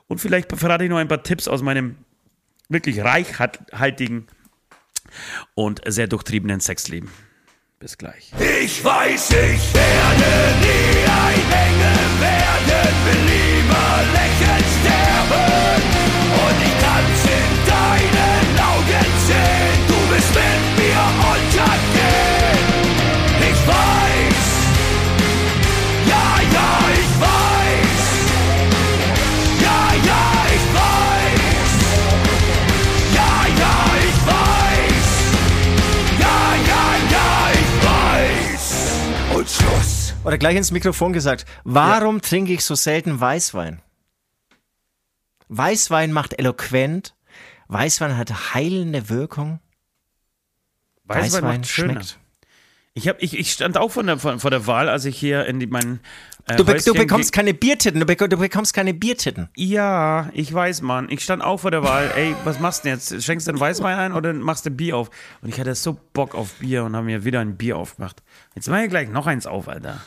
[0.09, 1.97] und vielleicht verrate ich noch ein paar Tipps aus meinem
[2.69, 4.27] wirklich reichhaltigen
[5.55, 7.11] und sehr durchtriebenen Sexleben.
[7.79, 8.33] Bis gleich.
[8.39, 14.74] Ich weiß, ich werde nie ein Engel werden, will lieber lächelnd
[39.55, 40.15] Schluss.
[40.25, 43.81] Oder gleich ins Mikrofon gesagt, warum trinke ich so selten Weißwein?
[45.49, 47.15] Weißwein macht eloquent,
[47.69, 49.61] Weißwein hat heilende Wirkung,
[51.05, 51.93] Weißwein macht schöner.
[51.93, 52.19] schmeckt.
[52.95, 55.61] Ich, hab, ich, ich stand auch vor der, vor der Wahl, als ich hier in
[55.61, 56.01] die, meinen.
[56.47, 59.49] Äh, Du, be Häuschen du bekommst keine Biertitten, du, bek du bekommst keine Biertitten.
[59.57, 61.09] Ja, ich weiß, Mann.
[61.11, 62.11] Ich stand auch vor der Wahl.
[62.15, 63.25] Ey, was machst du denn jetzt?
[63.25, 65.11] Schenkst du einen Weißwein ein oder machst du Bier auf?
[65.41, 68.23] Und ich hatte so Bock auf Bier und habe mir wieder ein Bier aufgemacht.
[68.55, 70.01] Jetzt mach ich gleich noch eins auf, Alter.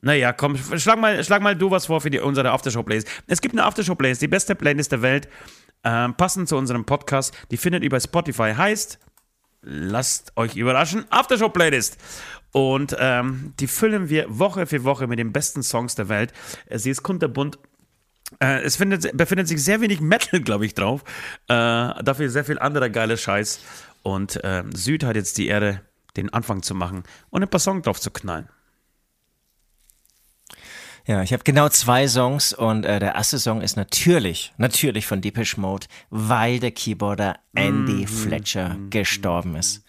[0.00, 3.06] Naja, komm, schlag mal, schlag mal du was vor für die, unsere Aftershow-Playlist.
[3.28, 5.28] Es gibt eine Aftershow-Playlist, die beste Playlist der Welt,
[5.84, 7.32] ähm, passend zu unserem Podcast.
[7.52, 8.52] Die findet ihr bei Spotify.
[8.52, 8.98] Heißt,
[9.62, 11.98] lasst euch überraschen, Aftershow-Playlist.
[12.52, 16.32] Und ähm, die füllen wir Woche für Woche mit den besten Songs der Welt.
[16.66, 17.58] Äh, Sie ist kunterbunt.
[18.40, 21.02] Äh, es findet, befindet sich sehr wenig Metal, glaube ich, drauf.
[21.48, 23.60] Äh, dafür sehr viel anderer geiler Scheiß.
[24.02, 25.80] Und ähm, Süd hat jetzt die Ehre,
[26.16, 28.48] den Anfang zu machen und ein paar Songs drauf zu knallen.
[31.06, 35.20] Ja, ich habe genau zwei Songs und äh, der erste Song ist natürlich, natürlich von
[35.20, 39.84] Deepish Mode, weil der Keyboarder Andy Fletcher gestorben ist.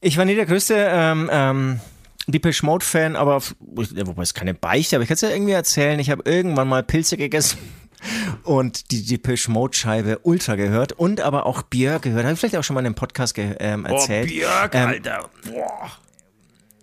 [0.00, 1.80] Ich war nie der größte ähm, ähm,
[2.26, 5.98] Deepish Mode Fan, aber wobei es keine Beichte, aber ich kann es ja irgendwie erzählen.
[5.98, 7.58] Ich habe irgendwann mal Pilze gegessen
[8.44, 12.24] und die Deepish Mode Scheibe Ultra gehört und aber auch Björk gehört.
[12.24, 14.28] Habe ich vielleicht auch schon mal in einem Podcast ähm, erzählt.
[14.28, 15.30] Boah, Björk, Ähm, Alter.
[15.44, 15.90] Boah.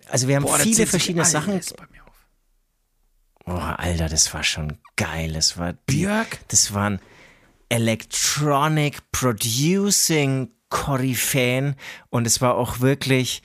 [0.08, 1.60] Also wir haben Boah, viele verschiedene Sachen.
[3.44, 5.32] Boah, Alter, das war schon geil.
[5.32, 6.38] Das war Björk?
[6.48, 7.00] Das waren
[7.68, 11.74] Electronic Producing Koryphäen
[12.10, 13.42] und es war auch wirklich,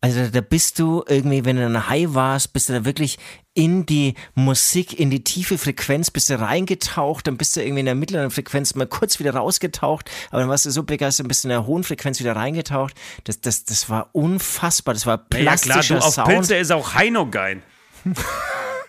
[0.00, 3.18] also da bist du irgendwie, wenn du dann high warst, bist du da wirklich
[3.54, 7.86] in die Musik, in die tiefe Frequenz, bist du reingetaucht, dann bist du irgendwie in
[7.86, 11.48] der mittleren Frequenz mal kurz wieder rausgetaucht, aber dann warst du so begeistert, bist du
[11.48, 12.94] in der hohen Frequenz wieder reingetaucht.
[13.24, 16.28] Das, das, das war unfassbar, das war Ja, ja klar, plastischer du, auf Sound.
[16.28, 17.62] Pilze ist auch Heino geil.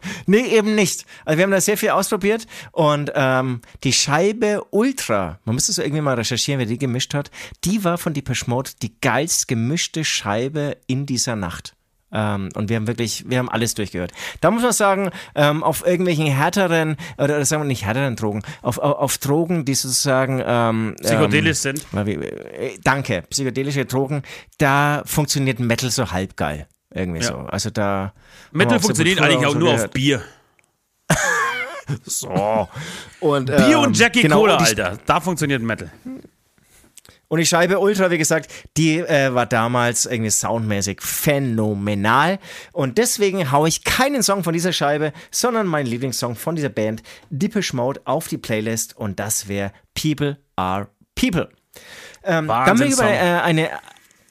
[0.26, 1.06] Nee, eben nicht.
[1.26, 5.78] Also wir haben da sehr viel ausprobiert und ähm, die Scheibe Ultra, man müsste es
[5.78, 7.32] irgendwie mal recherchieren, wer die gemischt hat,
[7.64, 11.76] die war von Depeche Mode die geilst gemischte Scheibe in dieser Nacht.
[12.14, 14.12] Ähm, und wir haben wirklich, wir haben alles durchgehört.
[14.40, 18.44] Da muss man sagen, ähm, auf irgendwelchen härteren, oder, oder sagen wir nicht härteren Drogen,
[18.62, 22.08] auf, auf, auf Drogen, die sozusagen ähm, Psychedelisch ähm, sind.
[22.08, 24.22] äh, Danke, psychedelische Drogen,
[24.60, 26.68] da funktioniert Metal so halb geil.
[26.94, 27.28] Irgendwie Ja.
[27.28, 27.36] so.
[27.38, 28.14] Also da.
[28.52, 29.94] Metal auf funktioniert eigentlich auch so nur auf gehört.
[29.94, 30.22] Bier.
[32.06, 32.70] So.
[33.20, 34.98] Und, Bier ähm, und Jackie genau, Cola, und Alter.
[35.06, 35.92] Da funktioniert Metal.
[37.28, 42.40] Und die Scheibe Ultra, wie gesagt, die äh, war damals irgendwie soundmäßig phänomenal.
[42.72, 47.04] Und deswegen haue ich keinen Song von dieser Scheibe, sondern meinen Lieblingssong von dieser Band,
[47.32, 48.96] Deepish Mode, auf die Playlist.
[48.96, 51.50] Und das wäre People Are People.
[52.24, 53.70] Ähm, dann bin ich über äh, eine,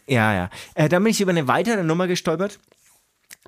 [0.06, 2.58] ja, ja, äh, dann bin ich über eine weitere Nummer gestolpert.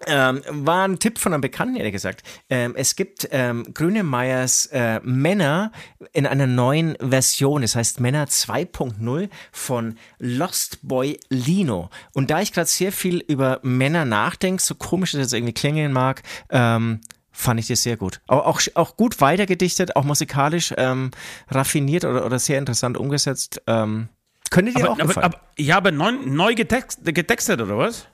[0.06, 2.24] Ähm, war ein Tipp von einem Bekannten, ehrlich gesagt.
[2.50, 5.70] Ähm, es gibt ähm, Grünemeyers äh, Männer
[6.12, 11.90] in einer neuen Version, das heißt Männer 2.0 von Lost Boy Lino.
[12.12, 15.92] Und da ich gerade sehr viel über Männer nachdenke, so komisch das jetzt irgendwie klingen
[15.92, 17.00] mag, ähm,
[17.30, 18.20] fand ich das sehr gut.
[18.26, 21.12] Auch, auch, auch gut weitergedichtet, auch musikalisch ähm,
[21.48, 23.62] raffiniert oder, oder sehr interessant umgesetzt.
[23.68, 24.08] Ähm,
[24.54, 25.24] könnte dir auch Aber, aber, gefallen.
[25.24, 28.06] aber, ja, aber neu, neu getext, getextet, oder was?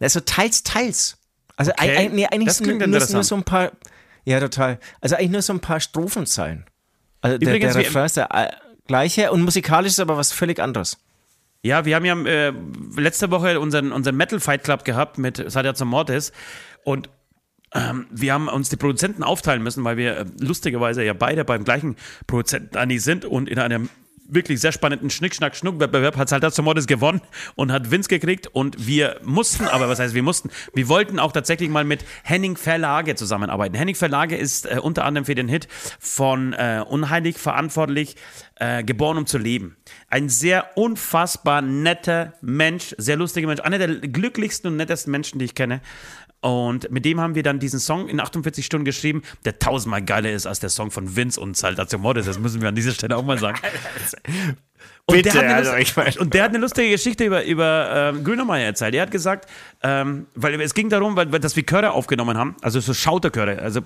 [0.00, 1.16] Also teils, teils.
[1.56, 1.96] Also Okay.
[1.96, 3.72] ein, nee, eigentlich Das sind nur, nur, so ein paar,
[4.24, 4.78] ja total.
[5.00, 6.64] Also eigentlich nur so ein paar Strophenzeilen.
[7.20, 8.50] Also der, Übrigens, der wir- Refrain ist der äh,
[8.86, 10.98] gleiche und musikalisch ist aber was völlig anderes.
[11.62, 12.52] Ja, wir haben ja äh,
[12.96, 16.32] letzte Woche unseren, unseren Metal Fight Club gehabt mit Sadia zum Mortis
[16.84, 17.10] und
[17.74, 21.62] ähm, wir haben uns die Produzenten aufteilen müssen, weil wir äh, lustigerweise ja beide beim
[21.64, 21.96] gleichen
[22.26, 23.90] Produzenten Anni sind und in einem
[24.34, 27.20] wirklich sehr spannenden Schnick-Schnack-Schnuck-Wettbewerb hat Mortis gewonnen
[27.54, 31.32] und hat Vince gekriegt und wir mussten, aber was heißt wir mussten, wir wollten auch
[31.32, 33.74] tatsächlich mal mit Henning Verlage zusammenarbeiten.
[33.74, 35.68] Henning Verlage ist äh, unter anderem für den Hit
[35.98, 38.16] von äh, Unheilig verantwortlich,
[38.56, 39.76] äh, geboren um zu leben.
[40.08, 45.46] Ein sehr unfassbar netter Mensch, sehr lustiger Mensch, einer der glücklichsten und nettesten Menschen, die
[45.46, 45.80] ich kenne.
[46.40, 50.30] Und mit dem haben wir dann diesen Song in 48 Stunden geschrieben, der tausendmal geiler
[50.30, 52.24] ist als der Song von Vince und Saltatio Mortis.
[52.26, 53.58] Das müssen wir an dieser Stelle auch mal sagen.
[55.06, 57.24] Und, Bitte, der hat eine also Lust- ich mein- und der hat eine lustige Geschichte
[57.24, 58.94] über, über ähm, Grünemeyer erzählt.
[58.94, 59.50] Er hat gesagt,
[59.82, 63.58] ähm, weil es ging darum, weil, weil, dass wir Chöre aufgenommen haben, also so Schauterchöre.
[63.58, 63.80] Also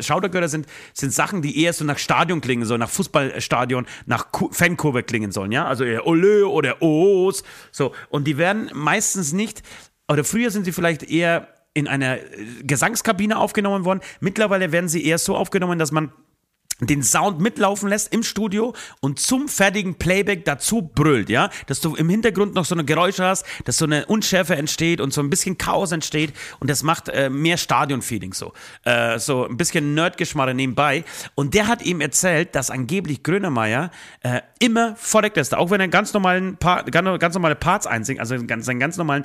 [0.00, 4.50] Schauterchöre sind, sind Sachen, die eher so nach Stadion klingen sollen, nach Fußballstadion, nach Ku
[4.52, 5.64] Fankurve klingen sollen, ja.
[5.66, 7.42] Also eher Olö oder O's.
[7.72, 7.94] So.
[8.10, 9.62] Und die werden meistens nicht,
[10.06, 12.22] oder früher sind sie vielleicht eher in einer äh,
[12.64, 14.00] Gesangskabine aufgenommen worden.
[14.20, 16.12] Mittlerweile werden sie eher so aufgenommen, dass man
[16.80, 21.96] den Sound mitlaufen lässt im Studio und zum fertigen Playback dazu brüllt, ja, dass du
[21.96, 25.28] im Hintergrund noch so eine Geräusche hast, dass so eine Unschärfe entsteht und so ein
[25.28, 28.52] bisschen Chaos entsteht und das macht äh, mehr Stadion-Feeling so,
[28.84, 31.04] äh, so ein bisschen Nerdgeschmarre nebenbei.
[31.34, 33.90] Und der hat ihm erzählt, dass angeblich Grönemeyer
[34.22, 38.20] äh, immer vorderk ist, auch wenn er ganz normalen Part, ganz, ganz normale Parts einsingt,
[38.20, 39.24] also seinen ganz normalen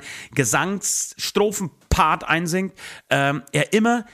[1.94, 2.74] Gesangsstrophen-Part einsingt,
[3.10, 4.04] ähm, er immer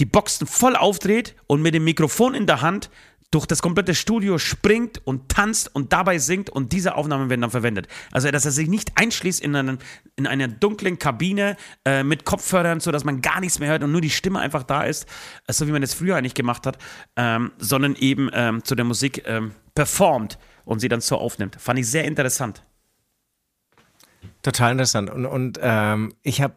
[0.00, 2.90] die Boxen voll aufdreht und mit dem Mikrofon in der Hand
[3.32, 7.50] durch das komplette Studio springt und tanzt und dabei singt und diese Aufnahmen werden dann
[7.50, 7.88] verwendet.
[8.12, 9.78] Also, dass er sich nicht einschließt in, einen,
[10.14, 13.90] in einer dunklen Kabine äh, mit Kopfhörern, so dass man gar nichts mehr hört und
[13.90, 15.08] nur die Stimme einfach da ist,
[15.46, 16.78] äh, so wie man das früher eigentlich gemacht hat,
[17.16, 21.56] ähm, sondern eben ähm, zu der Musik ähm, performt und sie dann so aufnimmt.
[21.60, 22.62] Fand ich sehr interessant.
[24.46, 25.10] Total interessant.
[25.10, 26.54] Und, und ähm, ich habe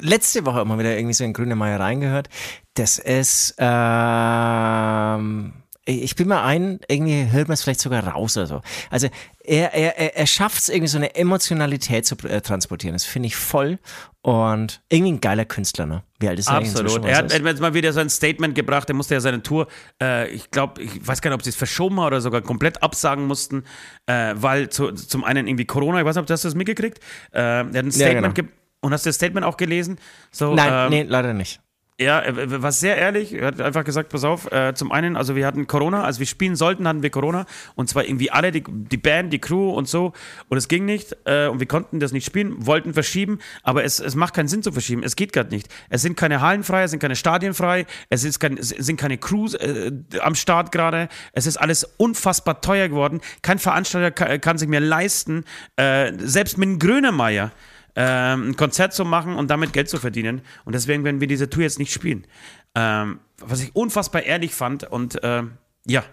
[0.00, 2.28] letzte Woche immer wieder irgendwie so in Grünemeier reingehört.
[2.74, 5.54] Das ist, ähm,
[5.86, 8.60] ich bin mal ein, irgendwie hört man es vielleicht sogar raus oder so.
[8.90, 9.08] Also
[9.42, 12.94] er, er, er schafft es irgendwie so eine Emotionalität zu äh, transportieren.
[12.94, 13.78] Das finde ich voll.
[14.22, 16.02] Und irgendwie ein geiler Künstler, ne?
[16.18, 17.04] Wie alt ist er Absolut.
[17.06, 19.68] Er hat jetzt mal wieder so ein Statement gebracht, er musste ja seine Tour,
[20.02, 22.82] äh, ich glaube, ich weiß gar nicht, ob sie es verschoben haben oder sogar komplett
[22.82, 23.64] absagen mussten,
[24.04, 26.98] äh, weil zu, zum einen irgendwie Corona, ich weiß nicht, ob du das mitgekriegt?
[27.32, 28.52] Äh, er hat ein Statement ja, genau.
[28.82, 29.98] und hast du das Statement auch gelesen?
[30.30, 31.62] So, Nein, ähm, nee, leider nicht.
[32.00, 33.34] Ja, er war sehr ehrlich.
[33.34, 36.24] Er hat einfach gesagt, pass auf, äh, zum einen, also wir hatten Corona, als wir
[36.24, 37.44] spielen sollten, hatten wir Corona.
[37.74, 40.14] Und zwar irgendwie alle, die, die Band, die Crew und so.
[40.48, 41.14] Und es ging nicht.
[41.26, 43.38] Äh, und wir konnten das nicht spielen, wollten verschieben.
[43.64, 45.02] Aber es, es macht keinen Sinn zu verschieben.
[45.02, 45.68] Es geht gerade nicht.
[45.90, 47.84] Es sind keine Hallen frei, es sind keine Stadien frei.
[48.08, 51.10] Es, ist kein, es sind keine Crews äh, am Start gerade.
[51.34, 53.20] Es ist alles unfassbar teuer geworden.
[53.42, 55.44] Kein Veranstalter kann, kann sich mehr leisten.
[55.76, 57.52] Äh, selbst mit einem Grönemeyer
[57.96, 60.42] ähm, ein Konzert zu machen und damit Geld zu verdienen.
[60.64, 62.26] Und deswegen werden wir diese Tour jetzt nicht spielen.
[62.74, 65.52] Ähm, was ich unfassbar ehrlich fand und ähm,
[65.86, 66.04] ja.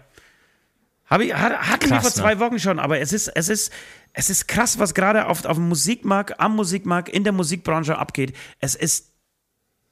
[1.06, 2.40] Hab ich, hat, hatten krass, wir vor zwei ne?
[2.40, 3.72] Wochen schon, aber es ist, es ist,
[4.12, 8.36] es ist krass, was gerade auf, auf dem Musikmarkt, am Musikmarkt, in der Musikbranche abgeht.
[8.60, 9.12] Es ist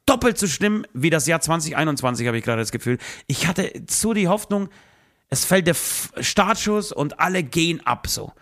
[0.04, 2.98] doppelt so schlimm wie das Jahr 2021, habe ich gerade das Gefühl.
[3.26, 4.68] Ich hatte so die Hoffnung,
[5.28, 5.76] es fällt der
[6.20, 8.32] Startschuss und alle gehen ab so.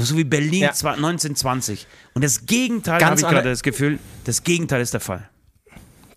[0.00, 0.70] So wie Berlin ja.
[0.70, 1.86] 1920.
[2.14, 5.28] Und das Gegenteil habe ich gerade das Gefühl, das Gegenteil ist der Fall.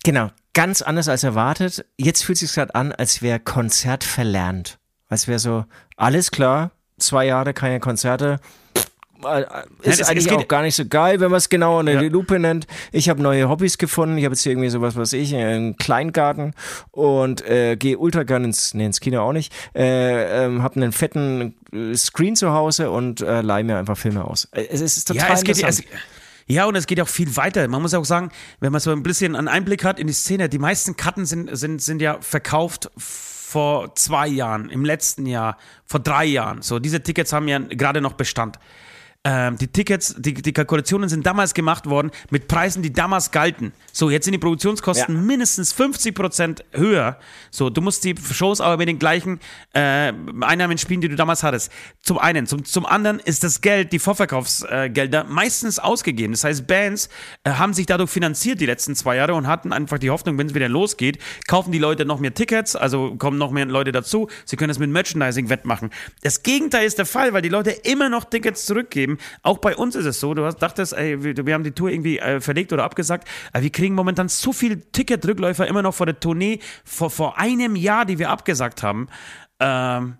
[0.03, 1.85] Genau, ganz anders als erwartet.
[1.97, 4.77] Jetzt fühlt es sich gerade an, als wäre Konzert verlernt.
[5.07, 5.65] Als wäre so,
[5.97, 8.39] alles klar, zwei Jahre keine Konzerte,
[9.81, 12.01] ist ja, eigentlich auch gar nicht so geil, wenn man es genau unter ja.
[12.01, 12.67] Lupe nennt.
[12.91, 14.17] Ich habe neue Hobbys gefunden.
[14.17, 16.53] Ich habe jetzt hier irgendwie sowas, was ich, einen Kleingarten
[16.91, 19.53] und äh, gehe ultra gerne ins, nee, ins Kino auch nicht.
[19.75, 24.25] Äh, ähm, habe einen fetten äh, Screen zu Hause und äh, leih mir einfach Filme
[24.25, 24.47] aus.
[24.51, 25.83] Äh, es ist total ja, es geht, es,
[26.47, 27.67] ja, und es geht auch viel weiter.
[27.67, 30.49] Man muss auch sagen, wenn man so ein bisschen einen Einblick hat in die Szene,
[30.49, 35.99] die meisten Karten sind, sind, sind ja verkauft vor zwei Jahren, im letzten Jahr, vor
[35.99, 36.61] drei Jahren.
[36.61, 38.59] So, diese Tickets haben ja gerade noch Bestand.
[39.23, 43.71] Ähm, die Tickets, die, die Kalkulationen sind damals gemacht worden mit Preisen, die damals galten.
[43.93, 45.21] So, jetzt sind die Produktionskosten ja.
[45.21, 47.19] mindestens 50 Prozent höher.
[47.51, 49.39] So, du musst die Shows aber mit den gleichen
[49.73, 50.11] äh,
[50.41, 51.71] Einnahmen spielen, die du damals hattest.
[52.01, 52.47] Zum einen.
[52.47, 56.33] Zum, zum anderen ist das Geld, die Vorverkaufsgelder, meistens ausgegeben.
[56.33, 57.07] Das heißt, Bands
[57.43, 60.47] äh, haben sich dadurch finanziert die letzten zwei Jahre und hatten einfach die Hoffnung, wenn
[60.47, 64.29] es wieder losgeht, kaufen die Leute noch mehr Tickets, also kommen noch mehr Leute dazu.
[64.45, 65.91] Sie können das mit Merchandising wettmachen.
[66.23, 69.17] Das Gegenteil ist der Fall, weil die Leute immer noch Tickets zurückgeben geben.
[69.43, 71.89] Auch bei uns ist es so, du hast, dachtest, ey, wir, wir haben die Tour
[71.89, 76.05] irgendwie äh, verlegt oder abgesagt, aber wir kriegen momentan so viel Ticketrückläufer immer noch vor
[76.05, 79.07] der Tournee vor, vor einem Jahr, die wir abgesagt haben.
[79.59, 80.17] Ähm,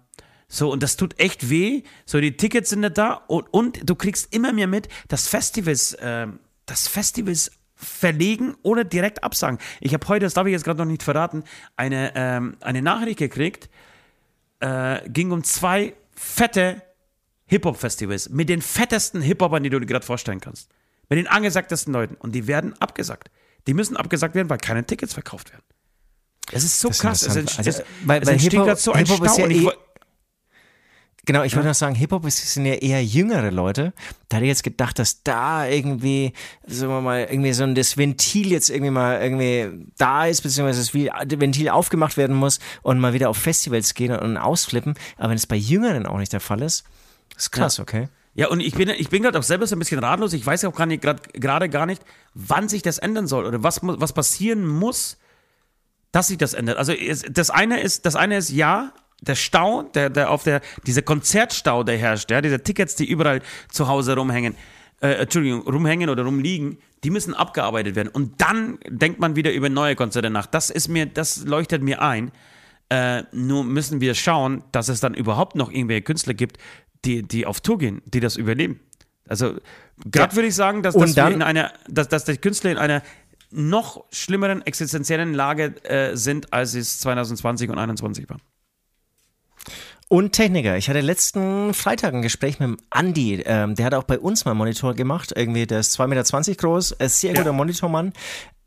[0.47, 1.83] so, und das tut echt weh.
[2.05, 5.93] So, die Tickets sind nicht da und, und du kriegst immer mehr mit, dass Festivals,
[5.93, 6.27] äh,
[6.65, 9.57] dass Festivals verlegen oder direkt absagen.
[9.79, 11.43] Ich habe heute, das darf ich jetzt gerade noch nicht verraten,
[11.77, 13.69] eine, ähm, eine Nachricht gekriegt,
[14.59, 16.83] äh, ging um zwei fette
[17.51, 20.69] Hip-Hop-Festivals mit den fettesten Hip-Hopern, die du dir gerade vorstellen kannst.
[21.09, 22.15] Mit den angesagtesten Leuten.
[22.15, 23.29] Und die werden abgesagt.
[23.67, 25.63] Die müssen abgesagt werden, weil keine Tickets verkauft werden.
[26.53, 27.23] Es ist so das krass.
[27.23, 29.37] Es, entsteht, also, weil, es entsteht gerade so ein Stau.
[29.37, 29.69] Ja eh,
[31.25, 31.57] genau, ich ja.
[31.57, 33.91] wollte noch sagen, Hip-Hop sind ja eher jüngere Leute.
[34.29, 36.31] Da hätte ich jetzt gedacht, dass da irgendwie,
[36.65, 40.79] sagen wir mal, irgendwie so ein das Ventil jetzt irgendwie mal irgendwie da ist, beziehungsweise
[40.79, 44.93] das Ventil aufgemacht werden muss und mal wieder auf Festivals gehen und ausflippen.
[45.17, 46.85] Aber wenn es bei Jüngeren auch nicht der Fall ist,
[47.33, 47.83] das ist krass, ja.
[47.83, 48.07] okay.
[48.33, 50.31] Ja, und ich bin, ich bin gerade auch selber so ein bisschen ratlos.
[50.33, 52.01] Ich weiß auch gerade grad, gar nicht,
[52.33, 55.17] wann sich das ändern soll oder was, was passieren muss,
[56.13, 56.77] dass sich das ändert.
[56.77, 56.93] Also
[57.29, 61.83] das eine ist, das eine ist ja, der Stau, der, der auf der, dieser Konzertstau,
[61.83, 64.55] der herrscht, ja, diese Tickets, die überall zu Hause rumhängen,
[64.99, 68.09] äh, Entschuldigung, rumhängen oder rumliegen, die müssen abgearbeitet werden.
[68.09, 70.47] Und dann denkt man wieder über neue Konzerte nach.
[70.47, 72.31] Das ist mir, das leuchtet mir ein.
[72.89, 76.57] Äh, nur müssen wir schauen, dass es dann überhaupt noch irgendwelche Künstler gibt,
[77.05, 78.79] die, die auf Tour gehen, die das überleben.
[79.27, 79.55] Also
[80.05, 80.35] gerade ja.
[80.35, 83.01] würde ich sagen, dass, dass, dann, in einer, dass, dass die Künstler in einer
[83.51, 88.37] noch schlimmeren existenziellen Lage äh, sind, als es 2020 und 2021 war.
[90.07, 90.75] Und Techniker.
[90.75, 93.41] Ich hatte letzten Freitag ein Gespräch mit dem Andi.
[93.45, 95.31] Ähm, der hat auch bei uns mal einen Monitor gemacht.
[95.33, 97.53] Irgendwie, der ist 2,20 Meter groß, ist sehr guter ja.
[97.53, 98.11] Monitormann.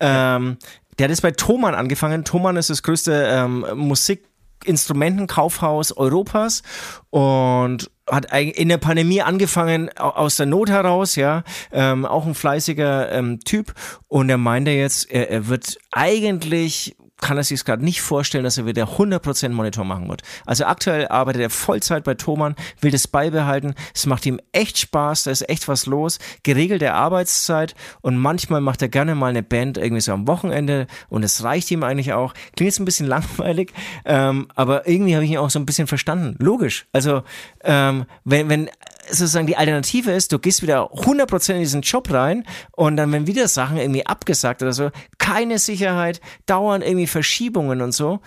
[0.00, 0.56] Ähm,
[0.98, 2.24] der hat jetzt bei Thomann angefangen.
[2.24, 6.62] Thomann ist das größte ähm, Musikinstrumentenkaufhaus Europas
[7.10, 13.12] und hat in der Pandemie angefangen aus der Not heraus, ja, ähm, auch ein fleißiger
[13.12, 13.72] ähm, Typ.
[14.08, 18.58] Und er meinte jetzt, er, er wird eigentlich kann er sich gerade nicht vorstellen, dass
[18.58, 20.22] er wieder 100% Monitor machen wird.
[20.46, 23.74] Also aktuell arbeitet er Vollzeit bei Thomann, will das beibehalten.
[23.94, 26.18] Es macht ihm echt Spaß, da ist echt was los.
[26.42, 31.22] Geregelte Arbeitszeit und manchmal macht er gerne mal eine Band irgendwie so am Wochenende und
[31.22, 32.34] es reicht ihm eigentlich auch.
[32.56, 33.72] Klingt jetzt ein bisschen langweilig,
[34.04, 36.36] ähm, aber irgendwie habe ich ihn auch so ein bisschen verstanden.
[36.38, 36.86] Logisch.
[36.92, 37.22] Also
[37.62, 38.70] ähm, wenn, wenn
[39.08, 43.26] sozusagen die Alternative ist, du gehst wieder 100% in diesen Job rein und dann, wenn
[43.26, 48.20] wieder Sachen irgendwie abgesagt oder so, keine Sicherheit, dauern irgendwie Verschiebungen und so,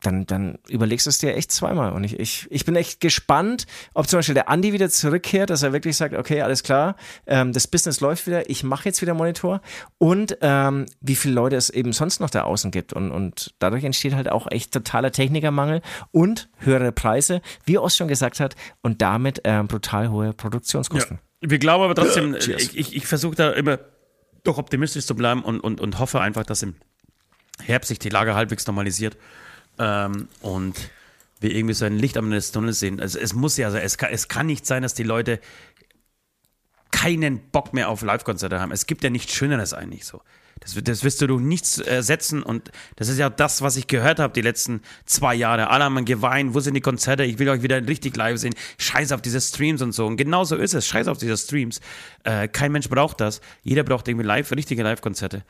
[0.00, 1.92] dann, dann überlegst du es dir echt zweimal.
[1.92, 5.62] Und ich, ich, ich bin echt gespannt, ob zum Beispiel der Andi wieder zurückkehrt, dass
[5.62, 6.96] er wirklich sagt, okay, alles klar,
[7.26, 9.60] ähm, das Business läuft wieder, ich mache jetzt wieder Monitor
[9.98, 12.92] und ähm, wie viele Leute es eben sonst noch da außen gibt.
[12.92, 15.82] Und, und dadurch entsteht halt auch echt totaler Technikermangel
[16.12, 21.18] und höhere Preise, wie Ost schon gesagt hat, und damit ähm, brutal hohe Produktionskosten.
[21.42, 21.50] Ja.
[21.50, 23.78] Wir glauben aber trotzdem, ich, ich, ich versuche da immer
[24.44, 26.74] doch optimistisch zu bleiben und, und, und hoffe einfach, dass im
[27.62, 29.18] Herbst sich die Lage halbwegs normalisiert
[29.80, 30.90] ähm, und
[31.40, 33.00] wir irgendwie so ein Licht am Ende des Tunnels sehen.
[33.00, 35.40] Also es muss ja, also es kann, es kann nicht sein, dass die Leute
[36.90, 38.72] keinen Bock mehr auf Live-Konzerte haben.
[38.72, 40.20] Es gibt ja nichts Schöneres eigentlich so.
[40.58, 44.34] Das, das wirst du nichts ersetzen und das ist ja das, was ich gehört habe
[44.34, 45.70] die letzten zwei Jahre.
[45.70, 47.24] Alle haben geweint, wo sind die Konzerte?
[47.24, 48.54] Ich will euch wieder richtig live sehen.
[48.76, 50.06] Scheiß auf diese Streams und so.
[50.06, 50.86] Und genau so ist es.
[50.86, 51.80] Scheiß auf diese Streams.
[52.24, 53.40] Äh, kein Mensch braucht das.
[53.62, 55.44] Jeder braucht irgendwie live, richtige Live-Konzerte.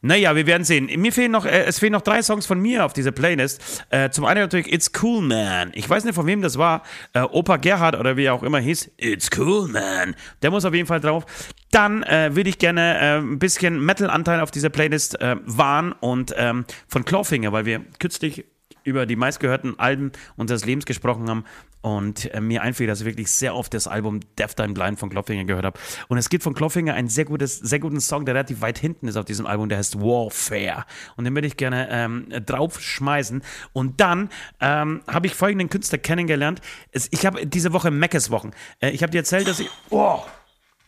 [0.00, 0.88] Naja, wir werden sehen.
[1.00, 3.84] Mir fehlen noch, äh, es fehlen noch drei Songs von mir auf dieser Playlist.
[3.90, 5.70] Äh, zum einen natürlich It's Cool Man.
[5.74, 6.82] Ich weiß nicht, von wem das war.
[7.12, 8.90] Äh, Opa Gerhard oder wie er auch immer hieß.
[8.98, 10.14] It's Cool Man.
[10.42, 11.24] Der muss auf jeden Fall drauf.
[11.70, 16.34] Dann äh, würde ich gerne äh, ein bisschen Metal-Anteil auf dieser Playlist äh, wahren und
[16.36, 18.44] ähm, von Clawfinger, weil wir kürzlich
[18.84, 21.44] über die meistgehörten Alben unseres Lebens gesprochen haben
[21.86, 25.08] und äh, mir einfiel, dass ich wirklich sehr oft das Album Death Time Blind von
[25.08, 25.78] Clawfinger gehört habe.
[26.08, 29.06] Und es gibt von Clawfinger einen sehr, gutes, sehr guten Song, der relativ weit hinten
[29.06, 30.84] ist auf diesem Album, der heißt Warfare.
[31.14, 33.40] Und den würde ich gerne ähm, draufschmeißen.
[33.72, 34.30] Und dann
[34.60, 36.60] ähm, habe ich folgenden Künstler kennengelernt.
[36.90, 38.50] Es, ich habe diese Woche Meckes Wochen.
[38.80, 39.70] Äh, ich habe dir erzählt, dass ich.
[39.90, 40.18] Oh,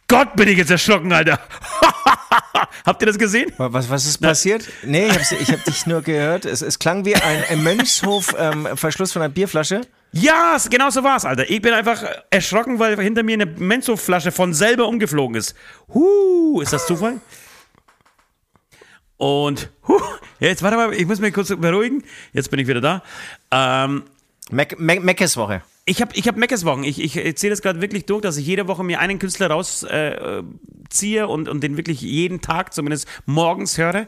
[0.09, 1.39] Gott, bin ich jetzt erschrocken, Alter.
[2.87, 3.53] Habt ihr das gesehen?
[3.59, 4.67] Was, was ist passiert?
[4.83, 6.47] Nee, ich habe hab dich nur gehört.
[6.47, 9.83] Es, es klang wie ein, ein Mönchshof-Verschluss ähm, von einer Bierflasche.
[10.13, 11.51] Ja, genau so war's, Alter.
[11.51, 15.55] Ich bin einfach erschrocken, weil hinter mir eine Menzo-Flasche von selber umgeflogen ist.
[15.93, 17.21] Huh, ist das Zufall?
[19.19, 20.01] Und, huh,
[20.41, 22.03] jetzt warte mal, ich muss mich kurz beruhigen.
[22.33, 23.03] Jetzt bin ich wieder da.
[23.51, 24.05] Ähm,
[24.51, 25.21] Mac, Mac.
[25.89, 26.85] Ich habe ich hab Meckes Wochen.
[26.85, 31.21] Ich, ich zähle das gerade wirklich durch, dass ich jede Woche mir einen Künstler rausziehe
[31.21, 34.07] äh, und, und den wirklich jeden Tag, zumindest morgens höre,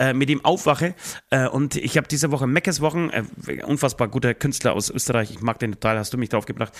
[0.00, 0.94] äh, mit ihm aufwache.
[1.30, 5.30] Äh, und ich habe diese Woche Meckes Wochen, äh, unfassbar guter Künstler aus Österreich.
[5.30, 6.72] Ich mag den total, hast du mich drauf gebracht.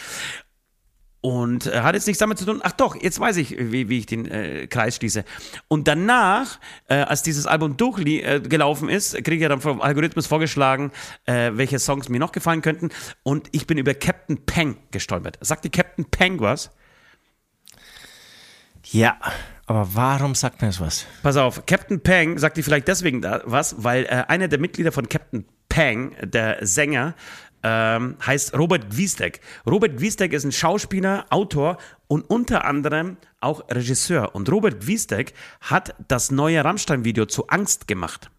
[1.23, 2.61] Und äh, hat jetzt nichts damit zu tun.
[2.63, 5.25] Ach doch, jetzt weiß ich, wie, wie ich den äh, Kreis schließe.
[5.69, 10.27] Und danach, äh, als dieses Album durchgelaufen äh, ist, kriege ich ja dann vom Algorithmus
[10.27, 10.93] vorgeschlagen,
[11.27, 12.89] äh, welche Songs mir noch gefallen könnten.
[13.23, 15.39] Und ich bin über Captain Peng gestolpert.
[15.43, 16.71] Sagt die Captain Peng was?
[18.85, 19.19] Ja,
[19.67, 21.07] aber warum sagt mir das was?
[21.23, 25.09] Pass auf, Captain Peng sagt die vielleicht deswegen was, weil äh, einer der Mitglieder von
[25.09, 27.15] Captain Peng, der Sänger,
[27.63, 29.41] ähm, heißt Robert Wiestek.
[29.67, 31.79] Robert Wiestek ist ein Schauspieler, Autor
[32.09, 34.35] und unter anderem auch Regisseur.
[34.35, 38.31] Und Robert Wiestek hat das neue Rammstein-Video zu Angst gemacht.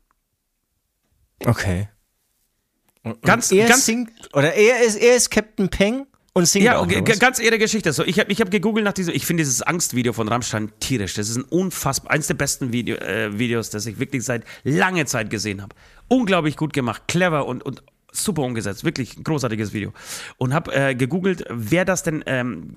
[1.46, 1.90] Okay.
[3.04, 6.78] Und ganz, er ganz, singt, oder er ist, er ist Captain Peng und singt ja,
[6.78, 6.88] auch
[7.20, 7.92] ganz ihre Geschichte.
[7.94, 11.16] So, ich habe ich hab gegoogelt nach diesem, ich finde dieses Angstvideo von Rammstein tierisch.
[11.16, 15.06] Das ist ein unfassbar, eins der besten Video, äh, Videos, das ich wirklich seit langer
[15.08, 15.76] Zeit gesehen habe.
[16.08, 19.94] Unglaublich gut gemacht, clever und, und super umgesetzt, wirklich ein großartiges Video.
[20.38, 22.76] Und habe äh, gegoogelt, wer das denn ähm,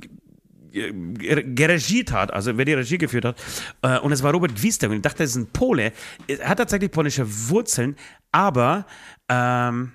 [0.73, 3.37] geregiert hat, also wer die Regie geführt hat.
[3.83, 4.89] Äh, und es war Robert Wiester.
[4.89, 5.93] Und ich dachte, das ist ein Pole.
[6.27, 7.97] Er hat tatsächlich polnische Wurzeln,
[8.33, 8.87] aber
[9.29, 9.93] ähm,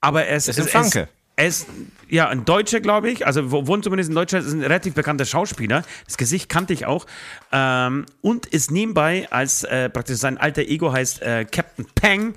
[0.00, 1.08] aber es ist ein Franke.
[1.36, 1.66] Er ist,
[2.08, 3.26] ja, ein Deutscher, glaube ich.
[3.26, 5.84] Also wohnt zumindest in Deutschland, ist ein relativ bekannter Schauspieler.
[6.04, 7.06] Das Gesicht kannte ich auch.
[7.52, 12.34] Ähm, und ist nebenbei als äh, praktisch sein alter Ego heißt äh, Captain Peng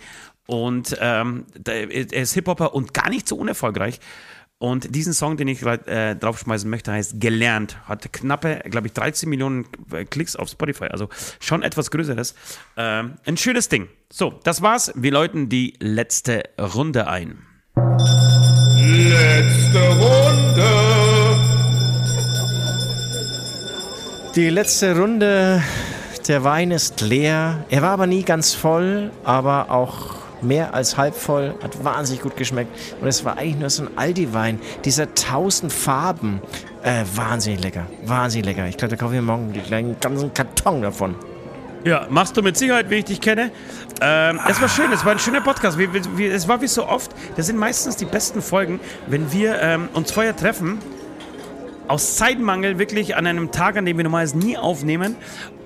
[0.48, 4.00] und ähm, er ist Hip-Hopper und gar nicht so unerfolgreich.
[4.64, 7.78] Und diesen Song, den ich äh, draufschmeißen möchte, heißt Gelernt.
[7.86, 10.86] Hat knappe, glaube ich, 13 Millionen äh, Klicks auf Spotify.
[10.86, 11.10] Also
[11.42, 12.34] schon etwas Größeres.
[12.78, 13.90] Ähm, ein schönes Ding.
[14.10, 14.94] So, das war's.
[14.96, 17.40] Wir läuten die letzte Runde ein.
[18.78, 20.70] Letzte Runde.
[24.36, 25.62] Die letzte Runde.
[26.30, 27.66] Der Wein ist leer.
[27.70, 32.38] Er war aber nie ganz voll, aber auch mehr als halb voll, hat wahnsinnig gut
[32.38, 32.72] geschmeckt.
[33.02, 36.42] Und es war eigentlich nur so ein Aldi-Wein, dieser tausend Farben.
[36.84, 38.68] Äh, wahnsinnig lecker, wahnsinnig lecker.
[38.68, 41.16] Ich glaube, da kaufe ich mir morgen einen ganzen Karton davon.
[41.86, 43.52] Ja, machst du mit Sicherheit, wie ich dich kenne.
[44.02, 45.78] Ähm, es war schön, es war ein schöner Podcast.
[45.78, 49.62] Wie, wie, es war wie so oft, das sind meistens die besten Folgen, wenn wir
[49.62, 50.80] ähm, uns vorher treffen,
[51.88, 55.16] aus Zeitmangel wirklich an einem Tag, an dem wir normalerweise nie aufnehmen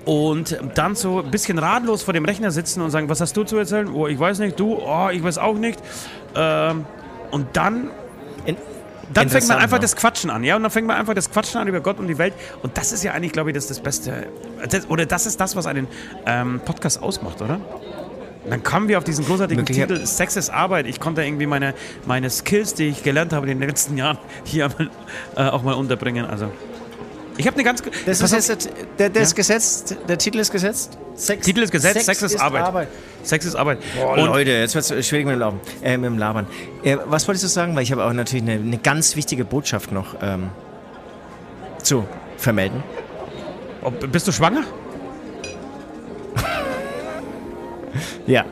[0.04, 3.44] und dann so ein bisschen ratlos vor dem Rechner sitzen und sagen, was hast du
[3.44, 3.88] zu erzählen?
[3.88, 5.78] Oh, ich weiß nicht, du, oh, ich weiß auch nicht.
[6.34, 6.86] Ähm,
[7.30, 7.90] und dann
[9.12, 11.60] dann fängt man einfach das Quatschen an, ja, und dann fängt man einfach das Quatschen
[11.60, 12.34] an über Gott und die Welt.
[12.62, 14.28] Und das ist ja eigentlich, glaube ich, das, das Beste.
[14.68, 15.88] Das, oder das ist das, was einen
[16.26, 17.60] ähm, Podcast ausmacht, oder?
[18.48, 20.86] Dann kamen wir auf diesen großartigen Möglicher- Titel Sex ist Arbeit.
[20.86, 21.74] Ich konnte irgendwie meine,
[22.06, 24.90] meine Skills, die ich gelernt habe in den letzten Jahren, hier mal,
[25.36, 26.24] äh, auch mal unterbringen.
[26.24, 26.50] Also,
[27.36, 27.82] ich habe eine ganz.
[28.06, 29.26] Das ist jetzt, der, der Ja?
[29.26, 30.98] ist gesetzt, der Titel ist gesetzt.
[31.14, 32.88] Sex, Titel ist gesetzt, Sex, ist, Arbeit.
[33.22, 33.78] Sex ist Arbeit.
[34.00, 36.46] Oh, Und- Leute, jetzt wird es schwierig mit dem, Laufen, äh, mit dem Labern.
[36.84, 37.74] Äh, was wolltest du sagen?
[37.76, 40.50] Weil ich habe auch natürlich eine, eine ganz wichtige Botschaft noch ähm,
[41.82, 42.04] zu
[42.38, 42.82] vermelden.
[43.82, 44.62] Ob, bist du schwanger?
[48.26, 48.44] Ja.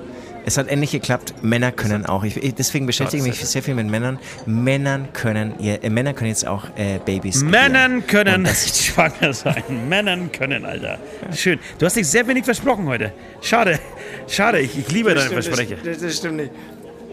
[0.48, 1.34] Es hat endlich geklappt.
[1.42, 2.22] Männer können auch.
[2.22, 4.20] Ich, deswegen beschäftige ich mich sehr viel mit Männern.
[4.46, 7.42] Männern können, ihr, äh, Männer können jetzt auch äh, Babys.
[7.42, 9.64] Männern können das- nicht schwanger sein.
[9.88, 10.98] Männern können, Alter.
[11.34, 11.58] Schön.
[11.80, 13.12] Du hast dich sehr wenig versprochen heute.
[13.42, 13.80] Schade.
[14.28, 15.78] Schade, ich, ich liebe deine Versprecher.
[15.84, 16.50] Das, das stimmt nicht.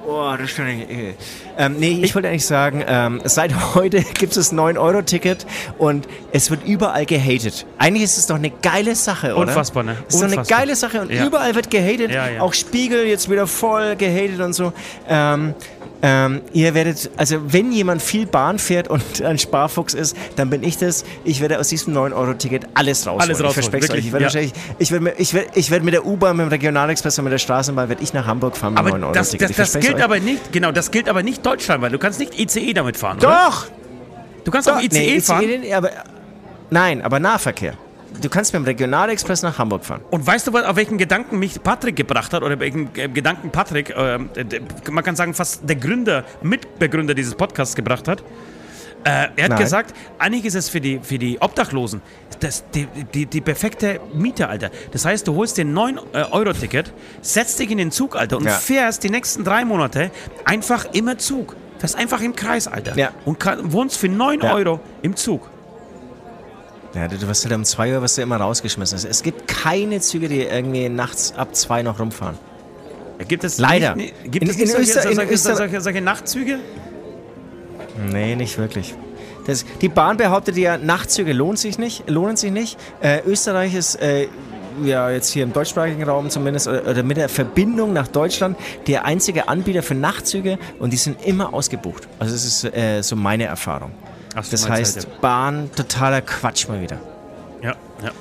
[0.06, 1.18] Oh, das stimmt nicht.
[1.58, 5.46] Ähm, nee, ich wollte eigentlich sagen, ähm, seit heute gibt es das 9-Euro-Ticket
[5.78, 7.66] und es wird überall gehatet.
[7.78, 9.48] Eigentlich ist es doch eine geile Sache, oder?
[9.50, 9.96] Unfassbar, ne?
[10.08, 11.26] Es ist doch eine geile Sache und Ja.
[11.26, 12.12] überall wird gehatet.
[12.12, 12.42] Ja, ja.
[12.42, 14.74] Auch Spiegel jetzt wieder voll gehatet und so.
[15.08, 15.54] Ähm,
[16.06, 20.62] ähm, ihr werdet, also wenn jemand viel Bahn fährt und ein Sparfuchs ist, dann bin
[20.62, 21.06] ich das.
[21.24, 23.22] Ich werde aus diesem 9-Euro-Ticket alles rausholen.
[23.22, 23.90] Alles rausholen, Ich verspreche euch.
[23.90, 24.28] wirklich, Ich werde ja.
[24.28, 27.24] wahrscheinlich, ich werde, mir- ich werde, ich werde mit der U-Bahn, mit dem Regionalexpress und
[27.24, 29.58] mit der Straßenbahn werde ich nach Hamburg fahren mit Aber 9 Euro das, Ticket.
[29.58, 30.04] das, das gilt euch.
[30.04, 33.18] aber nicht, genau, das gilt aber nicht Deutschland, weil du kannst nicht ICE damit fahren,
[33.20, 33.48] oder?
[33.50, 33.68] Doch!
[34.44, 34.76] Du kannst Doch!
[34.76, 35.44] auch ICE nee, fahren.
[35.44, 35.90] ICE, aber,
[36.70, 37.76] nein, aber Nahverkehr.
[38.24, 40.02] Du kannst mit dem Regionalexpress nach Hamburg fahren.
[40.10, 42.42] Und weißt du, auf welchen Gedanken mich Patrick gebracht hat?
[42.42, 44.18] Oder welchen äh, Gedanken Patrick, äh,
[44.90, 48.22] man kann sagen, fast der Gründer, Mitbegründer dieses Podcasts gebracht hat?
[48.22, 49.58] Äh, er hat Nein.
[49.60, 52.02] gesagt, eigentlich ist es für die, für die Obdachlosen
[52.40, 54.70] das, die, die, die perfekte Miete, Alter.
[54.92, 58.52] Das heißt, du holst dir ein 9-Euro-Ticket, setzt dich in den Zug, Alter, und Ja.
[58.54, 60.12] fährst die nächsten drei Monate
[60.46, 61.58] einfach immer Zug.
[61.80, 62.98] Fährst einfach im Kreis, Alter.
[62.98, 63.12] Ja.
[63.26, 64.54] Und kann, wohnst für 9 Ja.
[64.54, 65.50] Euro im Zug.
[66.96, 68.96] Ja, du, wirst halt um 2 Uhr wirst du immer rausgeschmissen.
[68.98, 72.38] Es- Es gibt keine Züge, die irgendwie nachts ab 2 noch rumfahren.
[73.28, 73.96] Gibt es Leider.
[73.96, 76.60] Nicht, gibt In- es nicht in solche, Öster- solche, Öster- solche, solche Nachtzüge?
[78.12, 78.94] Nee, nicht wirklich.
[79.46, 82.78] Das, die Bahn behauptet ja, Nachtzüge lohnen sich nicht, lohnen sich nicht.
[83.02, 84.28] Äh, Österreich ist äh,
[84.84, 88.58] ja jetzt hier im deutschsprachigen Raum zumindest oder, oder mit der Verbindung nach Deutschland
[88.88, 92.08] der einzige Anbieter für Nachtzüge und die sind immer ausgebucht.
[92.20, 93.92] Also das ist äh, so meine Erfahrung.
[94.36, 96.98] Ach Das heißt, halt, Bahn totaler Quatsch mal wieder.
[97.62, 98.12] Ja, ja.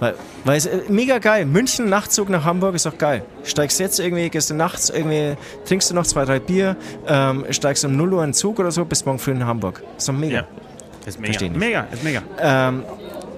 [0.00, 0.14] Weil,
[0.44, 1.46] weil es äh, mega geil.
[1.46, 3.24] München, Nachtzug nach Hamburg ist doch geil.
[3.44, 5.36] Steigst jetzt irgendwie, gehst du nachts irgendwie,
[5.66, 6.76] trinkst du noch zwei, drei Bier,
[7.06, 9.82] ähm, steigst um 0 Uhr in den Zug oder so, bist morgen früh in Hamburg.
[9.96, 10.38] Ist doch mega.
[10.38, 10.46] ja.
[11.06, 11.48] Ist mega.
[11.50, 12.22] Mega, ist mega.
[12.40, 12.82] Ähm,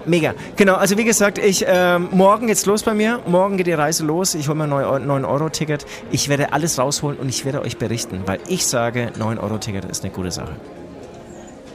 [0.04, 0.34] mega.
[0.56, 3.20] Genau, also wie gesagt, ich, ähm, morgen geht's los bei mir.
[3.26, 4.34] Morgen geht die Reise los.
[4.34, 5.84] Ich hole mir ein 9-Euro-Ticket.
[6.12, 10.12] Ich werde alles rausholen und ich werde euch berichten, weil ich sage, 9-Euro-Ticket ist eine
[10.12, 10.54] gute Sache.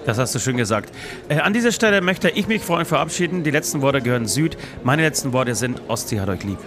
[0.06, 0.92] Das hast du schön gesagt.
[1.30, 3.44] Äh, an dieser Stelle möchte ich mich von euch verabschieden.
[3.44, 4.58] Die letzten Worte gehören Süd.
[4.84, 6.60] Meine letzten Worte sind Ostsee hat euch lieb.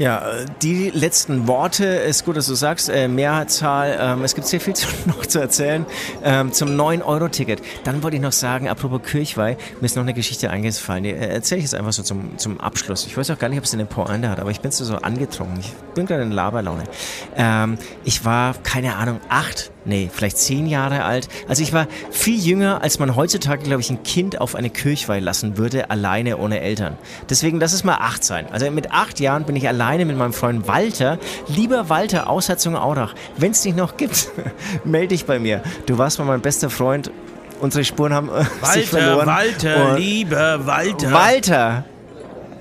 [0.00, 4.46] Ja, äh, die letzten Worte, ist gut, dass du sagst, äh, Mehrzahl, ähm, es gibt
[4.46, 5.84] sehr viel zu, noch zu erzählen
[6.24, 7.60] ähm, zum 9-Euro-Ticket.
[7.84, 11.34] Dann wollte ich noch sagen, apropos Kirchweih, mir ist noch eine Geschichte eingefallen, die äh,
[11.34, 13.04] erzähle ich jetzt einfach so zum, zum Abschluss.
[13.06, 14.96] Ich weiß auch gar nicht, ob es eine Pointe hat, aber ich bin so, so
[14.96, 15.60] angetrunken.
[15.60, 16.84] Ich bin gerade in Laberlaune.
[17.36, 21.28] Ähm, ich war, keine Ahnung, acht, nee, vielleicht zehn Jahre alt.
[21.48, 25.20] Also ich war viel jünger, als man heutzutage, glaube ich, ein Kind auf eine Kirchweih
[25.20, 26.96] lassen würde, alleine ohne Eltern.
[27.28, 28.46] Deswegen, lass es mal acht sein.
[28.52, 31.18] Also mit acht Jahren bin ich alleine mit meinem Freund Walter.
[31.48, 34.28] Lieber Walter, Aussetzung Aurach, wenn es dich noch gibt,
[34.84, 35.62] melde dich bei mir.
[35.86, 37.10] Du warst mal mein bester Freund.
[37.60, 39.26] Unsere Spuren haben äh, sich verloren.
[39.26, 41.12] Walter, Und- lieber Walter.
[41.12, 41.84] Walter!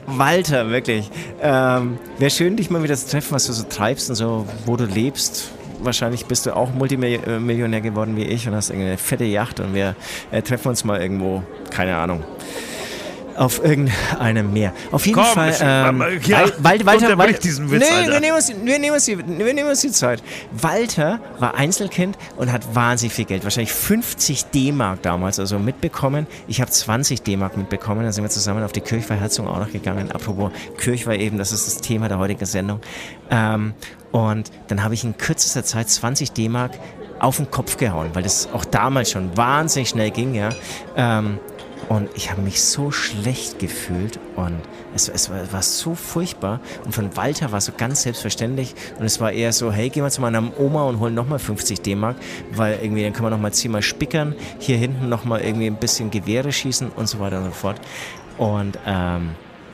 [0.08, 1.10] Walter, wirklich.
[1.42, 4.76] Ähm, Wäre schön, dich mal wieder zu treffen, was du so treibst und so, wo
[4.76, 5.52] du lebst.
[5.82, 9.96] Wahrscheinlich bist du auch Multimillionär geworden wie ich und hast eine fette Yacht und wir
[10.32, 12.24] äh, treffen uns mal irgendwo, keine Ahnung,
[13.40, 14.74] auf irgendeinem Meer.
[14.92, 15.56] Auf jeden Komm, Fall.
[15.62, 18.12] Ähm, ja, Wal- Wal- Walter, unterbrich Walter, diesen Witz, nee, Alter.
[18.12, 20.22] wir nehmen, uns, wir, nehmen uns die, wir nehmen uns die Zeit.
[20.52, 23.46] Walter war Einzelkind und hat wahnsinnig viel Geld.
[23.46, 26.28] Wahrscheinlich 50 D-Mark damals, also mitbekommen.
[26.50, 28.04] Ich habe 20 D-Mark mitbekommen.
[28.04, 30.12] Dann sind wir zusammen auf die Kirchweihherzung auch noch gegangen.
[30.12, 32.82] Apropos Kirchweih eben, das ist das Thema der heutigen Sendung.
[33.32, 33.74] Ähm,
[34.12, 36.72] und dann habe ich in kürzester Zeit 20 D-Mark
[37.20, 40.50] auf den Kopf gehauen, weil das auch damals schon wahnsinnig schnell ging, ja.
[40.98, 41.38] Ähm,
[41.88, 44.60] und ich habe mich so schlecht gefühlt und
[44.94, 46.60] es, es war, war so furchtbar.
[46.86, 48.76] Und von Walter war so ganz selbstverständlich.
[49.00, 51.82] Und es war eher so, hey, gehen wir zu meiner Oma und holen nochmal 50
[51.82, 52.18] D-Mark,
[52.52, 56.52] weil irgendwie dann können wir nochmal zehnmal spickern, hier hinten nochmal irgendwie ein bisschen Gewehre
[56.52, 57.80] schießen und so weiter und so fort.
[58.38, 59.32] Und ähm,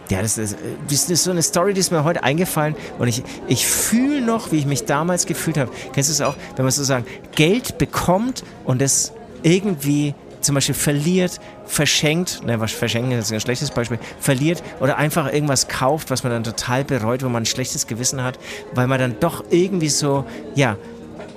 [0.09, 0.55] Ja, das ist,
[0.87, 4.51] das ist so eine Story, die ist mir heute eingefallen und ich, ich fühle noch,
[4.51, 5.71] wie ich mich damals gefühlt habe.
[5.93, 7.05] Kennst du es auch, wenn man so sagen,
[7.35, 10.13] Geld bekommt und es irgendwie
[10.45, 15.67] zum Beispiel verliert, verschenkt, ne, was verschenken ist ein schlechtes Beispiel, verliert oder einfach irgendwas
[15.67, 18.39] kauft, was man dann total bereut, wo man ein schlechtes Gewissen hat,
[18.73, 20.77] weil man dann doch irgendwie so, ja,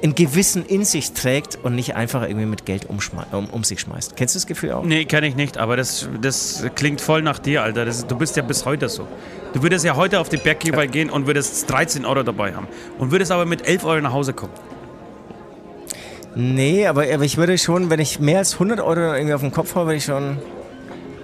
[0.03, 2.99] ein Gewissen in sich trägt und nicht einfach irgendwie mit Geld um,
[3.51, 4.17] um, sich schmeißt.
[4.17, 4.85] Kennst du das Gefühl auch?
[4.85, 7.85] Nee, kenne ich nicht, aber das, das klingt voll nach dir, Alter.
[7.85, 9.09] Das, du bist ja bis heute so.
[9.55, 10.91] Du würdest ja heute auf die Berggeber ja.
[10.91, 12.69] gehen und würdest 13 Euro dabei haben
[12.99, 14.53] und würdest aber mit 11 Euro nach Hause kommen.
[16.41, 19.51] Nee, aber, aber ich würde schon, wenn ich mehr als 100 Euro irgendwie auf den
[19.51, 20.39] Kopf habe, würde ich schon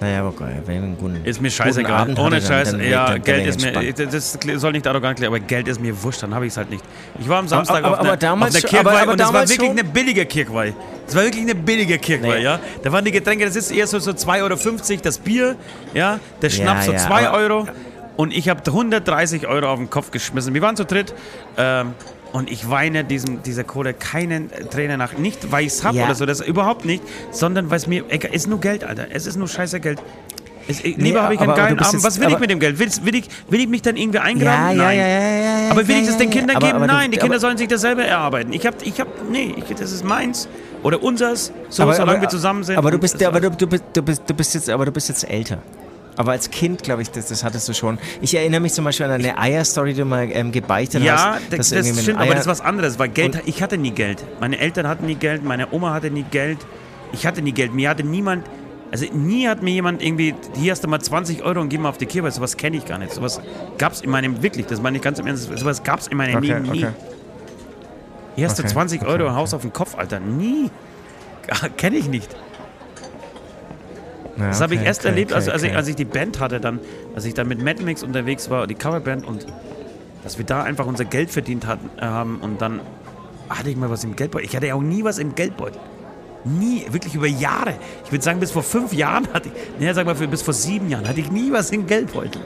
[0.01, 2.19] naja, aber geil, wenn einen guten, Ist mir scheißegal.
[2.19, 5.41] Ohne Scheiß, dann, dann ja, dann Geld ist mir, das soll nicht arrogant klingen, aber
[5.41, 6.85] Geld ist mir wurscht, dann habe ich es halt nicht.
[7.19, 9.71] Ich war am Samstag aber, aber, auf, einer, auf einer Kirchweih und das war wirklich
[9.71, 10.75] eine billige Kirchweih.
[11.07, 12.43] Das war wirklich eine billige Kirchweih, nee.
[12.43, 12.59] ja.
[12.83, 15.57] Da waren die Getränke, das ist eher so, so 2,50 Euro das Bier,
[15.95, 17.67] ja, der Schnaps ja, so 2 ja, Euro.
[18.17, 20.53] Und ich habe 130 Euro auf den Kopf geschmissen.
[20.55, 21.15] Wir waren zu dritt.
[21.57, 21.95] Ähm,
[22.35, 25.17] und ich weine diesem, dieser Kohle keinen Tränen nach.
[25.17, 26.05] Nicht, weil ich es habe ja.
[26.05, 27.01] oder so, das überhaupt nicht,
[27.31, 29.07] sondern weil es mir, es ist nur Geld, Alter.
[29.11, 30.03] Es ist nur scheiße Geld.
[30.67, 32.03] Es, nee, lieber habe ich einen geilen Abend.
[32.03, 32.81] Was will ich mit dem Geld?
[32.81, 34.77] Will, will, ich, will ich mich dann irgendwie eingraben?
[34.77, 34.99] Ja, Nein.
[34.99, 36.79] Ja, ja, ja, aber will ich das den Kindern aber, geben?
[36.79, 38.53] Aber Nein, die Kinder sollen sich das selber erarbeiten.
[38.53, 40.49] Ich habe, ich hab, nee, ich, das ist meins
[40.83, 42.77] oder unseres, so aber, solange wir zusammen sind.
[42.77, 45.09] Aber du bist, aber du, du, bist, du, bist, du bist jetzt, aber du bist
[45.09, 45.59] jetzt älter.
[46.17, 47.99] Aber als Kind, glaube ich, das, das hattest du schon.
[48.21, 51.25] Ich erinnere mich zum Beispiel an eine Eier-Story, die du mal ähm, gebeichtet ja, hast.
[51.51, 54.25] Ja, das, das stimmt, aber das ist was anderes, weil Geld, ich hatte nie Geld.
[54.41, 56.59] Meine Eltern hatten nie Geld, meine Oma hatte nie Geld.
[57.13, 57.75] Ich hatte nie Geld.
[57.75, 58.45] Mir hatte niemand,
[58.93, 61.89] also nie hat mir jemand irgendwie, hier hast du mal 20 Euro und geh mal
[61.89, 63.13] auf die Kirche, sowas kenne ich gar nicht.
[63.13, 63.41] Sowas
[63.79, 66.17] gab es in meinem, wirklich, das meine ich ganz im Ernst, sowas gab es in
[66.17, 66.85] meinem okay, nie.
[66.85, 66.93] Okay.
[68.37, 70.21] Hier hast okay, du 20 Euro und haust auf den Kopf, Alter.
[70.21, 70.71] Nie.
[71.77, 72.29] Kenne ich nicht.
[74.37, 76.61] Ja, das habe ich erst okay, erlebt, also, als, ich, als ich die Band hatte,
[76.61, 76.81] dann,
[77.15, 79.47] als ich dann mit Mad Mix unterwegs war, die Coverband und
[80.25, 82.81] dass wir da einfach unser Geld verdient hatten, äh, haben und dann
[83.49, 84.47] hatte ich mal was im Geldbeutel.
[84.47, 85.81] Ich hatte ja auch nie was im Geldbeutel.
[86.45, 87.75] Nie, wirklich über Jahre.
[88.05, 90.89] Ich würde sagen, bis vor fünf Jahren hatte ich, naja, sag mal, bis vor sieben
[90.89, 92.43] Jahren hatte ich nie was im Geldbeutel.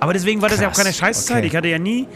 [0.00, 1.38] Aber deswegen war das Krass, ja auch keine Scheißzeit.
[1.38, 1.46] Okay.
[1.46, 2.06] Ich hatte ja nie,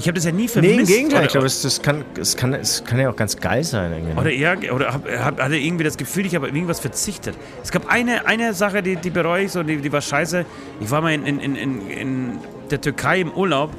[0.00, 0.74] ich habe das ja nie vermisst.
[0.74, 1.26] Nee, im Gegenteil.
[1.26, 3.92] ich glaube, es, das kann, es, kann, es kann ja auch ganz geil sein.
[3.92, 4.14] Irgendwie.
[4.14, 4.20] Ne?
[4.20, 7.36] Oder eher, oder hab, hab, hatte irgendwie das Gefühl, ich habe irgendwas verzichtet.
[7.62, 10.46] Es gab eine, eine Sache, die, die bereue ich so, die, die war scheiße.
[10.80, 12.38] Ich war mal in, in, in, in
[12.70, 13.72] der Türkei im Urlaub.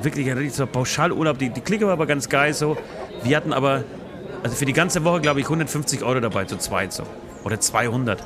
[0.00, 1.38] Wirklich ein so Pauschalurlaub.
[1.38, 2.76] Die, die Clique war aber ganz geil so.
[3.24, 3.82] Wir hatten aber,
[4.44, 7.02] also für die ganze Woche, glaube ich, 150 Euro dabei, zu zweit so.
[7.42, 8.22] Oder 200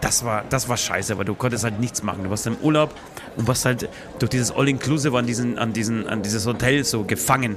[0.00, 2.24] das war, das war scheiße, weil du konntest halt nichts machen.
[2.24, 2.94] Du warst im Urlaub
[3.36, 3.88] und warst halt
[4.18, 7.56] durch dieses All-Inclusive an, diesen, an, diesen, an dieses Hotel so gefangen.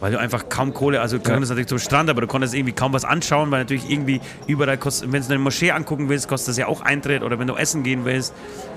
[0.00, 1.30] Weil du einfach kaum Kohle, also du ja.
[1.30, 4.76] konntest natürlich zum Strand, aber du konntest irgendwie kaum was anschauen, weil natürlich irgendwie überall
[4.76, 7.54] kostet, wenn du eine Moschee angucken willst, kostet das ja auch Eintritt oder wenn du
[7.54, 8.34] essen gehen willst.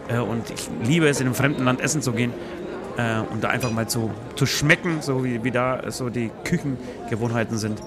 [0.07, 2.31] Äh, und ich liebe es, in einem fremden Land essen zu gehen
[2.97, 7.57] äh, und da einfach mal zu, zu schmecken, so wie, wie da so die Küchengewohnheiten
[7.57, 7.81] sind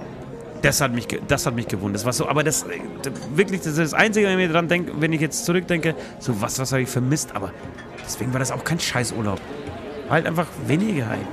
[0.62, 2.01] das hat mich, das hat mich gewundert.
[2.01, 2.66] Das war so, aber das
[3.35, 6.40] wirklich, das ist das Einzige, wenn ich mir dran denke, wenn ich jetzt zurückdenke, so
[6.40, 7.35] was, was habe ich vermisst.
[7.35, 7.52] Aber
[8.05, 9.40] deswegen war das auch kein Scheißurlaub.
[10.10, 11.09] Halt einfach weniger.
[11.09, 11.26] Halt.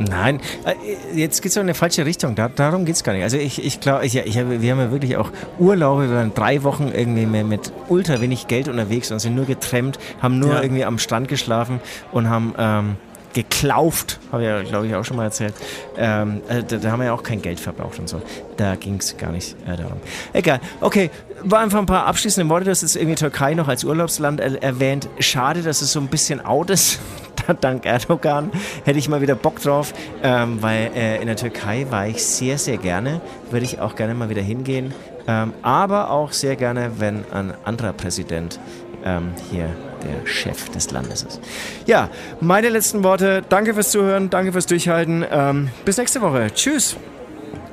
[0.00, 0.74] Nein, äh,
[1.14, 2.34] jetzt geht es in eine falsche Richtung.
[2.34, 3.22] Da, darum geht es gar nicht.
[3.22, 6.62] Also ich, ich glaube, ich, ich, wir haben ja wirklich auch Urlaube, wir waren drei
[6.62, 10.62] Wochen irgendwie mit, mit ultra wenig Geld unterwegs und sind nur getrennt, haben nur ja.
[10.62, 11.80] irgendwie am Strand geschlafen
[12.12, 12.96] und haben ähm,
[13.32, 15.54] geklauft, habe ich ja, glaube ich, auch schon mal erzählt.
[15.96, 18.20] Ähm, äh, da, da, haben wir ja auch kein Geld verbraucht und so.
[18.56, 19.98] Da ging es gar nicht äh, darum.
[20.32, 20.60] Egal.
[20.80, 21.10] Okay,
[21.42, 22.70] war einfach ein paar abschließende Worte.
[22.70, 25.08] Hast jetzt irgendwie Türkei noch als Urlaubsland er erwähnt.
[25.18, 26.98] Schade, dass es so ein bisschen out ist.
[27.60, 28.50] Dank Erdogan
[28.84, 29.92] hätte ich mal wieder Bock drauf,
[30.22, 33.20] ähm, weil äh, in der Türkei war ich sehr, sehr gerne.
[33.50, 34.94] Würde ich auch gerne mal wieder hingehen.
[35.26, 38.58] Ähm, aber auch sehr gerne, wenn ein anderer Präsident
[39.04, 39.68] ähm, hier
[40.02, 41.40] der Chef des Landes ist.
[41.86, 42.08] Ja,
[42.40, 43.42] meine letzten Worte.
[43.48, 45.24] Danke fürs Zuhören, danke fürs Durchhalten.
[45.30, 46.50] Ähm, bis nächste Woche.
[46.54, 46.96] Tschüss.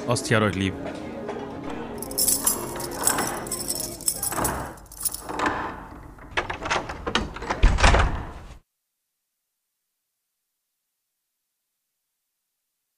[0.08, 0.74] Ostia euch lieb.